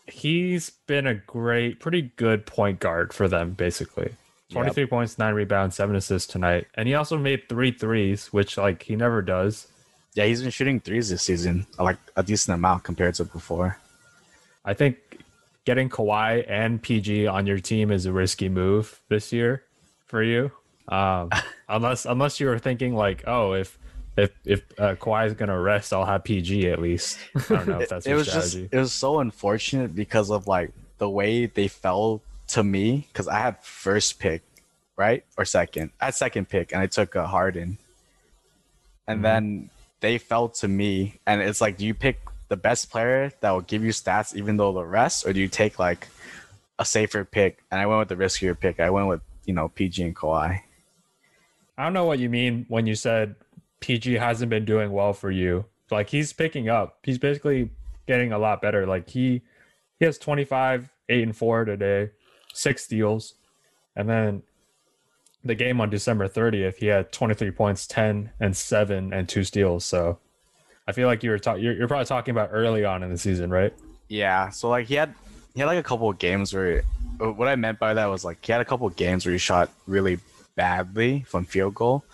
he's 0.07 0.71
been 0.87 1.07
a 1.07 1.15
great, 1.15 1.81
pretty 1.81 2.13
good 2.17 2.47
point 2.47 2.81
guard 2.81 3.13
for 3.13 3.29
them, 3.29 3.53
basically. 3.53 4.15
23 4.53 4.87
points, 4.87 5.19
nine 5.19 5.35
rebounds, 5.35 5.77
seven 5.77 5.97
assists 5.97 6.31
tonight. 6.31 6.67
And 6.75 6.87
he 6.87 6.95
also 6.95 7.19
made 7.19 7.49
three 7.49 7.73
threes, 7.73 8.33
which, 8.33 8.57
like, 8.57 8.85
he 8.85 8.97
never 8.97 9.21
does. 9.21 9.67
yeah, 10.15 10.25
he's 10.27 10.43
been 10.43 10.51
shooting 10.51 10.81
threes 10.81 11.11
this 11.11 11.23
season, 11.23 11.67
like 11.79 11.99
a 12.17 12.23
decent 12.23 12.55
amount 12.55 12.85
compared 12.85 13.15
to 13.17 13.25
before. 13.25 13.79
I 14.65 14.73
think 14.73 14.97
getting 15.65 15.89
Kawhi 15.89 16.45
and 16.49 16.81
PG 16.81 17.27
on 17.27 17.47
your 17.47 17.59
team 17.59 17.91
is 17.91 18.07
a 18.07 18.13
risky 18.13 18.49
move 18.49 19.01
this 19.09 19.33
year 19.33 19.65
for 20.07 20.23
you. 20.23 20.53
Um, 20.89 21.31
unless 21.69 22.05
unless 22.07 22.39
you 22.39 22.47
were 22.47 22.59
thinking 22.59 22.95
like, 22.95 23.25
oh, 23.27 23.55
if 23.55 23.79
if 24.17 24.31
if 24.45 24.63
uh, 24.79 24.95
Kawhi 24.95 25.27
is 25.27 25.35
gonna 25.35 25.59
rest, 25.59 25.93
I'll 25.93 26.05
have 26.05 26.25
PG 26.25 26.69
at 26.71 26.81
least. 26.81 27.19
I 27.51 27.55
don't 27.57 27.69
know 27.69 27.79
if 27.81 27.89
that's 27.91 28.07
it 28.07 28.15
was 28.15 28.29
strategy. 28.29 28.63
just 28.63 28.73
it 28.75 28.79
was 28.79 28.93
so 28.93 29.21
unfortunate 29.21 29.95
because 29.95 30.31
of 30.31 30.47
like 30.47 30.73
the 30.99 31.09
way 31.11 31.47
they 31.47 31.69
fell 31.69 32.23
to 32.49 32.63
me 32.63 33.07
because 33.13 33.27
I 33.29 33.39
had 33.39 33.63
first 33.65 34.19
pick, 34.19 34.43
right 34.97 35.25
or 35.37 35.45
second. 35.45 35.91
I 36.01 36.07
had 36.07 36.15
second 36.15 36.49
pick 36.49 36.73
and 36.73 36.81
I 36.81 36.87
took 36.87 37.15
a 37.15 37.27
Harden, 37.27 37.79
and 39.07 39.21
Mhm. 39.21 39.23
then 39.23 39.71
they 40.01 40.19
fell 40.19 40.49
to 40.51 40.69
me. 40.69 41.19
And 41.27 41.41
it's 41.41 41.61
like, 41.61 41.77
do 41.79 41.87
you 41.87 41.95
pick 41.95 42.21
the 42.49 42.57
best 42.57 42.91
player 42.91 43.33
that 43.41 43.51
will 43.51 43.63
give 43.63 43.83
you 43.83 43.91
stats 43.91 44.35
even 44.37 44.57
though 44.59 44.73
the 44.73 44.85
rest, 44.85 45.27
or 45.27 45.33
do 45.33 45.41
you 45.41 45.49
take 45.49 45.79
like 45.79 46.09
a 46.79 46.85
safer 46.85 47.25
pick? 47.25 47.59
And 47.71 47.81
I 47.81 47.87
went 47.87 47.99
with 48.01 48.09
the 48.17 48.23
riskier 48.25 48.59
pick. 48.59 48.79
I 48.81 48.91
went 48.91 49.09
with 49.09 49.23
you 49.47 49.55
know 49.55 49.69
PG 49.69 50.03
and 50.03 50.15
Kawhi. 50.17 50.61
I 51.77 51.83
don't 51.83 51.93
know 51.93 52.05
what 52.05 52.21
you 52.21 52.29
mean 52.31 52.67
when 52.69 52.87
you 52.87 52.95
said 52.95 53.35
PG 53.85 54.15
hasn't 54.15 54.49
been 54.49 54.65
doing 54.65 54.93
well 54.93 55.13
for 55.13 55.31
you. 55.31 55.67
Like 55.91 56.09
he's 56.09 56.33
picking 56.33 56.71
up. 56.71 56.99
He's 57.03 57.19
basically 57.19 57.71
getting 58.07 58.33
a 58.33 58.39
lot 58.39 58.63
better. 58.63 58.87
Like 58.87 59.11
he 59.11 59.43
he 59.99 60.07
has 60.07 60.17
25, 60.17 60.91
8 61.11 61.23
and 61.23 61.37
4 61.37 61.65
today, 61.67 62.11
six 62.55 62.85
steals. 62.85 63.35
And 63.95 64.09
then 64.09 64.43
the 65.45 65.55
game 65.55 65.83
on 65.83 65.91
December 65.91 66.29
30th, 66.29 66.77
he 66.77 66.87
had 66.87 67.13
23 67.13 67.51
points, 67.51 67.87
10 67.87 68.31
and 68.41 68.57
7 68.57 69.13
and 69.13 69.29
2 69.29 69.45
steals. 69.45 69.85
So 69.85 70.19
I 70.89 70.93
feel 70.93 71.07
like 71.07 71.23
you 71.23 71.29
were 71.29 71.39
talking 71.39 71.63
you're, 71.63 71.75
you're 71.75 71.89
probably 71.89 72.07
talking 72.07 72.33
about 72.33 72.49
early 72.53 72.87
on 72.87 73.03
in 73.03 73.11
the 73.11 73.19
season, 73.19 73.51
right? 73.51 73.75
Yeah, 74.09 74.49
so 74.49 74.71
like 74.71 74.87
he 74.87 74.95
had 74.95 75.15
he 75.55 75.61
had 75.61 75.67
like 75.67 75.79
a 75.79 75.83
couple 75.83 76.09
of 76.09 76.19
games 76.19 76.55
where 76.55 76.83
uh, 77.21 77.33
what 77.33 77.49
I 77.49 77.57
meant 77.57 77.79
by 77.79 77.93
that 77.93 78.07
was 78.07 78.25
like 78.25 78.45
he 78.45 78.51
had 78.51 78.63
a 78.63 78.65
couple 78.65 78.87
of 78.87 78.97
games 78.97 79.27
where 79.27 79.33
he 79.33 79.39
shot 79.39 79.71
really 79.87 80.21
badly 80.57 81.23
from 81.29 81.45
field 81.45 81.75
goal, 81.75 82.05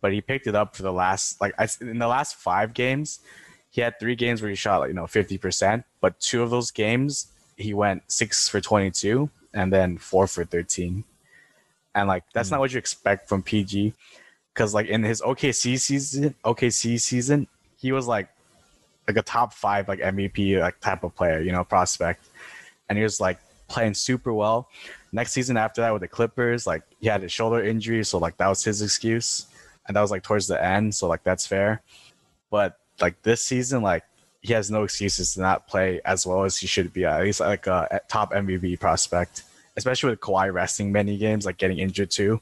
but 0.00 0.12
he 0.12 0.20
picked 0.20 0.46
it 0.46 0.54
up 0.54 0.74
for 0.76 0.82
the 0.82 0.92
last 0.92 1.40
like 1.40 1.54
I, 1.58 1.68
in 1.80 1.98
the 1.98 2.08
last 2.08 2.36
five 2.36 2.74
games, 2.74 3.20
he 3.70 3.80
had 3.80 3.98
three 4.00 4.16
games 4.16 4.42
where 4.42 4.48
he 4.50 4.56
shot 4.56 4.80
like 4.80 4.88
you 4.88 4.94
know 4.94 5.06
fifty 5.06 5.38
percent, 5.38 5.84
but 6.00 6.18
two 6.20 6.42
of 6.42 6.50
those 6.50 6.70
games 6.70 7.28
he 7.56 7.74
went 7.74 8.02
six 8.10 8.48
for 8.48 8.60
twenty 8.60 8.90
two 8.90 9.30
and 9.52 9.72
then 9.72 9.98
four 9.98 10.26
for 10.26 10.44
thirteen, 10.44 11.04
and 11.94 12.08
like 12.08 12.24
that's 12.32 12.48
Hmm. 12.48 12.54
not 12.54 12.60
what 12.60 12.72
you 12.72 12.78
expect 12.78 13.28
from 13.28 13.42
PG, 13.42 13.92
because 14.54 14.74
like 14.74 14.86
in 14.86 15.02
his 15.02 15.20
OKC 15.20 15.78
season, 15.78 16.34
OKC 16.44 17.00
season, 17.00 17.46
he 17.78 17.92
was 17.92 18.06
like 18.06 18.28
like 19.08 19.16
a 19.16 19.22
top 19.22 19.52
five 19.52 19.88
like 19.88 19.98
MVP 20.00 20.60
like 20.60 20.78
type 20.80 21.02
of 21.04 21.14
player, 21.16 21.40
you 21.40 21.52
know, 21.52 21.64
prospect. 21.64 22.26
And 22.88 22.96
he 22.98 23.02
was 23.04 23.20
like 23.20 23.38
playing 23.68 23.94
super 23.94 24.32
well. 24.32 24.68
Next 25.12 25.32
season 25.32 25.56
after 25.56 25.80
that 25.80 25.92
with 25.92 26.02
the 26.02 26.08
Clippers, 26.08 26.66
like 26.66 26.82
he 27.00 27.08
had 27.08 27.22
a 27.24 27.28
shoulder 27.28 27.62
injury, 27.62 28.04
so 28.04 28.18
like 28.18 28.36
that 28.36 28.48
was 28.48 28.62
his 28.62 28.82
excuse. 28.82 29.46
And 29.90 29.96
that 29.96 30.02
was 30.02 30.12
like 30.12 30.22
towards 30.22 30.46
the 30.46 30.64
end, 30.64 30.94
so 30.94 31.08
like 31.08 31.24
that's 31.24 31.48
fair. 31.48 31.82
But 32.48 32.78
like 33.00 33.20
this 33.22 33.42
season, 33.42 33.82
like 33.82 34.04
he 34.40 34.52
has 34.52 34.70
no 34.70 34.84
excuses 34.84 35.34
to 35.34 35.40
not 35.40 35.66
play 35.66 36.00
as 36.04 36.24
well 36.24 36.44
as 36.44 36.56
he 36.56 36.68
should 36.68 36.92
be. 36.92 37.04
At 37.04 37.20
least 37.24 37.40
like 37.40 37.66
a 37.66 38.00
top 38.06 38.32
MVP 38.32 38.78
prospect, 38.78 39.42
especially 39.76 40.10
with 40.10 40.20
Kawhi 40.20 40.52
resting 40.52 40.92
many 40.92 41.18
games, 41.18 41.44
like 41.44 41.56
getting 41.56 41.80
injured 41.80 42.12
too. 42.12 42.40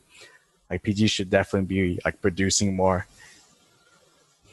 Like 0.68 0.82
PG 0.82 1.06
should 1.06 1.30
definitely 1.30 1.68
be 1.68 1.98
like 2.04 2.20
producing 2.20 2.76
more. 2.76 3.06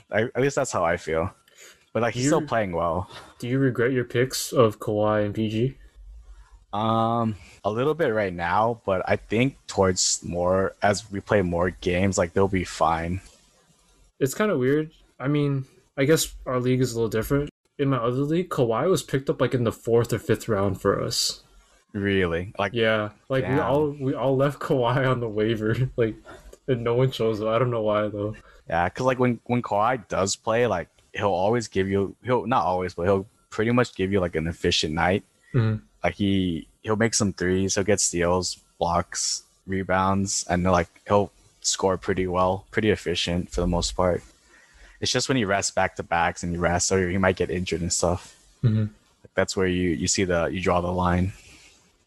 I, 0.10 0.22
at 0.34 0.40
least 0.40 0.56
that's 0.56 0.72
how 0.72 0.86
I 0.86 0.96
feel. 0.96 1.36
But 1.92 2.02
like 2.02 2.14
he's 2.14 2.28
still 2.28 2.44
playing 2.44 2.72
well. 2.72 3.10
Do 3.40 3.50
you 3.50 3.60
regret 3.60 3.92
your 3.92 4.06
picks 4.06 4.54
of 4.54 4.80
Kawhi 4.80 5.26
and 5.26 5.36
PG? 5.36 5.76
Um, 6.76 7.36
a 7.64 7.72
little 7.72 7.94
bit 7.94 8.14
right 8.14 8.34
now, 8.34 8.82
but 8.86 9.02
I 9.08 9.16
think 9.16 9.56
towards 9.68 10.22
more 10.24 10.76
as 10.82 11.10
we 11.10 11.20
play 11.22 11.42
more 11.42 11.70
games, 11.70 12.18
like 12.18 12.34
they'll 12.34 12.48
be 12.48 12.66
fine. 12.66 13.22
It's 14.20 14.34
kind 14.34 14.52
of 14.52 14.60
weird. 14.60 14.92
I 15.20 15.28
mean, 15.28 15.66
I 15.98 16.04
guess 16.06 16.34
our 16.46 16.60
league 16.60 16.82
is 16.82 16.92
a 16.92 16.96
little 16.96 17.10
different. 17.10 17.50
In 17.80 17.90
my 17.90 17.98
other 17.98 18.22
league, 18.24 18.50
Kawhi 18.50 18.90
was 18.90 19.04
picked 19.04 19.30
up 19.30 19.40
like 19.40 19.54
in 19.54 19.64
the 19.64 19.72
fourth 19.72 20.12
or 20.14 20.20
fifth 20.20 20.48
round 20.48 20.82
for 20.82 21.02
us. 21.02 21.44
Really, 21.94 22.54
like 22.60 22.74
Yeah, 22.74 23.12
like 23.30 23.48
we 23.48 23.58
all 23.58 23.90
we 23.92 24.14
all 24.14 24.36
left 24.36 24.60
Kawhi 24.66 25.10
on 25.10 25.22
the 25.22 25.30
waiver, 25.30 25.76
like, 25.96 26.16
and 26.68 26.84
no 26.84 26.94
one 26.96 27.12
chose 27.12 27.40
him. 27.40 27.48
I 27.48 27.58
don't 27.58 27.72
know 27.72 27.84
why 27.84 28.10
though. 28.10 28.36
yeah, 28.70 28.90
because 28.90 29.06
like 29.06 29.20
when 29.20 29.40
when 29.46 29.62
Kawhi 29.62 30.06
does 30.10 30.36
play, 30.36 30.68
like 30.68 30.90
he'll 31.14 31.30
always 31.30 31.70
give 31.70 31.88
you 31.88 32.16
he'll 32.24 32.46
not 32.46 32.66
always, 32.66 32.94
but 32.94 33.04
he'll 33.04 33.28
pretty 33.50 33.72
much 33.72 33.96
give 33.96 34.12
you 34.12 34.20
like 34.20 34.36
an 34.36 34.48
efficient 34.48 34.94
night. 34.94 35.24
Mhm. 35.54 35.82
Like 36.06 36.16
he 36.22 36.68
he'll 36.84 36.96
make 36.98 37.16
some 37.16 37.34
threes, 37.34 37.74
he'll 37.74 37.84
get 37.84 38.00
steals, 38.00 38.60
blocks, 38.78 39.42
rebounds, 39.66 40.46
and 40.48 40.64
like 40.64 40.88
he'll 41.08 41.32
score 41.62 41.98
pretty 41.98 42.28
well, 42.28 42.66
pretty 42.70 42.92
efficient 42.92 43.50
for 43.50 43.62
the 43.62 43.68
most 43.68 43.96
part. 43.96 44.22
It's 45.02 45.12
just 45.12 45.28
when 45.28 45.36
he 45.38 45.46
rests 45.46 45.72
back 45.72 45.96
to 45.96 46.04
backs 46.04 46.44
and 46.44 46.52
he 46.52 46.60
rests, 46.60 46.92
or 46.92 47.10
he 47.10 47.18
might 47.18 47.38
get 47.38 47.50
injured 47.50 47.82
and 47.82 47.92
stuff. 47.92 48.36
Mhm. 48.64 48.90
That's 49.34 49.58
where 49.58 49.66
you 49.66 49.90
you 49.90 50.08
see 50.08 50.26
the 50.26 50.46
you 50.46 50.62
draw 50.62 50.80
the 50.80 50.92
line. 50.92 51.34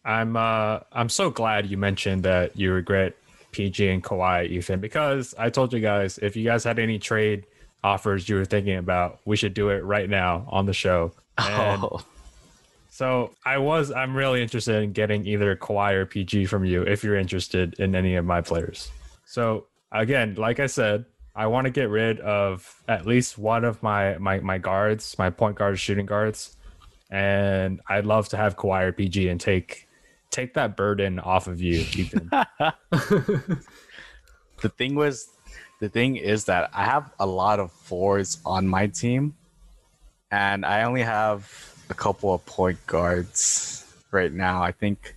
I'm 0.05 0.37
uh 0.37 0.79
I'm 0.93 1.09
so 1.09 1.29
glad 1.29 1.67
you 1.69 1.75
mentioned 1.77 2.23
that 2.23 2.55
you 2.57 2.71
regret 2.71 3.17
PG 3.51 3.85
and 3.89 4.01
Kawhi, 4.01 4.47
Ethan, 4.49 4.79
because 4.79 5.35
I 5.37 5.49
told 5.49 5.73
you 5.73 5.81
guys 5.81 6.17
if 6.19 6.37
you 6.37 6.45
guys 6.45 6.63
had 6.63 6.79
any 6.79 6.99
trade 6.99 7.43
offers 7.83 8.29
you 8.29 8.35
were 8.35 8.45
thinking 8.45 8.77
about, 8.77 9.19
we 9.25 9.35
should 9.35 9.53
do 9.53 9.69
it 9.69 9.83
right 9.83 10.09
now 10.09 10.45
on 10.47 10.65
the 10.67 10.73
show. 10.73 11.11
And 11.37 11.83
Oh, 11.83 12.01
so 12.99 13.31
I 13.45 13.57
was 13.59 13.93
I'm 13.93 14.13
really 14.13 14.41
interested 14.41 14.83
in 14.83 14.91
getting 14.91 15.25
either 15.25 15.55
Kawhi 15.55 15.93
or 15.93 16.05
PG 16.05 16.47
from 16.47 16.65
you 16.65 16.81
if 16.81 17.01
you're 17.01 17.15
interested 17.15 17.79
in 17.79 17.95
any 17.95 18.17
of 18.17 18.25
my 18.25 18.41
players. 18.41 18.91
So 19.25 19.67
again, 19.93 20.35
like 20.35 20.59
I 20.59 20.65
said, 20.65 21.05
I 21.33 21.47
want 21.47 21.63
to 21.63 21.71
get 21.71 21.87
rid 21.89 22.19
of 22.19 22.83
at 22.89 23.05
least 23.05 23.37
one 23.37 23.63
of 23.63 23.81
my 23.81 24.17
my 24.17 24.41
my 24.41 24.57
guards, 24.57 25.17
my 25.17 25.29
point 25.29 25.55
guards, 25.55 25.79
shooting 25.79 26.05
guards, 26.05 26.57
and 27.09 27.79
I'd 27.87 28.05
love 28.05 28.27
to 28.29 28.37
have 28.37 28.57
Kawhi 28.57 28.87
or 28.87 28.91
PG 28.91 29.29
and 29.29 29.39
take 29.39 29.87
take 30.29 30.53
that 30.55 30.75
burden 30.75 31.19
off 31.19 31.47
of 31.47 31.61
you, 31.61 31.85
Ethan. 31.95 32.29
the 32.91 33.63
thing 34.77 34.95
was, 34.95 35.29
the 35.79 35.87
thing 35.87 36.17
is 36.17 36.43
that 36.51 36.69
I 36.73 36.83
have 36.83 37.13
a 37.17 37.25
lot 37.25 37.61
of 37.61 37.71
fours 37.71 38.39
on 38.45 38.67
my 38.67 38.87
team, 38.87 39.35
and 40.31 40.65
I 40.65 40.83
only 40.83 41.03
have 41.03 41.78
a 41.89 41.93
couple 41.93 42.33
of 42.33 42.45
point 42.45 42.77
guards 42.87 43.85
right 44.11 44.31
now. 44.31 44.61
I 44.63 44.71
think 44.71 45.15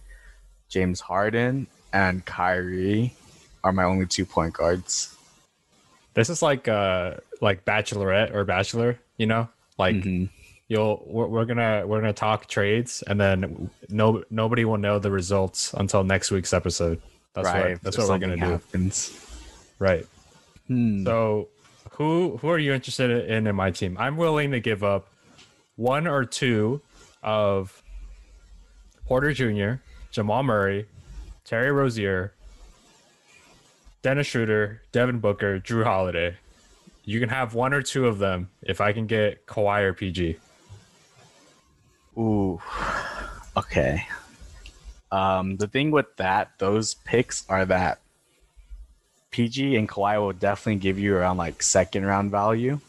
James 0.68 1.00
Harden 1.00 1.66
and 1.92 2.24
Kyrie 2.24 3.14
are 3.64 3.72
my 3.72 3.84
only 3.84 4.06
two 4.06 4.24
point 4.24 4.54
guards. 4.54 5.16
this 6.14 6.28
is 6.28 6.42
like 6.42 6.68
uh 6.68 7.14
like 7.40 7.64
Bachelorette 7.64 8.34
or 8.34 8.44
Bachelor, 8.44 8.98
you 9.16 9.26
know, 9.26 9.48
like. 9.78 9.96
Mhm. 9.96 10.30
You'll 10.68 11.02
we're, 11.06 11.26
we're 11.26 11.44
gonna 11.44 11.86
we're 11.86 12.00
gonna 12.00 12.14
talk 12.14 12.46
trades 12.46 13.02
and 13.06 13.20
then 13.20 13.68
no 13.90 14.24
nobody 14.30 14.64
will 14.64 14.78
know 14.78 14.98
the 14.98 15.10
results 15.10 15.74
until 15.74 16.02
next 16.02 16.30
week's 16.30 16.54
episode. 16.54 17.02
That's 17.34 17.46
right. 17.46 17.72
what 17.72 17.82
that's 17.82 17.96
if 17.98 18.04
what 18.04 18.08
we're 18.08 18.18
gonna 18.20 18.32
something 18.38 18.48
do. 18.48 18.52
happens. 18.52 19.26
Right. 19.78 20.06
Hmm. 20.68 21.04
So, 21.04 21.48
who 21.90 22.38
who 22.38 22.48
are 22.48 22.58
you 22.58 22.72
interested 22.72 23.10
in 23.28 23.46
in 23.46 23.54
my 23.54 23.70
team? 23.70 23.98
I'm 24.00 24.16
willing 24.16 24.50
to 24.52 24.60
give 24.60 24.82
up 24.82 25.08
one 25.82 26.06
or 26.06 26.24
two 26.24 26.80
of 27.24 27.82
Porter 29.04 29.32
Jr., 29.32 29.82
Jamal 30.12 30.44
Murray, 30.44 30.86
Terry 31.44 31.72
Rozier, 31.72 32.32
Dennis 34.02 34.28
Schroeder, 34.28 34.80
Devin 34.92 35.18
Booker, 35.18 35.58
Jrue 35.58 35.82
Holiday. 35.82 36.36
You 37.04 37.18
can 37.18 37.28
have 37.30 37.54
one 37.54 37.74
or 37.74 37.82
two 37.82 38.06
of 38.06 38.18
them 38.18 38.48
if 38.62 38.80
I 38.80 38.92
can 38.92 39.08
get 39.08 39.44
Kawhi 39.46 39.82
or 39.82 39.92
PG. 39.92 40.36
Ooh. 42.16 42.60
Okay. 43.54 44.06
Um, 45.10 45.58
the 45.58 45.68
thing 45.68 45.90
with 45.90 46.16
that, 46.16 46.52
those 46.56 46.94
picks 46.94 47.44
are 47.50 47.66
that 47.66 48.00
PG 49.30 49.76
and 49.76 49.86
Kawhi 49.86 50.18
will 50.18 50.32
definitely 50.32 50.80
give 50.80 50.98
you 50.98 51.14
around 51.14 51.36
like 51.36 51.62
second 51.62 52.06
round 52.06 52.30
value. 52.30 52.80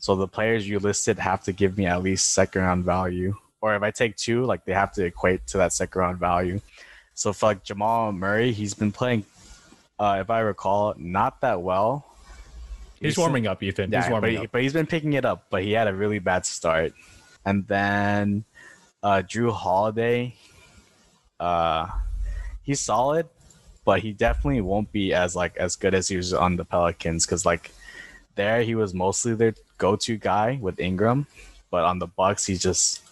So 0.00 0.16
the 0.16 0.26
players 0.26 0.66
you 0.66 0.78
listed 0.78 1.18
have 1.18 1.44
to 1.44 1.52
give 1.52 1.76
me 1.76 1.84
at 1.84 2.02
least 2.02 2.30
second 2.30 2.62
round 2.62 2.84
value. 2.86 3.36
Or 3.60 3.76
if 3.76 3.82
I 3.82 3.90
take 3.90 4.16
two, 4.16 4.44
like 4.46 4.64
they 4.64 4.72
have 4.72 4.92
to 4.94 5.04
equate 5.04 5.46
to 5.48 5.58
that 5.58 5.74
second 5.74 6.00
round 6.00 6.18
value. 6.18 6.60
So 7.12 7.34
for 7.34 7.46
like 7.46 7.62
Jamal 7.62 8.10
Murray, 8.10 8.52
he's 8.52 8.72
been 8.72 8.92
playing, 8.92 9.26
uh, 9.98 10.18
if 10.22 10.30
I 10.30 10.40
recall, 10.40 10.94
not 10.96 11.42
that 11.42 11.60
well. 11.60 12.06
He's 12.98 13.18
warming 13.18 13.46
up, 13.46 13.62
Ethan. 13.62 13.90
Yeah, 13.90 13.98
He's 13.98 14.06
but, 14.06 14.12
warming 14.12 14.30
he, 14.30 14.38
up. 14.38 14.52
but 14.52 14.62
he's 14.62 14.72
been 14.72 14.86
picking 14.86 15.12
it 15.12 15.26
up, 15.26 15.46
but 15.50 15.62
he 15.62 15.72
had 15.72 15.86
a 15.86 15.94
really 15.94 16.18
bad 16.18 16.46
start. 16.46 16.94
And 17.44 17.66
then 17.66 18.44
uh, 19.02 19.22
Jrue 19.26 19.52
Holiday, 19.52 20.34
uh, 21.38 21.88
he's 22.62 22.80
solid, 22.80 23.26
but 23.84 24.00
he 24.00 24.12
definitely 24.12 24.62
won't 24.62 24.90
be 24.92 25.12
as 25.12 25.36
like 25.36 25.58
as 25.58 25.76
good 25.76 25.94
as 25.94 26.08
he 26.08 26.16
was 26.16 26.32
on 26.32 26.56
the 26.56 26.64
Pelicans 26.64 27.26
because 27.26 27.44
like 27.44 27.70
there 28.34 28.62
he 28.62 28.74
was 28.74 28.94
mostly 28.94 29.34
their 29.34 29.54
go-to 29.80 30.16
guy 30.16 30.58
with 30.60 30.78
Ingram, 30.78 31.26
but 31.72 31.82
on 31.84 31.98
the 31.98 32.06
Bucks 32.06 32.44
he's 32.44 32.62
just 32.62 33.02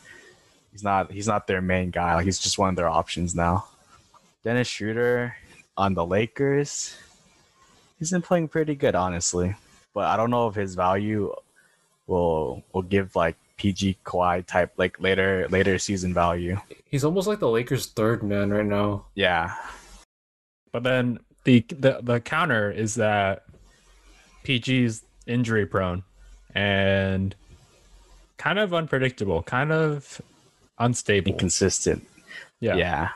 he's 0.70 0.84
not 0.84 1.10
he's 1.10 1.26
not 1.26 1.48
their 1.48 1.62
main 1.62 1.90
guy. 1.90 2.14
Like 2.14 2.26
he's 2.26 2.38
just 2.38 2.58
one 2.58 2.68
of 2.68 2.76
their 2.76 2.88
options 2.88 3.34
now. 3.34 3.66
Dennis 4.44 4.68
Schroeder 4.68 5.34
on 5.76 5.94
the 5.94 6.04
Lakers, 6.04 6.94
he's 7.98 8.12
been 8.12 8.22
playing 8.22 8.48
pretty 8.48 8.76
good 8.76 8.94
honestly, 8.94 9.56
but 9.94 10.04
I 10.04 10.16
don't 10.16 10.30
know 10.30 10.46
if 10.46 10.54
his 10.54 10.76
value 10.76 11.32
will 12.06 12.62
will 12.72 12.82
give 12.82 13.16
like 13.16 13.36
PG 13.56 13.98
Kawhi 14.04 14.46
type 14.46 14.72
like 14.76 15.00
later 15.00 15.48
later 15.50 15.78
season 15.78 16.14
value. 16.14 16.60
He's 16.84 17.04
almost 17.04 17.26
like 17.26 17.40
the 17.40 17.48
Lakers' 17.50 17.86
third 17.86 18.22
man 18.22 18.50
right 18.50 18.64
now. 18.64 19.06
Yeah, 19.14 19.54
But 20.70 20.84
then 20.84 21.18
the 21.44 21.64
the 21.68 22.00
the 22.02 22.20
counter 22.20 22.70
is 22.70 22.94
that 22.96 23.44
PG's 24.44 25.02
injury 25.26 25.66
prone 25.66 26.04
and 26.54 27.34
kind 28.36 28.58
of 28.58 28.74
unpredictable, 28.74 29.42
kind 29.42 29.72
of 29.72 30.20
unstable. 30.78 31.32
inconsistent. 31.32 32.06
yeah. 32.60 32.76
yeah. 32.76 33.08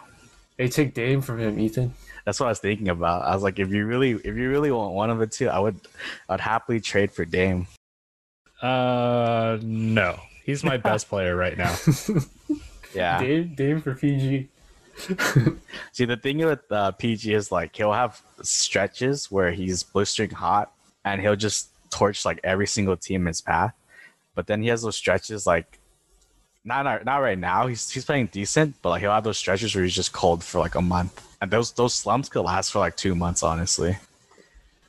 They 0.58 0.68
take 0.68 0.94
Dame 0.94 1.22
from 1.22 1.40
him, 1.40 1.58
Ethan. 1.58 1.94
That's 2.24 2.38
what 2.38 2.46
I 2.46 2.50
was 2.50 2.60
thinking 2.60 2.88
about. 2.88 3.22
I 3.22 3.34
was 3.34 3.42
like, 3.42 3.58
if 3.58 3.70
you 3.70 3.84
really, 3.86 4.12
if 4.12 4.36
you 4.36 4.48
really 4.48 4.70
want 4.70 4.94
one 4.94 5.10
of 5.10 5.18
the 5.18 5.26
two, 5.26 5.48
I 5.48 5.58
would, 5.58 5.76
I'd 6.28 6.40
happily 6.40 6.78
trade 6.80 7.10
for 7.10 7.24
Dame. 7.24 7.66
Uh, 8.60 9.58
no, 9.62 10.20
he's 10.44 10.62
my 10.62 10.76
best 10.88 11.08
player 11.08 11.34
right 11.34 11.56
now. 11.56 11.74
Yeah. 12.94 13.20
Dame, 13.20 13.54
Dame 13.54 13.80
for 13.80 13.94
PG. 13.94 14.48
See, 15.92 16.04
the 16.04 16.16
thing 16.16 16.38
with 16.38 16.60
uh, 16.70 16.92
PG 16.92 17.32
is 17.32 17.50
like 17.50 17.74
he'll 17.74 17.92
have 17.92 18.20
stretches 18.42 19.30
where 19.30 19.50
he's 19.52 19.82
blistering 19.82 20.30
hot, 20.30 20.72
and 21.04 21.20
he'll 21.20 21.36
just 21.36 21.70
torch 21.92 22.24
like 22.24 22.40
every 22.42 22.66
single 22.66 22.96
team 22.96 23.22
in 23.22 23.26
his 23.28 23.40
path. 23.40 23.74
But 24.34 24.46
then 24.46 24.62
he 24.62 24.68
has 24.68 24.82
those 24.82 24.96
stretches 24.96 25.46
like, 25.46 25.78
not 26.64 26.84
not 26.84 27.04
not 27.04 27.18
right 27.18 27.38
now. 27.38 27.66
He's 27.66 27.90
he's 27.90 28.04
playing 28.04 28.26
decent, 28.26 28.76
but 28.82 28.90
like 28.90 29.00
he'll 29.00 29.12
have 29.12 29.24
those 29.24 29.38
stretches 29.38 29.74
where 29.74 29.84
he's 29.84 29.94
just 29.94 30.12
cold 30.12 30.44
for 30.44 30.58
like 30.58 30.74
a 30.74 30.82
month, 30.82 31.20
and 31.40 31.50
those 31.50 31.72
those 31.72 31.94
slumps 31.94 32.28
could 32.28 32.42
last 32.42 32.70
for 32.70 32.78
like 32.78 32.96
two 32.96 33.14
months, 33.14 33.42
honestly. 33.42 33.96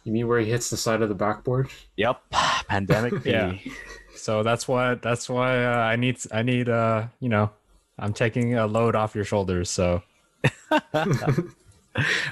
You 0.03 0.11
mean 0.11 0.27
where 0.27 0.39
he 0.39 0.49
hits 0.49 0.69
the 0.69 0.77
side 0.77 1.01
of 1.01 1.09
the 1.09 1.15
backboard? 1.15 1.69
Yep, 1.97 2.21
pandemic. 2.67 3.13
Yeah. 3.25 3.57
So 4.15 4.43
that's 4.43 4.67
why 4.67 4.95
that's 4.95 5.27
why 5.27 5.65
uh, 5.65 5.77
I 5.77 5.95
need 5.95 6.17
I 6.31 6.43
need 6.43 6.69
uh 6.69 7.07
you 7.19 7.29
know 7.29 7.49
I'm 7.97 8.13
taking 8.13 8.55
a 8.55 8.67
load 8.67 8.95
off 8.95 9.15
your 9.15 9.25
shoulders. 9.25 9.69
So 9.69 10.03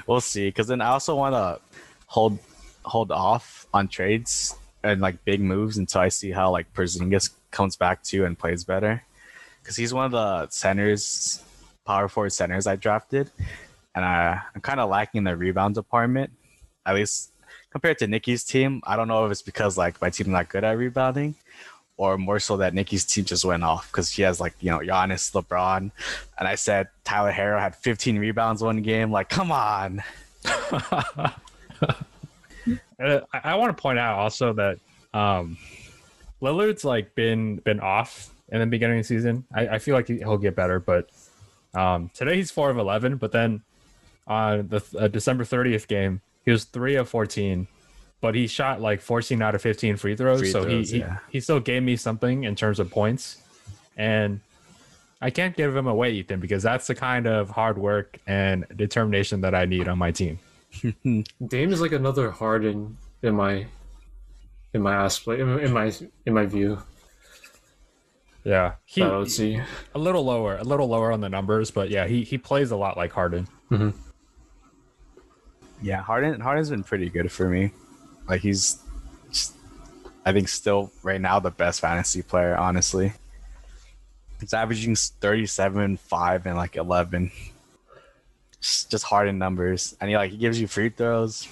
we'll 0.06 0.20
see. 0.20 0.48
Because 0.48 0.68
then 0.68 0.80
I 0.80 0.88
also 0.88 1.16
want 1.16 1.34
to 1.34 1.60
hold 2.06 2.38
hold 2.84 3.10
off 3.10 3.66
on 3.74 3.88
trades 3.88 4.54
and 4.84 5.00
like 5.00 5.24
big 5.24 5.40
moves 5.40 5.78
until 5.78 6.00
I 6.00 6.08
see 6.08 6.30
how 6.30 6.50
like 6.50 6.72
Porzingis 6.74 7.30
comes 7.50 7.76
back 7.76 8.02
to 8.04 8.24
and 8.24 8.38
plays 8.38 8.64
better. 8.64 9.02
Because 9.62 9.76
he's 9.76 9.94
one 9.94 10.06
of 10.06 10.12
the 10.12 10.48
centers, 10.48 11.42
power 11.86 12.08
forward 12.08 12.30
centers 12.30 12.66
I 12.66 12.76
drafted, 12.76 13.30
and 13.94 14.04
I, 14.04 14.40
I'm 14.54 14.60
kind 14.60 14.80
of 14.80 14.90
lacking 14.90 15.18
in 15.18 15.24
the 15.24 15.36
rebound 15.36 15.76
department. 15.76 16.32
At 16.84 16.96
least 16.96 17.30
compared 17.70 17.98
to 17.98 18.08
Nikki's 18.08 18.42
team, 18.42 18.82
I 18.84 18.96
don't 18.96 19.06
know 19.06 19.24
if 19.24 19.30
it's 19.30 19.42
because 19.42 19.78
like 19.78 20.00
my 20.00 20.10
team's 20.10 20.30
not 20.30 20.48
good 20.48 20.64
at 20.64 20.76
rebounding, 20.76 21.36
or 21.96 22.18
more 22.18 22.40
so 22.40 22.56
that 22.56 22.74
Nikki's 22.74 23.04
team 23.04 23.24
just 23.24 23.44
went 23.44 23.62
off 23.62 23.90
because 23.92 24.10
she 24.10 24.22
has 24.22 24.40
like 24.40 24.54
you 24.60 24.70
know 24.70 24.78
Giannis, 24.78 25.30
LeBron, 25.32 25.92
and 26.38 26.48
I 26.48 26.56
said 26.56 26.88
Tyler 27.04 27.30
Herro 27.30 27.60
had 27.60 27.76
15 27.76 28.18
rebounds 28.18 28.62
one 28.62 28.82
game. 28.82 29.12
Like, 29.12 29.28
come 29.28 29.52
on. 29.52 30.02
Uh, 33.02 33.20
I, 33.32 33.40
I 33.44 33.54
want 33.56 33.76
to 33.76 33.80
point 33.80 33.98
out 33.98 34.18
also 34.18 34.52
that 34.52 34.78
um, 35.12 35.56
Lillard's 36.40 36.84
like 36.84 37.14
been 37.14 37.56
been 37.56 37.80
off 37.80 38.32
in 38.48 38.60
the 38.60 38.66
beginning 38.66 38.98
of 38.98 39.04
the 39.04 39.08
season. 39.08 39.44
I, 39.54 39.68
I 39.68 39.78
feel 39.78 39.94
like 39.94 40.08
he, 40.08 40.18
he'll 40.18 40.38
get 40.38 40.54
better, 40.54 40.78
but 40.78 41.10
um, 41.74 42.10
today 42.14 42.36
he's 42.36 42.50
four 42.50 42.70
of 42.70 42.78
eleven. 42.78 43.16
But 43.16 43.32
then 43.32 43.62
on 44.26 44.68
the 44.68 44.82
uh, 44.98 45.08
December 45.08 45.44
thirtieth 45.44 45.88
game, 45.88 46.20
he 46.44 46.50
was 46.50 46.64
three 46.64 46.96
of 46.96 47.08
fourteen, 47.08 47.66
but 48.20 48.34
he 48.34 48.46
shot 48.46 48.80
like 48.80 49.00
fourteen 49.00 49.42
out 49.42 49.54
of 49.54 49.62
fifteen 49.62 49.96
free 49.96 50.16
throws. 50.16 50.40
Free 50.40 50.50
so 50.50 50.64
throws, 50.64 50.90
he, 50.90 50.98
yeah. 50.98 51.18
he 51.28 51.38
he 51.38 51.40
still 51.40 51.60
gave 51.60 51.82
me 51.82 51.96
something 51.96 52.44
in 52.44 52.54
terms 52.54 52.78
of 52.78 52.90
points, 52.90 53.42
and 53.96 54.40
I 55.20 55.30
can't 55.30 55.56
give 55.56 55.74
him 55.76 55.86
away, 55.86 56.12
Ethan, 56.12 56.40
because 56.40 56.64
that's 56.64 56.88
the 56.88 56.96
kind 56.96 57.28
of 57.28 57.48
hard 57.48 57.78
work 57.78 58.18
and 58.26 58.66
determination 58.74 59.40
that 59.42 59.54
I 59.54 59.66
need 59.66 59.86
on 59.86 59.96
my 59.96 60.10
team. 60.10 60.40
Dame 61.04 61.72
is 61.72 61.80
like 61.80 61.92
another 61.92 62.30
Harden 62.30 62.96
in 63.22 63.34
my 63.34 63.66
in 64.74 64.82
my 64.82 64.94
aspect 64.94 65.40
in, 65.40 65.58
in 65.60 65.72
my 65.72 65.92
in 66.26 66.34
my 66.34 66.46
view. 66.46 66.78
Yeah, 68.44 68.72
he, 68.84 69.02
So 69.02 69.20
let's 69.20 69.36
see. 69.36 69.60
a 69.94 69.98
little 69.98 70.24
lower, 70.24 70.56
a 70.56 70.64
little 70.64 70.88
lower 70.88 71.12
on 71.12 71.20
the 71.20 71.28
numbers, 71.28 71.70
but 71.70 71.90
yeah, 71.90 72.06
he 72.06 72.24
he 72.24 72.38
plays 72.38 72.70
a 72.72 72.76
lot 72.76 72.96
like 72.96 73.12
Harden. 73.12 73.46
Mm-hmm. 73.70 73.90
Yeah, 75.80 76.02
Harden 76.02 76.40
Harden's 76.40 76.70
been 76.70 76.82
pretty 76.84 77.08
good 77.08 77.30
for 77.30 77.48
me. 77.48 77.72
Like 78.28 78.40
he's, 78.40 78.78
just, 79.30 79.54
I 80.24 80.32
think, 80.32 80.48
still 80.48 80.90
right 81.02 81.20
now 81.20 81.38
the 81.40 81.50
best 81.50 81.80
fantasy 81.80 82.22
player. 82.22 82.56
Honestly, 82.56 83.12
he's 84.40 84.54
averaging 84.54 84.96
thirty-seven, 84.96 85.96
five, 85.98 86.46
and 86.46 86.56
like 86.56 86.76
eleven. 86.76 87.30
Just, 88.62 88.90
just 88.90 89.04
Harden 89.04 89.38
numbers, 89.38 89.96
and 90.00 90.08
he 90.08 90.16
like 90.16 90.30
he 90.30 90.36
gives 90.36 90.58
you 90.60 90.66
free 90.68 90.88
throws, 90.88 91.48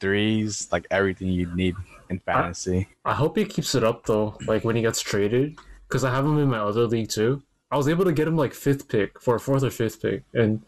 threes, 0.00 0.68
like 0.72 0.86
everything 0.90 1.28
you 1.28 1.46
need 1.54 1.76
in 2.10 2.18
fantasy. 2.20 2.88
I 3.04 3.12
hope 3.14 3.36
he 3.36 3.44
keeps 3.44 3.74
it 3.74 3.84
up 3.84 4.04
though. 4.06 4.36
Like 4.46 4.64
when 4.64 4.76
he 4.76 4.82
gets 4.82 5.00
traded, 5.00 5.58
because 5.86 6.04
I 6.04 6.10
have 6.10 6.24
him 6.24 6.38
in 6.38 6.48
my 6.48 6.58
other 6.58 6.86
league 6.86 7.10
too. 7.10 7.42
I 7.70 7.76
was 7.76 7.88
able 7.88 8.04
to 8.04 8.12
get 8.12 8.26
him 8.28 8.36
like 8.36 8.54
fifth 8.54 8.88
pick 8.88 9.20
for 9.20 9.36
a 9.36 9.40
fourth 9.40 9.62
or 9.62 9.70
fifth 9.70 10.00
pick, 10.00 10.22
and 10.32 10.62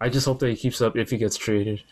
I 0.00 0.08
just 0.08 0.26
hope 0.26 0.38
that 0.40 0.48
he 0.48 0.56
keeps 0.56 0.80
up 0.80 0.96
if 0.96 1.10
he 1.10 1.18
gets 1.18 1.36
traded. 1.36 1.82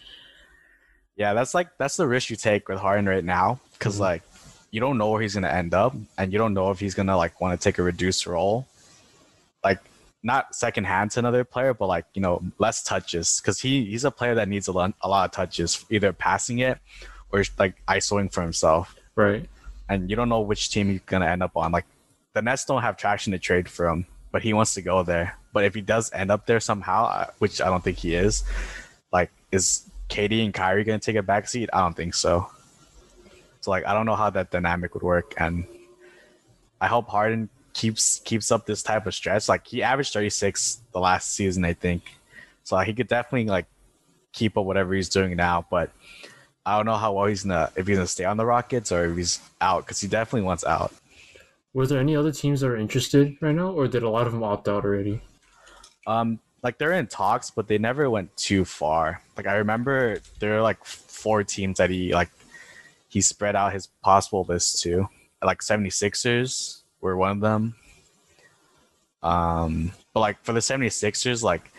Yeah, 1.16 1.34
that's 1.34 1.52
like 1.54 1.68
that's 1.76 1.96
the 1.96 2.06
risk 2.08 2.30
you 2.30 2.36
take 2.36 2.68
with 2.68 2.78
Harden 2.78 3.06
right 3.06 3.24
now 3.24 3.60
because 3.74 3.96
Mhm. 3.96 4.00
like 4.00 4.22
you 4.70 4.80
don't 4.80 4.96
know 4.96 5.10
where 5.10 5.20
he's 5.20 5.34
gonna 5.34 5.48
end 5.48 5.74
up, 5.74 5.94
and 6.16 6.32
you 6.32 6.38
don't 6.38 6.54
know 6.54 6.70
if 6.70 6.80
he's 6.80 6.94
gonna 6.94 7.16
like 7.16 7.40
want 7.42 7.58
to 7.60 7.62
take 7.62 7.78
a 7.78 7.82
reduced 7.82 8.26
role, 8.26 8.66
like 9.62 9.80
not 10.22 10.54
second 10.54 10.84
hand 10.84 11.10
to 11.12 11.18
another 11.18 11.44
player, 11.44 11.72
but 11.74 11.86
like 11.86 12.04
you 12.14 12.20
know 12.22 12.42
less 12.58 12.82
touches 12.82 13.40
because 13.40 13.60
he 13.60 13.84
he's 13.86 14.04
a 14.04 14.10
player 14.10 14.34
that 14.34 14.48
needs 14.48 14.68
a 14.68 14.72
lot 14.72 14.92
a 15.02 15.08
lot 15.08 15.24
of 15.24 15.30
touches, 15.32 15.84
either 15.90 16.12
passing 16.12 16.58
it 16.58 16.78
or 17.32 17.42
like 17.58 17.74
isoing 17.86 18.32
for 18.32 18.42
himself, 18.42 18.94
Right. 19.14 19.48
and 19.88 20.10
you 20.10 20.16
don't 20.16 20.28
know 20.28 20.40
which 20.40 20.70
team 20.70 20.88
he's 20.90 21.00
gonna 21.06 21.26
end 21.26 21.42
up 21.42 21.56
on. 21.56 21.72
Like 21.72 21.86
the 22.34 22.42
Nets 22.42 22.64
don't 22.64 22.82
have 22.82 22.96
traction 22.96 23.32
to 23.32 23.38
trade 23.38 23.68
for 23.68 23.88
him, 23.88 24.06
but 24.32 24.42
he 24.42 24.52
wants 24.52 24.74
to 24.74 24.82
go 24.82 25.02
there. 25.02 25.36
But 25.52 25.64
if 25.64 25.74
he 25.74 25.80
does 25.80 26.12
end 26.12 26.30
up 26.30 26.46
there 26.46 26.60
somehow, 26.60 27.26
which 27.38 27.60
I 27.60 27.66
don't 27.66 27.82
think 27.82 27.98
he 27.98 28.14
is, 28.14 28.44
like 29.12 29.30
is 29.52 29.88
KD 30.08 30.44
and 30.44 30.52
Kyrie 30.54 30.84
gonna 30.84 30.98
take 30.98 31.16
a 31.16 31.22
backseat? 31.22 31.68
I 31.72 31.80
don't 31.80 31.96
think 31.96 32.14
so. 32.14 32.50
So 33.62 33.70
like 33.70 33.86
I 33.86 33.94
don't 33.94 34.06
know 34.06 34.16
how 34.16 34.30
that 34.30 34.50
dynamic 34.50 34.94
would 34.94 35.02
work, 35.02 35.34
and 35.38 35.64
I 36.80 36.86
hope 36.88 37.08
Harden 37.08 37.48
keeps 37.72 38.20
keeps 38.20 38.50
up 38.50 38.66
this 38.66 38.82
type 38.82 39.06
of 39.06 39.14
stretch. 39.14 39.48
Like 39.48 39.66
he 39.66 39.82
averaged 39.82 40.12
36 40.12 40.80
the 40.92 41.00
last 41.00 41.32
season, 41.34 41.64
I 41.64 41.74
think. 41.74 42.02
So 42.64 42.76
like, 42.76 42.86
he 42.86 42.94
could 42.94 43.08
definitely 43.08 43.48
like 43.48 43.66
keep 44.32 44.56
up 44.56 44.64
whatever 44.64 44.94
he's 44.94 45.08
doing 45.08 45.36
now, 45.36 45.66
but 45.70 45.90
I 46.64 46.76
don't 46.76 46.86
know 46.86 46.96
how 46.96 47.14
well 47.14 47.26
he's 47.26 47.44
gonna 47.44 47.72
if 47.76 47.86
he's 47.86 47.96
gonna 47.96 48.06
stay 48.06 48.24
on 48.24 48.36
the 48.36 48.46
Rockets 48.46 48.92
or 48.92 49.06
if 49.06 49.16
he's 49.16 49.40
out 49.60 49.84
because 49.84 50.00
he 50.00 50.08
definitely 50.08 50.46
wants 50.46 50.64
out. 50.64 50.92
Were 51.72 51.86
there 51.86 52.00
any 52.00 52.16
other 52.16 52.32
teams 52.32 52.60
that 52.60 52.68
are 52.68 52.76
interested 52.76 53.36
right 53.40 53.54
now, 53.54 53.70
or 53.70 53.86
did 53.86 54.02
a 54.02 54.10
lot 54.10 54.26
of 54.26 54.32
them 54.32 54.42
opt 54.42 54.68
out 54.68 54.84
already? 54.84 55.20
Um, 56.06 56.40
like 56.62 56.78
they're 56.78 56.92
in 56.92 57.06
talks, 57.06 57.50
but 57.50 57.68
they 57.68 57.78
never 57.78 58.10
went 58.10 58.36
too 58.36 58.64
far. 58.64 59.22
Like 59.36 59.46
I 59.46 59.54
remember 59.54 60.20
there 60.40 60.56
are 60.56 60.62
like 60.62 60.84
four 60.84 61.44
teams 61.44 61.78
that 61.78 61.90
he 61.90 62.12
like 62.12 62.30
he 63.08 63.20
spread 63.20 63.56
out 63.56 63.72
his 63.72 63.88
possible 64.02 64.44
list 64.48 64.82
to. 64.82 65.08
Like 65.42 65.60
76ers 65.60 66.79
were 67.00 67.16
one 67.16 67.32
of 67.32 67.40
them. 67.40 67.74
Um, 69.22 69.92
but 70.14 70.20
like 70.20 70.42
for 70.42 70.52
the 70.52 70.60
76ers, 70.60 71.42
like 71.42 71.70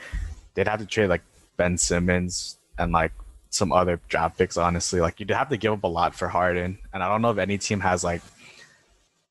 they'd 0.54 0.68
have 0.68 0.80
to 0.80 0.86
trade 0.86 1.08
like 1.08 1.24
Ben 1.58 1.78
Simmons 1.78 2.58
and 2.78 2.92
like 2.92 3.12
some 3.50 3.72
other 3.72 4.00
draft 4.08 4.38
picks, 4.38 4.58
honestly. 4.58 5.02
Like 5.02 5.20
you'd 5.20 5.32
have 5.32 5.50
to 5.50 5.58
give 5.58 5.74
up 5.74 5.84
a 5.84 5.88
lot 5.88 6.16
for 6.16 6.28
Harden. 6.28 6.80
And 6.94 7.04
I 7.04 7.10
don't 7.10 7.22
know 7.22 7.32
if 7.32 7.38
any 7.38 7.58
team 7.58 7.80
has 7.82 8.04
like 8.04 8.22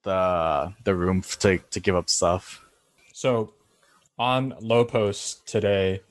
the 0.02 0.72
the 0.84 0.94
room 0.94 1.22
to 1.40 1.58
to 1.58 1.80
give 1.80 1.94
up 1.94 2.08
stuff. 2.08 2.64
So 3.12 3.52
on 4.18 4.54
Lowe 4.60 4.84
Post 4.84 5.46
today, 5.46 6.02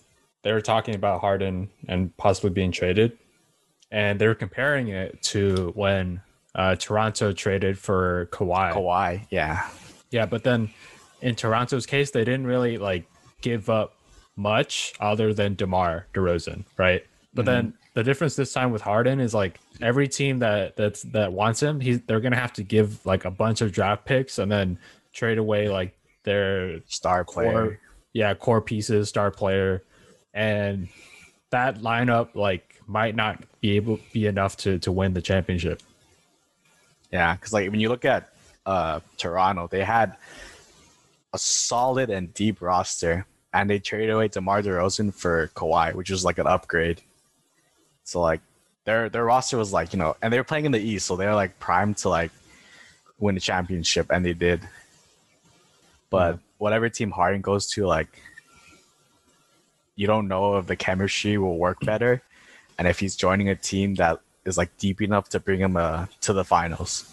they 0.43 0.51
were 0.51 0.61
talking 0.61 0.95
about 0.95 1.21
Harden 1.21 1.69
and 1.87 2.15
possibly 2.17 2.49
being 2.49 2.71
traded. 2.71 3.17
And 3.91 4.19
they 4.19 4.27
were 4.27 4.35
comparing 4.35 4.89
it 4.89 5.21
to 5.23 5.71
when 5.75 6.21
uh, 6.55 6.75
Toronto 6.75 7.31
traded 7.31 7.77
for 7.77 8.27
Kawhi. 8.31 8.73
Kawhi, 8.73 9.27
yeah. 9.29 9.69
Yeah, 10.11 10.25
but 10.25 10.43
then 10.43 10.69
in 11.21 11.35
Toronto's 11.35 11.85
case, 11.85 12.11
they 12.11 12.23
didn't 12.23 12.47
really 12.47 12.77
like 12.77 13.05
give 13.41 13.69
up 13.69 13.93
much 14.35 14.93
other 14.99 15.33
than 15.33 15.55
DeMar 15.55 16.07
DeRozan, 16.13 16.65
right? 16.77 17.05
But 17.33 17.45
then 17.45 17.73
the 17.93 18.03
difference 18.03 18.35
this 18.35 18.53
time 18.53 18.71
with 18.71 18.81
Harden 18.81 19.19
is 19.19 19.33
like 19.33 19.59
every 19.81 20.07
team 20.07 20.39
that 20.39 20.75
that's 20.75 21.03
that 21.03 21.31
wants 21.31 21.61
him, 21.61 21.79
he's 21.79 22.01
they're 22.01 22.19
gonna 22.19 22.35
have 22.35 22.53
to 22.53 22.63
give 22.63 23.05
like 23.05 23.25
a 23.25 23.31
bunch 23.31 23.61
of 23.61 23.71
draft 23.71 24.05
picks 24.05 24.39
and 24.39 24.51
then 24.51 24.79
trade 25.13 25.37
away 25.37 25.69
like 25.69 25.97
their 26.23 26.79
Star 26.87 27.23
player. 27.23 27.51
core, 27.51 27.79
yeah, 28.13 28.33
core 28.33 28.61
pieces, 28.61 29.09
star 29.09 29.29
player, 29.31 29.83
and 30.33 30.89
that 31.51 31.79
lineup 31.79 32.35
like 32.35 32.81
might 32.87 33.15
not 33.15 33.43
be 33.61 33.75
able 33.75 33.99
be 34.11 34.25
enough 34.25 34.57
to 34.57 34.79
to 34.79 34.91
win 34.91 35.13
the 35.13 35.21
championship. 35.21 35.81
Yeah, 37.11 37.35
because 37.35 37.53
like 37.53 37.69
when 37.71 37.79
you 37.79 37.89
look 37.89 38.05
at 38.05 38.29
uh 38.65 38.99
Toronto, 39.17 39.67
they 39.67 39.83
had 39.83 40.15
a 41.33 41.37
solid 41.37 42.09
and 42.09 42.33
deep 42.33 42.61
roster, 42.61 43.25
and 43.53 43.69
they 43.69 43.79
traded 43.79 44.11
away 44.11 44.27
DeMar 44.27 44.61
DeRozan 44.61 45.13
for 45.13 45.47
Kawhi, 45.55 45.93
which 45.93 46.09
was 46.09 46.25
like 46.25 46.37
an 46.37 46.47
upgrade. 46.47 47.01
So 48.03 48.21
like 48.21 48.41
their 48.85 49.09
their 49.09 49.25
roster 49.25 49.57
was 49.57 49.73
like 49.73 49.93
you 49.93 49.99
know, 49.99 50.15
and 50.21 50.31
they 50.31 50.37
were 50.37 50.43
playing 50.43 50.65
in 50.65 50.71
the 50.71 50.79
East, 50.79 51.07
so 51.07 51.15
they 51.15 51.25
were 51.25 51.35
like 51.35 51.59
primed 51.59 51.97
to 51.97 52.09
like 52.09 52.31
win 53.19 53.35
the 53.35 53.41
championship, 53.41 54.07
and 54.09 54.25
they 54.25 54.33
did. 54.33 54.61
But 56.09 56.39
whatever 56.57 56.89
team 56.89 57.11
Harden 57.11 57.41
goes 57.41 57.67
to, 57.71 57.85
like 57.85 58.07
you 59.95 60.07
don't 60.07 60.27
know 60.27 60.57
if 60.57 60.65
the 60.65 60.75
chemistry 60.75 61.37
will 61.37 61.57
work 61.57 61.79
better, 61.81 62.21
and 62.77 62.87
if 62.87 62.99
he's 62.99 63.15
joining 63.15 63.49
a 63.49 63.55
team 63.55 63.95
that 63.95 64.21
is 64.49 64.57
like 64.57 64.75
deep 64.77 65.01
enough 65.01 65.29
to 65.29 65.39
bring 65.39 65.59
him 65.61 65.77
uh, 65.77 66.07
to 66.21 66.33
the 66.33 66.43
finals. 66.43 67.05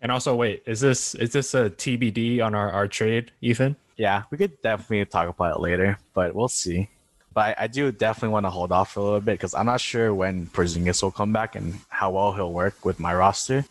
And 0.00 0.12
also, 0.12 0.36
wait, 0.36 0.62
is 0.66 0.80
this 0.80 1.14
is 1.14 1.32
this 1.32 1.54
a 1.54 1.70
TBD 1.70 2.44
on 2.44 2.54
our 2.54 2.70
our 2.70 2.86
trade, 2.86 3.32
Ethan? 3.40 3.76
Yeah, 3.96 4.24
we 4.30 4.38
could 4.38 4.60
definitely 4.60 5.04
talk 5.06 5.28
about 5.28 5.56
it 5.56 5.60
later, 5.60 5.98
but 6.12 6.34
we'll 6.34 6.48
see. 6.48 6.88
But 7.32 7.58
I, 7.58 7.64
I 7.64 7.66
do 7.68 7.90
definitely 7.90 8.32
want 8.34 8.46
to 8.46 8.50
hold 8.50 8.70
off 8.70 8.92
for 8.92 9.00
a 9.00 9.02
little 9.02 9.20
bit 9.20 9.32
because 9.32 9.54
I'm 9.54 9.66
not 9.66 9.80
sure 9.80 10.14
when 10.14 10.46
Porzingis 10.46 11.02
will 11.02 11.10
come 11.10 11.32
back 11.32 11.56
and 11.56 11.80
how 11.88 12.10
well 12.10 12.32
he'll 12.32 12.52
work 12.52 12.84
with 12.84 13.00
my 13.00 13.14
roster. 13.14 13.64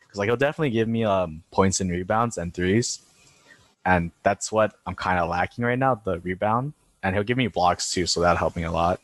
Because 0.00 0.18
like 0.18 0.28
he'll 0.28 0.36
definitely 0.36 0.70
give 0.70 0.88
me 0.88 1.04
um 1.04 1.42
points 1.50 1.80
and 1.80 1.90
rebounds 1.90 2.38
and 2.38 2.52
threes, 2.52 3.00
and 3.84 4.10
that's 4.22 4.52
what 4.52 4.74
I'm 4.86 4.94
kind 4.94 5.18
of 5.18 5.30
lacking 5.30 5.64
right 5.64 5.78
now, 5.78 5.94
the 5.94 6.20
rebound. 6.20 6.74
And 7.02 7.14
he'll 7.14 7.24
give 7.24 7.38
me 7.38 7.46
blocks 7.46 7.92
too, 7.92 8.06
so 8.06 8.20
that'll 8.20 8.36
help 8.36 8.56
me 8.56 8.64
a 8.64 8.72
lot. 8.72 9.00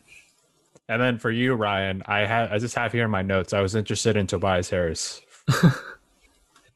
And 0.89 1.01
then 1.01 1.19
for 1.19 1.31
you, 1.31 1.55
Ryan, 1.55 2.03
I 2.07 2.21
had 2.27 2.53
I 2.53 2.59
just 2.59 2.75
have 2.75 2.93
here 2.93 3.05
in 3.05 3.11
my 3.11 3.23
notes. 3.23 3.53
I 3.53 3.61
was 3.61 3.75
interested 3.75 4.17
in 4.17 4.27
Tobias 4.27 4.71
Harris. 4.71 5.21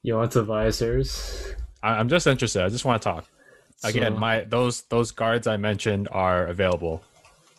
You 0.03 0.15
want 0.15 0.31
Tobias 0.31 0.79
Harris? 0.79 1.53
I, 1.83 1.91
I'm 1.95 2.09
just 2.09 2.27
interested. 2.29 2.63
I 2.65 2.69
just 2.69 2.85
want 2.85 3.03
to 3.03 3.09
talk. 3.09 3.27
Again, 3.85 4.15
So- 4.15 4.19
my 4.19 4.45
those 4.45 4.83
those 4.83 5.11
guards 5.11 5.47
I 5.47 5.57
mentioned 5.57 6.09
are 6.13 6.47
available. 6.47 7.03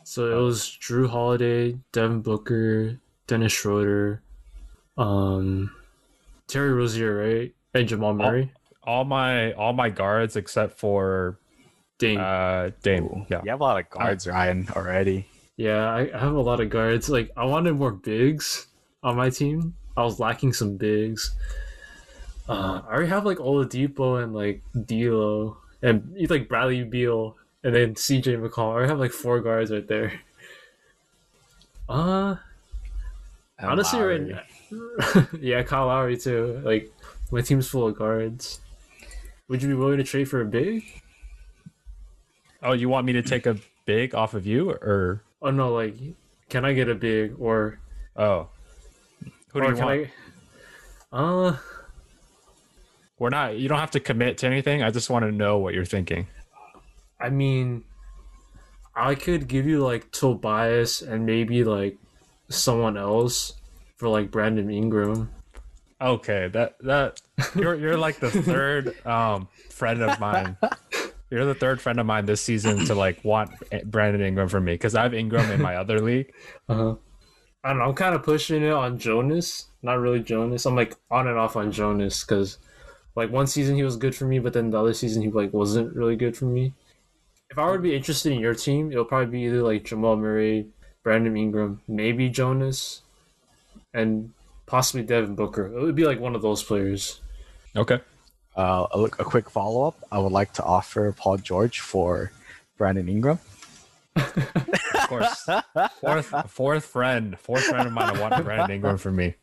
So 0.06 0.26
it 0.39 0.41
was 0.41 0.62
Jrue 0.82 1.08
Holiday, 1.10 1.78
Devin 1.91 2.22
Booker, 2.22 2.97
Dennis 3.28 3.52
Schroeder, 3.52 4.24
um, 4.97 5.70
Terry 6.47 6.74
Rozier, 6.74 7.18
right, 7.18 7.54
and 7.76 7.88
Jamal 7.88 8.14
Murray. 8.14 8.52
All 8.84 9.04
my 9.04 9.52
all 9.54 9.74
my 9.74 9.89
guards 9.89 10.36
except 10.36 10.80
for 10.80 11.38
Dame. 12.00 12.20
uh 12.20 12.70
Dame. 12.82 13.28
Yeah. 13.30 13.41
You 13.43 13.52
have 13.52 13.60
a 13.60 13.64
lot 13.64 13.80
of 13.80 13.89
guards, 13.89 14.26
Ryan, 14.26 14.68
already. 14.76 15.28
Yeah, 15.60 15.91
I, 15.91 16.10
I 16.16 16.20
have 16.20 16.34
a 16.36 16.39
lot 16.41 16.62
of 16.62 16.70
guards. 16.70 17.10
Like 17.10 17.32
I 17.36 17.43
wanted 17.43 17.76
more 17.76 17.91
bigs 17.91 18.68
on 19.03 19.18
my 19.18 19.30
team. 19.30 19.76
I 19.97 20.03
was 20.03 20.20
lacking 20.20 20.53
some 20.53 20.78
bigs. 20.78 21.36
Uh, 22.47 22.82
I 22.88 22.91
already 22.93 23.10
have 23.10 23.26
like 23.26 23.38
Oladipo 23.39 24.24
and 24.24 24.34
like 24.34 24.64
D'Lo 24.88 25.57
and 25.84 26.16
like 26.30 26.47
Bradley 26.47 26.84
Beal 26.84 27.36
and 27.64 27.76
then 27.76 27.93
CJ 27.95 28.39
McCall. 28.39 28.70
I 28.72 28.74
already 28.74 28.89
have 28.89 28.99
like 28.99 29.12
four 29.12 29.41
guards 29.41 29.70
right 29.72 29.86
there. 29.88 30.22
Uh, 31.89 32.36
And 33.57 33.72
Honestly, 33.72 33.99
right 33.99 34.22
Lowry. 34.22 34.41
now, 34.72 35.28
yeah, 35.41 35.64
Kyle 35.64 35.88
Lowry 35.88 36.18
too. 36.18 36.62
Like 36.64 36.91
my 37.32 37.41
team's 37.41 37.68
full 37.68 37.88
of 37.88 37.97
guards. 37.97 38.62
Would 39.49 39.62
you 39.62 39.68
be 39.68 39.74
willing 39.76 39.97
to 39.97 40.03
trade 40.03 40.30
for 40.30 40.39
a 40.41 40.45
big? 40.45 40.84
Oh, 42.64 42.74
you 42.74 42.88
want 42.89 43.05
me 43.05 43.14
to 43.14 43.22
take 43.22 43.45
a 43.45 43.57
big 43.86 44.14
off 44.16 44.34
of 44.34 44.45
you 44.45 44.70
or 44.72 45.24
Oh 45.41 45.51
no, 45.51 45.73
like 45.73 45.95
can 46.49 46.65
I 46.65 46.73
get 46.73 46.89
a 46.89 46.95
big 46.95 47.35
or 47.39 47.79
oh? 48.15 48.49
Who 49.53 49.61
do 49.61 49.67
you 49.67 49.75
can 49.75 49.85
want? 49.85 50.09
I? 51.11 51.17
Uh, 51.17 51.57
We're 53.17 53.29
not. 53.29 53.57
You 53.57 53.67
don't 53.67 53.79
have 53.79 53.91
to 53.91 53.99
commit 53.99 54.37
to 54.39 54.47
anything. 54.47 54.83
I 54.83 54.91
just 54.91 55.09
want 55.09 55.25
to 55.25 55.31
know 55.31 55.57
what 55.57 55.73
you're 55.73 55.85
thinking. 55.85 56.27
I 57.19 57.29
mean, 57.29 57.83
I 58.95 59.15
could 59.15 59.47
give 59.47 59.65
you 59.65 59.79
like 59.79 60.11
Tobias 60.11 61.01
and 61.01 61.25
maybe 61.25 61.63
like 61.63 61.97
someone 62.49 62.97
else 62.97 63.53
for 63.97 64.09
like 64.09 64.31
Brandon 64.31 64.69
Ingram. 64.69 65.31
Okay, 66.01 66.47
that 66.53 66.77
that 66.81 67.21
you're 67.55 67.75
you're 67.75 67.97
like 67.97 68.19
the 68.19 68.31
third 68.31 68.95
um 69.05 69.47
friend 69.69 70.01
of 70.01 70.19
mine. 70.19 70.57
You're 71.30 71.45
the 71.45 71.55
third 71.55 71.80
friend 71.80 71.99
of 71.99 72.05
mine 72.05 72.25
this 72.25 72.41
season 72.41 72.86
to 72.86 72.95
like 72.95 73.19
want 73.23 73.51
Brandon 73.86 74.21
Ingram 74.21 74.49
for 74.49 74.59
me 74.59 74.73
because 74.73 74.95
I 74.95 75.03
have 75.03 75.13
Ingram 75.13 75.51
in 75.51 75.61
my 75.61 75.75
other 75.75 75.99
league. 75.99 76.34
Uh-huh. 76.69 76.95
I 77.63 77.69
don't 77.69 77.80
know. 77.80 77.86
I'm 77.86 77.93
kind 77.93 78.15
of 78.15 78.23
pushing 78.23 78.63
it 78.63 78.71
on 78.71 78.99
Jonas. 78.99 79.65
Not 79.82 79.99
really 79.99 80.21
Jonas. 80.21 80.65
I'm 80.65 80.75
like 80.75 80.95
on 81.11 81.27
and 81.27 81.38
off 81.38 81.55
on 81.57 81.71
Jonas 81.71 82.23
because 82.23 82.57
like 83.15 83.32
one 83.32 83.47
season 83.47 83.75
he 83.75 83.84
was 83.84 83.97
good 83.97 84.15
for 84.15 84.25
me, 84.25 84.39
but 84.39 84.53
then 84.53 84.69
the 84.69 84.80
other 84.80 84.93
season 84.93 85.21
he 85.21 85.30
like 85.30 85.51
wasn't 85.51 85.93
really 85.95 86.15
good 86.15 86.38
for 86.38 86.45
me. 86.45 86.73
If 87.49 87.57
I 87.57 87.65
were 87.65 87.77
to 87.77 87.82
be 87.84 87.95
interested 87.95 88.32
in 88.32 88.39
your 88.39 88.53
team, 88.53 88.91
it'll 88.91 89.03
probably 89.03 89.25
be 89.25 89.41
either 89.41 89.61
like 89.63 89.84
Jamal 89.84 90.15
Murray, 90.15 90.67
Brandon 91.03 91.36
Ingram, 91.36 91.82
maybe 91.88 92.30
Jonas, 92.30 93.01
and 93.93 94.32
possibly 94.65 95.03
Devin 95.03 95.36
Booker. 95.36 95.65
It 95.65 95.82
would 95.82 95.95
be 95.95 96.05
like 96.05 96.19
one 96.19 96.36
of 96.36 96.41
those 96.41 96.63
players. 96.63 97.19
Okay. 97.75 97.99
Uh, 98.60 98.88
a, 98.91 99.03
a 99.03 99.24
quick 99.24 99.49
follow 99.49 99.88
up. 99.88 99.95
I 100.12 100.20
would 100.20 100.34
like 100.34 100.51
to 100.53 100.64
offer 100.64 101.14
Paul 101.14 101.38
George 101.38 101.80
for 101.80 102.34
Brandon 102.78 103.07
Ingram. 103.07 103.39
Of 104.18 105.07
course. 105.07 105.47
Fourth, 106.01 106.51
fourth 106.51 106.86
friend, 106.86 107.39
fourth 107.39 107.64
friend 107.64 107.88
of 107.88 107.93
mine 107.93 108.20
wanted 108.20 108.43
Brandon 108.43 108.72
Ingram 108.72 108.97
for 108.97 109.12
me. 109.12 109.36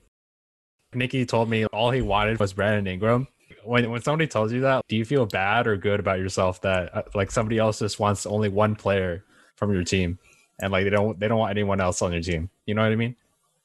Nikki 0.93 1.25
told 1.25 1.49
me 1.49 1.65
all 1.65 1.91
he 1.91 2.03
wanted 2.03 2.39
was 2.39 2.53
Brandon 2.53 2.87
Ingram. 2.87 3.27
When 3.65 3.91
when 3.91 4.03
somebody 4.03 4.29
tells 4.29 4.53
you 4.53 4.61
that, 4.61 4.85
do 4.87 4.97
you 4.97 5.07
feel 5.07 5.25
bad 5.25 5.67
or 5.67 5.79
good 5.79 5.99
about 5.99 6.19
yourself 6.19 6.61
that 6.61 6.95
uh, 6.95 7.03
like 7.15 7.31
somebody 7.31 7.57
else 7.57 7.79
just 7.79 7.99
wants 7.99 8.27
only 8.27 8.51
one 8.51 8.77
player 8.77 9.25
from 9.55 9.73
your 9.73 9.83
team, 9.83 10.19
and 10.61 10.71
like 10.71 10.85
they 10.85 10.91
don't 10.91 11.19
they 11.19 11.27
don't 11.27 11.39
want 11.39 11.53
anyone 11.53 11.81
else 11.81 12.03
on 12.03 12.13
your 12.13 12.21
team? 12.21 12.51
You 12.67 12.75
know 12.75 12.83
what 12.83 12.93
I 12.93 12.97
mean? 12.97 13.17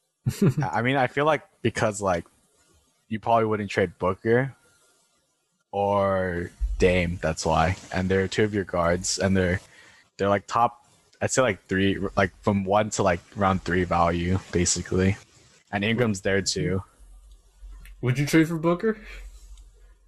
I 0.72 0.80
mean, 0.80 0.96
I 0.96 1.08
feel 1.08 1.26
like 1.26 1.42
because 1.60 2.00
like 2.00 2.24
you 3.08 3.20
probably 3.20 3.44
wouldn't 3.44 3.68
trade 3.68 3.92
Booker 3.98 4.56
or 5.72 6.50
Dame. 6.78 7.18
That's 7.22 7.44
why, 7.44 7.76
and 7.92 8.08
they're 8.08 8.28
two 8.28 8.44
of 8.44 8.54
your 8.54 8.64
guards, 8.64 9.18
and 9.18 9.36
they're 9.36 9.60
they're 10.18 10.28
like 10.28 10.46
top. 10.46 10.84
I'd 11.20 11.30
say 11.30 11.42
like 11.42 11.64
three, 11.66 11.98
like 12.16 12.32
from 12.42 12.64
one 12.64 12.90
to 12.90 13.02
like 13.02 13.20
round 13.36 13.62
three 13.62 13.84
value, 13.84 14.38
basically. 14.50 15.16
And 15.70 15.84
Ingram's 15.84 16.20
there 16.20 16.42
too. 16.42 16.82
Would 18.00 18.18
you 18.18 18.26
trade 18.26 18.48
for 18.48 18.58
Booker? 18.58 18.98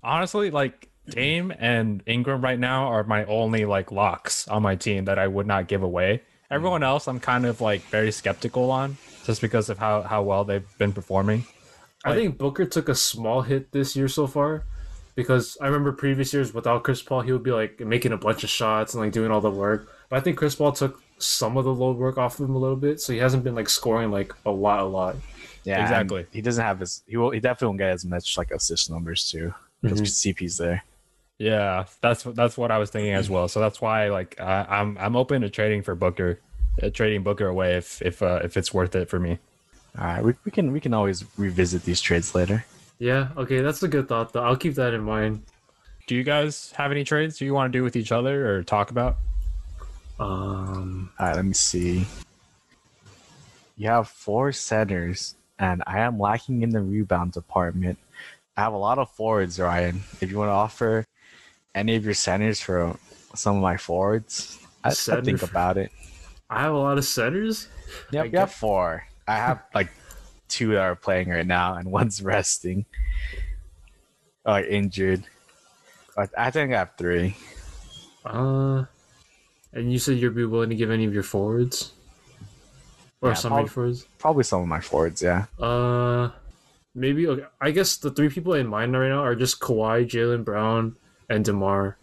Honestly, 0.03 0.51
like 0.51 0.89
Dame 1.09 1.53
and 1.59 2.03
Ingram 2.07 2.43
right 2.43 2.59
now 2.59 2.89
are 2.89 3.05
my 3.05 3.25
only 3.27 3.65
like 3.65 3.93
locks 3.93 4.49
on 4.49 4.63
my 4.63 4.75
team 4.75 5.05
that 5.05 5.19
I 5.19 5.29
would 5.29 5.47
not 5.47 5.69
give 5.69 5.83
away. 5.83 6.23
Everyone 6.51 6.83
else, 6.83 7.09
I'm 7.09 7.21
kind 7.21 7.47
of 7.47 7.61
like 7.61 7.83
very 7.83 8.11
skeptical 8.11 8.71
on, 8.71 8.97
just 9.25 9.41
because 9.41 9.71
of 9.71 9.79
how 9.79 10.03
how 10.03 10.23
well 10.23 10.45
they've 10.45 10.67
been 10.79 10.93
performing. 10.93 11.47
I 12.05 12.15
think 12.15 12.37
Booker 12.37 12.67
took 12.67 12.89
a 12.89 12.95
small 12.95 13.43
hit 13.43 13.73
this 13.73 13.97
year 13.97 14.09
so 14.09 14.27
far 14.27 14.65
because 15.15 15.57
I 15.61 15.67
remember 15.67 15.93
previous 15.93 16.33
years 16.33 16.53
without 16.53 16.83
Chris 16.83 17.03
Paul, 17.03 17.23
he 17.23 17.33
would 17.33 17.43
be 17.43 17.53
like 17.53 17.81
making 17.81 18.13
a 18.13 18.17
bunch 18.17 18.45
of 18.45 18.51
shots 18.51 18.95
and 18.95 19.03
like 19.03 19.13
doing 19.13 19.31
all 19.31 19.41
the 19.41 19.51
work. 19.51 19.89
But 20.09 20.17
I 20.17 20.21
think 20.21 20.37
Chris 20.37 20.55
Paul 20.55 20.73
took 20.73 21.03
some 21.19 21.57
of 21.57 21.65
the 21.65 21.75
load 21.75 21.97
work 21.97 22.19
off 22.19 22.39
of 22.39 22.49
him 22.49 22.55
a 22.55 22.59
little 22.59 22.77
bit, 22.77 23.01
so 23.01 23.13
he 23.13 23.19
hasn't 23.19 23.45
been 23.45 23.55
like 23.55 23.69
scoring 23.69 24.11
like 24.11 24.33
a 24.45 24.51
lot, 24.51 24.81
a 24.81 24.85
lot. 24.85 25.17
Yeah, 25.65 25.83
Exactly. 25.83 26.27
He 26.33 26.43
doesn't 26.43 26.63
have 26.63 26.81
his. 26.81 27.03
He 27.07 27.17
will. 27.17 27.31
He 27.31 27.41
definitely 27.41 27.69
won't 27.69 27.79
get 27.79 27.91
as 27.91 28.05
much 28.05 28.37
like 28.37 28.51
assist 28.51 28.91
numbers 28.91 29.31
too 29.31 29.55
because 29.81 30.01
CP's 30.03 30.59
there. 30.59 30.85
Yeah, 31.39 31.87
that's 32.01 32.23
that's 32.23 32.57
what 32.57 32.71
I 32.71 32.79
was 32.79 32.91
thinking 32.91 33.15
as 33.15 33.31
well. 33.31 33.49
So 33.49 33.61
that's 33.61 33.81
why 33.81 34.09
like 34.09 34.39
I, 34.41 34.67
I'm 34.69 34.97
I'm 34.99 35.17
open 35.17 35.43
to 35.43 35.51
trading 35.51 35.83
for 35.83 35.95
Booker, 35.95 36.39
uh, 36.83 36.91
trading 36.91 37.23
Booker 37.23 37.47
away 37.47 37.77
if 37.77 38.03
if 38.03 38.23
uh, 38.23 38.41
if 38.45 38.57
it's 38.57 38.75
worth 38.75 38.95
it 38.95 39.09
for 39.09 39.19
me. 39.19 39.39
All 39.99 40.05
right, 40.05 40.25
we, 40.25 40.35
we 40.45 40.51
can 40.51 40.73
we 40.73 40.81
can 40.81 40.93
always 40.93 41.25
revisit 41.37 41.85
these 41.85 42.01
trades 42.01 42.35
later. 42.35 42.65
Yeah, 43.05 43.29
okay, 43.37 43.61
that's 43.61 43.83
a 43.83 43.89
good 43.89 44.09
thought 44.09 44.33
though. 44.33 44.43
I'll 44.43 44.57
keep 44.57 44.77
that 44.77 44.95
in 44.95 45.03
mind. 45.03 45.43
Do 46.07 46.15
you 46.15 46.23
guys 46.25 46.73
have 46.73 46.91
any 46.91 47.05
trades 47.05 47.39
you 47.39 47.53
want 47.53 47.71
to 47.71 47.79
do 47.79 47.83
with 47.85 47.97
each 47.97 48.13
other 48.13 48.49
or 48.49 48.63
talk 48.63 48.91
about? 48.91 49.19
Um, 50.19 51.11
All 51.19 51.27
right, 51.27 51.37
let 51.37 51.45
me 51.45 51.53
see. 51.53 52.07
You 53.77 53.89
have 53.91 54.09
four 54.09 54.53
centers, 54.53 55.35
and 55.59 55.83
I 55.87 55.99
am 56.01 56.19
lacking 56.19 56.63
in 56.63 56.71
the 56.71 56.81
rebound 56.81 57.33
department. 57.33 57.99
I 58.57 58.63
have 58.63 58.73
a 58.73 58.79
lot 58.79 58.97
of 58.99 59.11
forwards, 59.11 59.61
Ryan. 59.61 60.01
If 60.23 60.31
you 60.31 60.39
want 60.39 60.49
to 60.49 60.53
offer 60.55 61.05
any 61.75 61.97
of 61.97 62.07
your 62.07 62.15
centers 62.15 62.59
for 62.63 62.97
some 63.35 63.57
of 63.57 63.61
my 63.63 63.77
forwards, 63.77 64.59
I, 64.83 64.89
I 64.89 64.93
Center 64.95 65.23
think 65.23 65.41
for- 65.41 65.47
about 65.51 65.77
it. 65.77 65.93
I 66.49 66.63
have 66.63 66.73
a 66.73 66.79
lot 66.79 66.97
of 66.97 67.05
centers. 67.05 67.69
Yep, 68.13 68.25
I 68.25 68.29
you 68.29 68.39
have 68.39 68.53
four. 68.53 69.05
I 69.29 69.37
have 69.37 69.63
like 69.75 69.91
two 70.49 70.73
that 70.73 70.83
are 70.83 70.97
playing 70.97 71.29
right 71.29 71.47
now, 71.47 71.75
and 71.75 71.91
one's 71.91 72.23
resting, 72.23 72.85
or 74.45 74.61
injured. 74.61 75.25
I 76.37 76.51
think 76.51 76.73
I 76.73 76.79
have 76.79 76.93
three. 76.97 77.37
Uh, 78.25 78.85
and 79.73 79.93
you 79.93 79.99
said 79.99 80.19
you'd 80.19 80.35
be 80.35 80.45
willing 80.45 80.71
to 80.71 80.77
give 80.77 80.91
any 80.91 81.05
of 81.05 81.13
your 81.13 81.25
forwards, 81.25 81.93
or 83.21 83.31
Yeah, 83.31 83.35
some 83.35 83.53
of 83.53 83.59
your 83.61 83.69
forwards. 83.69 84.07
Probably 84.19 84.45
some 84.45 84.63
of 84.63 84.69
my 84.69 84.81
forwards, 84.81 85.21
yeah. 85.21 85.47
Uh, 85.59 86.31
maybe. 86.95 87.27
Okay, 87.27 87.45
I 87.61 87.73
guess 87.73 87.97
the 87.97 88.11
three 88.11 88.29
people 88.29 88.55
in 88.55 88.67
mind 88.69 88.97
right 88.97 89.09
now 89.09 89.25
are 89.25 89.35
just 89.35 89.61
Kawhi, 89.61 90.07
Jaylen 90.09 90.45
Brown, 90.45 90.97
and 91.29 91.45
Demar. 91.45 91.97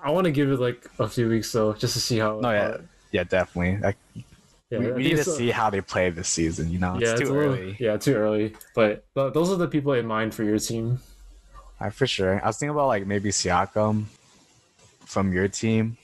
I 0.00 0.12
want 0.12 0.26
to 0.26 0.30
give 0.30 0.50
it 0.52 0.60
like 0.60 0.88
a 1.00 1.08
few 1.08 1.28
weeks 1.28 1.50
though, 1.50 1.72
just 1.72 1.94
to 1.94 2.00
see 2.00 2.18
how. 2.18 2.38
No, 2.38 2.52
yeah, 2.52 2.76
yeah, 3.10 3.24
definitely. 3.24 3.78
Like, 3.82 3.96
yeah. 4.70 4.78
we, 4.78 4.92
we 4.92 5.02
need 5.04 5.10
to 5.14 5.18
it's 5.18 5.26
a- 5.28 5.36
see 5.36 5.50
how 5.50 5.70
they 5.70 5.80
play 5.80 6.10
this 6.10 6.28
season. 6.28 6.70
You 6.70 6.78
know, 6.78 6.94
it's 6.96 7.02
yeah, 7.04 7.14
too 7.14 7.20
it's 7.22 7.30
a 7.30 7.32
little- 7.32 7.54
early. 7.54 7.76
yeah, 7.80 7.96
too 7.96 8.14
early. 8.14 8.54
But 8.74 9.04
th- 9.14 9.32
those 9.32 9.50
are 9.50 9.56
the 9.56 9.68
people 9.68 9.92
in 9.94 10.06
mind 10.06 10.34
for 10.34 10.42
your 10.44 10.58
team. 10.58 11.00
I 11.80 11.90
for 11.90 12.06
sure. 12.06 12.42
I 12.42 12.46
was 12.48 12.58
thinking 12.58 12.70
about 12.74 12.88
like 12.88 13.06
maybe 13.06 13.30
Siakam 13.30 14.04
from 15.06 15.32
your 15.32 15.48
team, 15.48 15.96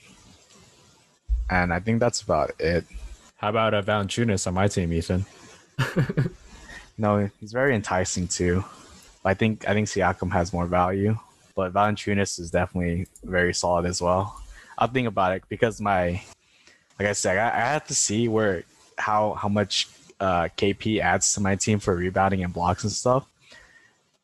and 1.49 1.73
I 1.73 1.79
think 1.79 1.99
that's 1.99 2.21
about 2.21 2.51
it. 2.59 2.85
How 3.37 3.49
about 3.49 3.73
uh, 3.73 3.81
Valanciunas 3.81 4.47
on 4.47 4.53
my 4.53 4.67
team, 4.67 4.91
Ethan? 4.93 5.25
No, 6.97 7.29
he's 7.41 7.51
very 7.51 7.75
enticing 7.75 8.25
too. 8.29 8.63
I 9.25 9.33
think 9.33 9.67
I 9.67 9.73
think 9.73 9.87
Siakam 9.89 10.31
has 10.31 10.53
more 10.53 10.65
value, 10.65 11.17
but 11.53 11.73
Valanciunas 11.73 12.39
is 12.39 12.51
definitely 12.51 13.07
very 13.21 13.53
solid 13.53 13.85
as 13.85 14.01
well. 14.01 14.41
I'll 14.77 14.87
think 14.87 15.05
about 15.07 15.33
it 15.35 15.43
because 15.49 15.81
my, 15.81 16.21
like 16.99 17.07
I 17.07 17.13
said, 17.13 17.37
I, 17.37 17.47
I 17.47 17.73
have 17.73 17.87
to 17.87 17.95
see 17.95 18.27
where 18.27 18.63
how 18.97 19.33
how 19.33 19.49
much 19.49 19.87
uh, 20.19 20.49
KP 20.57 20.99
adds 20.99 21.33
to 21.33 21.41
my 21.41 21.55
team 21.55 21.79
for 21.79 21.95
rebounding 21.95 22.43
and 22.43 22.53
blocks 22.53 22.83
and 22.83 22.91
stuff. 22.91 23.27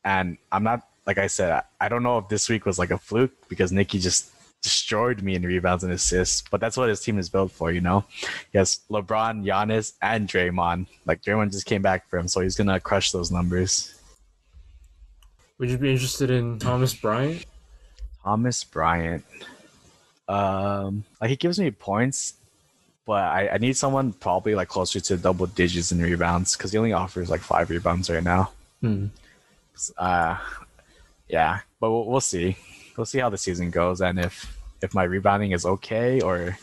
And 0.04 0.38
I'm 0.52 0.64
not 0.64 0.88
like 1.06 1.18
I 1.18 1.28
said, 1.28 1.52
I, 1.52 1.64
I 1.86 1.90
don't 1.90 2.04
know 2.04 2.18
if 2.18 2.30
this 2.30 2.50
week 2.50 2.66
was 2.66 2.80
like 2.80 2.92
a 2.92 2.98
fluke 2.98 3.34
because 3.50 3.72
Nikki 3.72 4.00
just 4.00 4.32
destroyed 4.62 5.22
me 5.22 5.36
in 5.36 5.44
rebounds 5.44 5.84
and 5.84 5.92
assists. 5.92 6.44
But 6.50 6.62
that's 6.62 6.78
what 6.78 6.90
his 6.90 7.02
team 7.02 7.18
is 7.18 7.30
built 7.30 7.52
for, 7.52 7.72
you 7.72 7.82
know. 7.82 8.06
He 8.52 8.58
has 8.58 8.80
LeBron, 8.90 9.44
Giannis, 9.44 9.94
and 10.02 10.28
Draymond. 10.28 10.88
Like 11.06 11.22
Draymond 11.22 11.52
just 11.52 11.66
came 11.66 11.82
back 11.82 12.10
for 12.10 12.18
him, 12.18 12.28
so 12.28 12.42
he's 12.42 12.56
gonna 12.56 12.80
crush 12.80 13.12
those 13.12 13.32
numbers. 13.32 13.96
Would 15.58 15.70
you 15.70 15.78
be 15.78 15.92
interested 15.92 16.32
in 16.32 16.58
Thomas 16.58 16.94
Bryant? 16.94 17.46
Thomas 18.24 18.64
Bryant. 18.64 19.24
Um, 20.28 21.04
like 21.20 21.30
he 21.30 21.36
gives 21.36 21.60
me 21.60 21.70
points, 21.72 22.36
but 23.06 23.24
I, 23.24 23.50
I 23.50 23.58
need 23.58 23.78
someone 23.78 24.14
probably 24.14 24.56
like 24.56 24.68
closer 24.68 25.00
to 25.00 25.18
double 25.18 25.48
digits 25.48 25.92
in 25.92 26.02
rebounds 26.02 26.56
because 26.56 26.72
he 26.72 26.78
only 26.78 26.94
offers 26.94 27.30
like 27.30 27.42
five 27.42 27.70
rebounds 27.70 28.10
right 28.10 28.24
now. 28.24 28.52
Hmm. 28.82 29.08
Uh, 29.98 30.38
yeah, 31.28 31.60
but 31.80 31.92
we'll, 31.92 32.06
we'll 32.06 32.22
see. 32.22 32.58
We'll 32.96 33.06
see 33.06 33.20
how 33.20 33.30
the 33.30 33.38
season 33.38 33.72
goes 33.72 34.02
and 34.02 34.20
if 34.20 34.58
if 34.82 34.94
my 34.94 35.04
rebounding 35.04 35.52
is 35.52 35.66
okay 35.66 36.22
or 36.22 36.58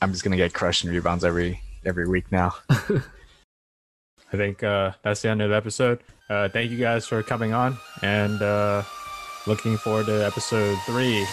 I'm 0.00 0.12
just 0.12 0.24
gonna 0.24 0.36
get 0.36 0.52
crushed 0.52 0.84
in 0.84 0.90
rebounds 0.90 1.24
every 1.24 1.60
every 1.84 2.06
week 2.08 2.30
now. 2.30 2.54
I 2.70 4.36
think 4.36 4.62
uh, 4.62 4.92
that's 5.02 5.22
the 5.22 5.30
end 5.30 5.40
of 5.40 5.50
the 5.50 5.56
episode. 5.56 6.00
Uh, 6.28 6.48
thank 6.48 6.70
you 6.70 6.78
guys 6.78 7.06
for 7.06 7.22
coming 7.22 7.54
on 7.54 7.78
and 8.02 8.42
uh, 8.42 8.82
looking 9.46 9.78
forward 9.78 10.06
to 10.06 10.26
episode 10.26 10.76
three 10.84 11.26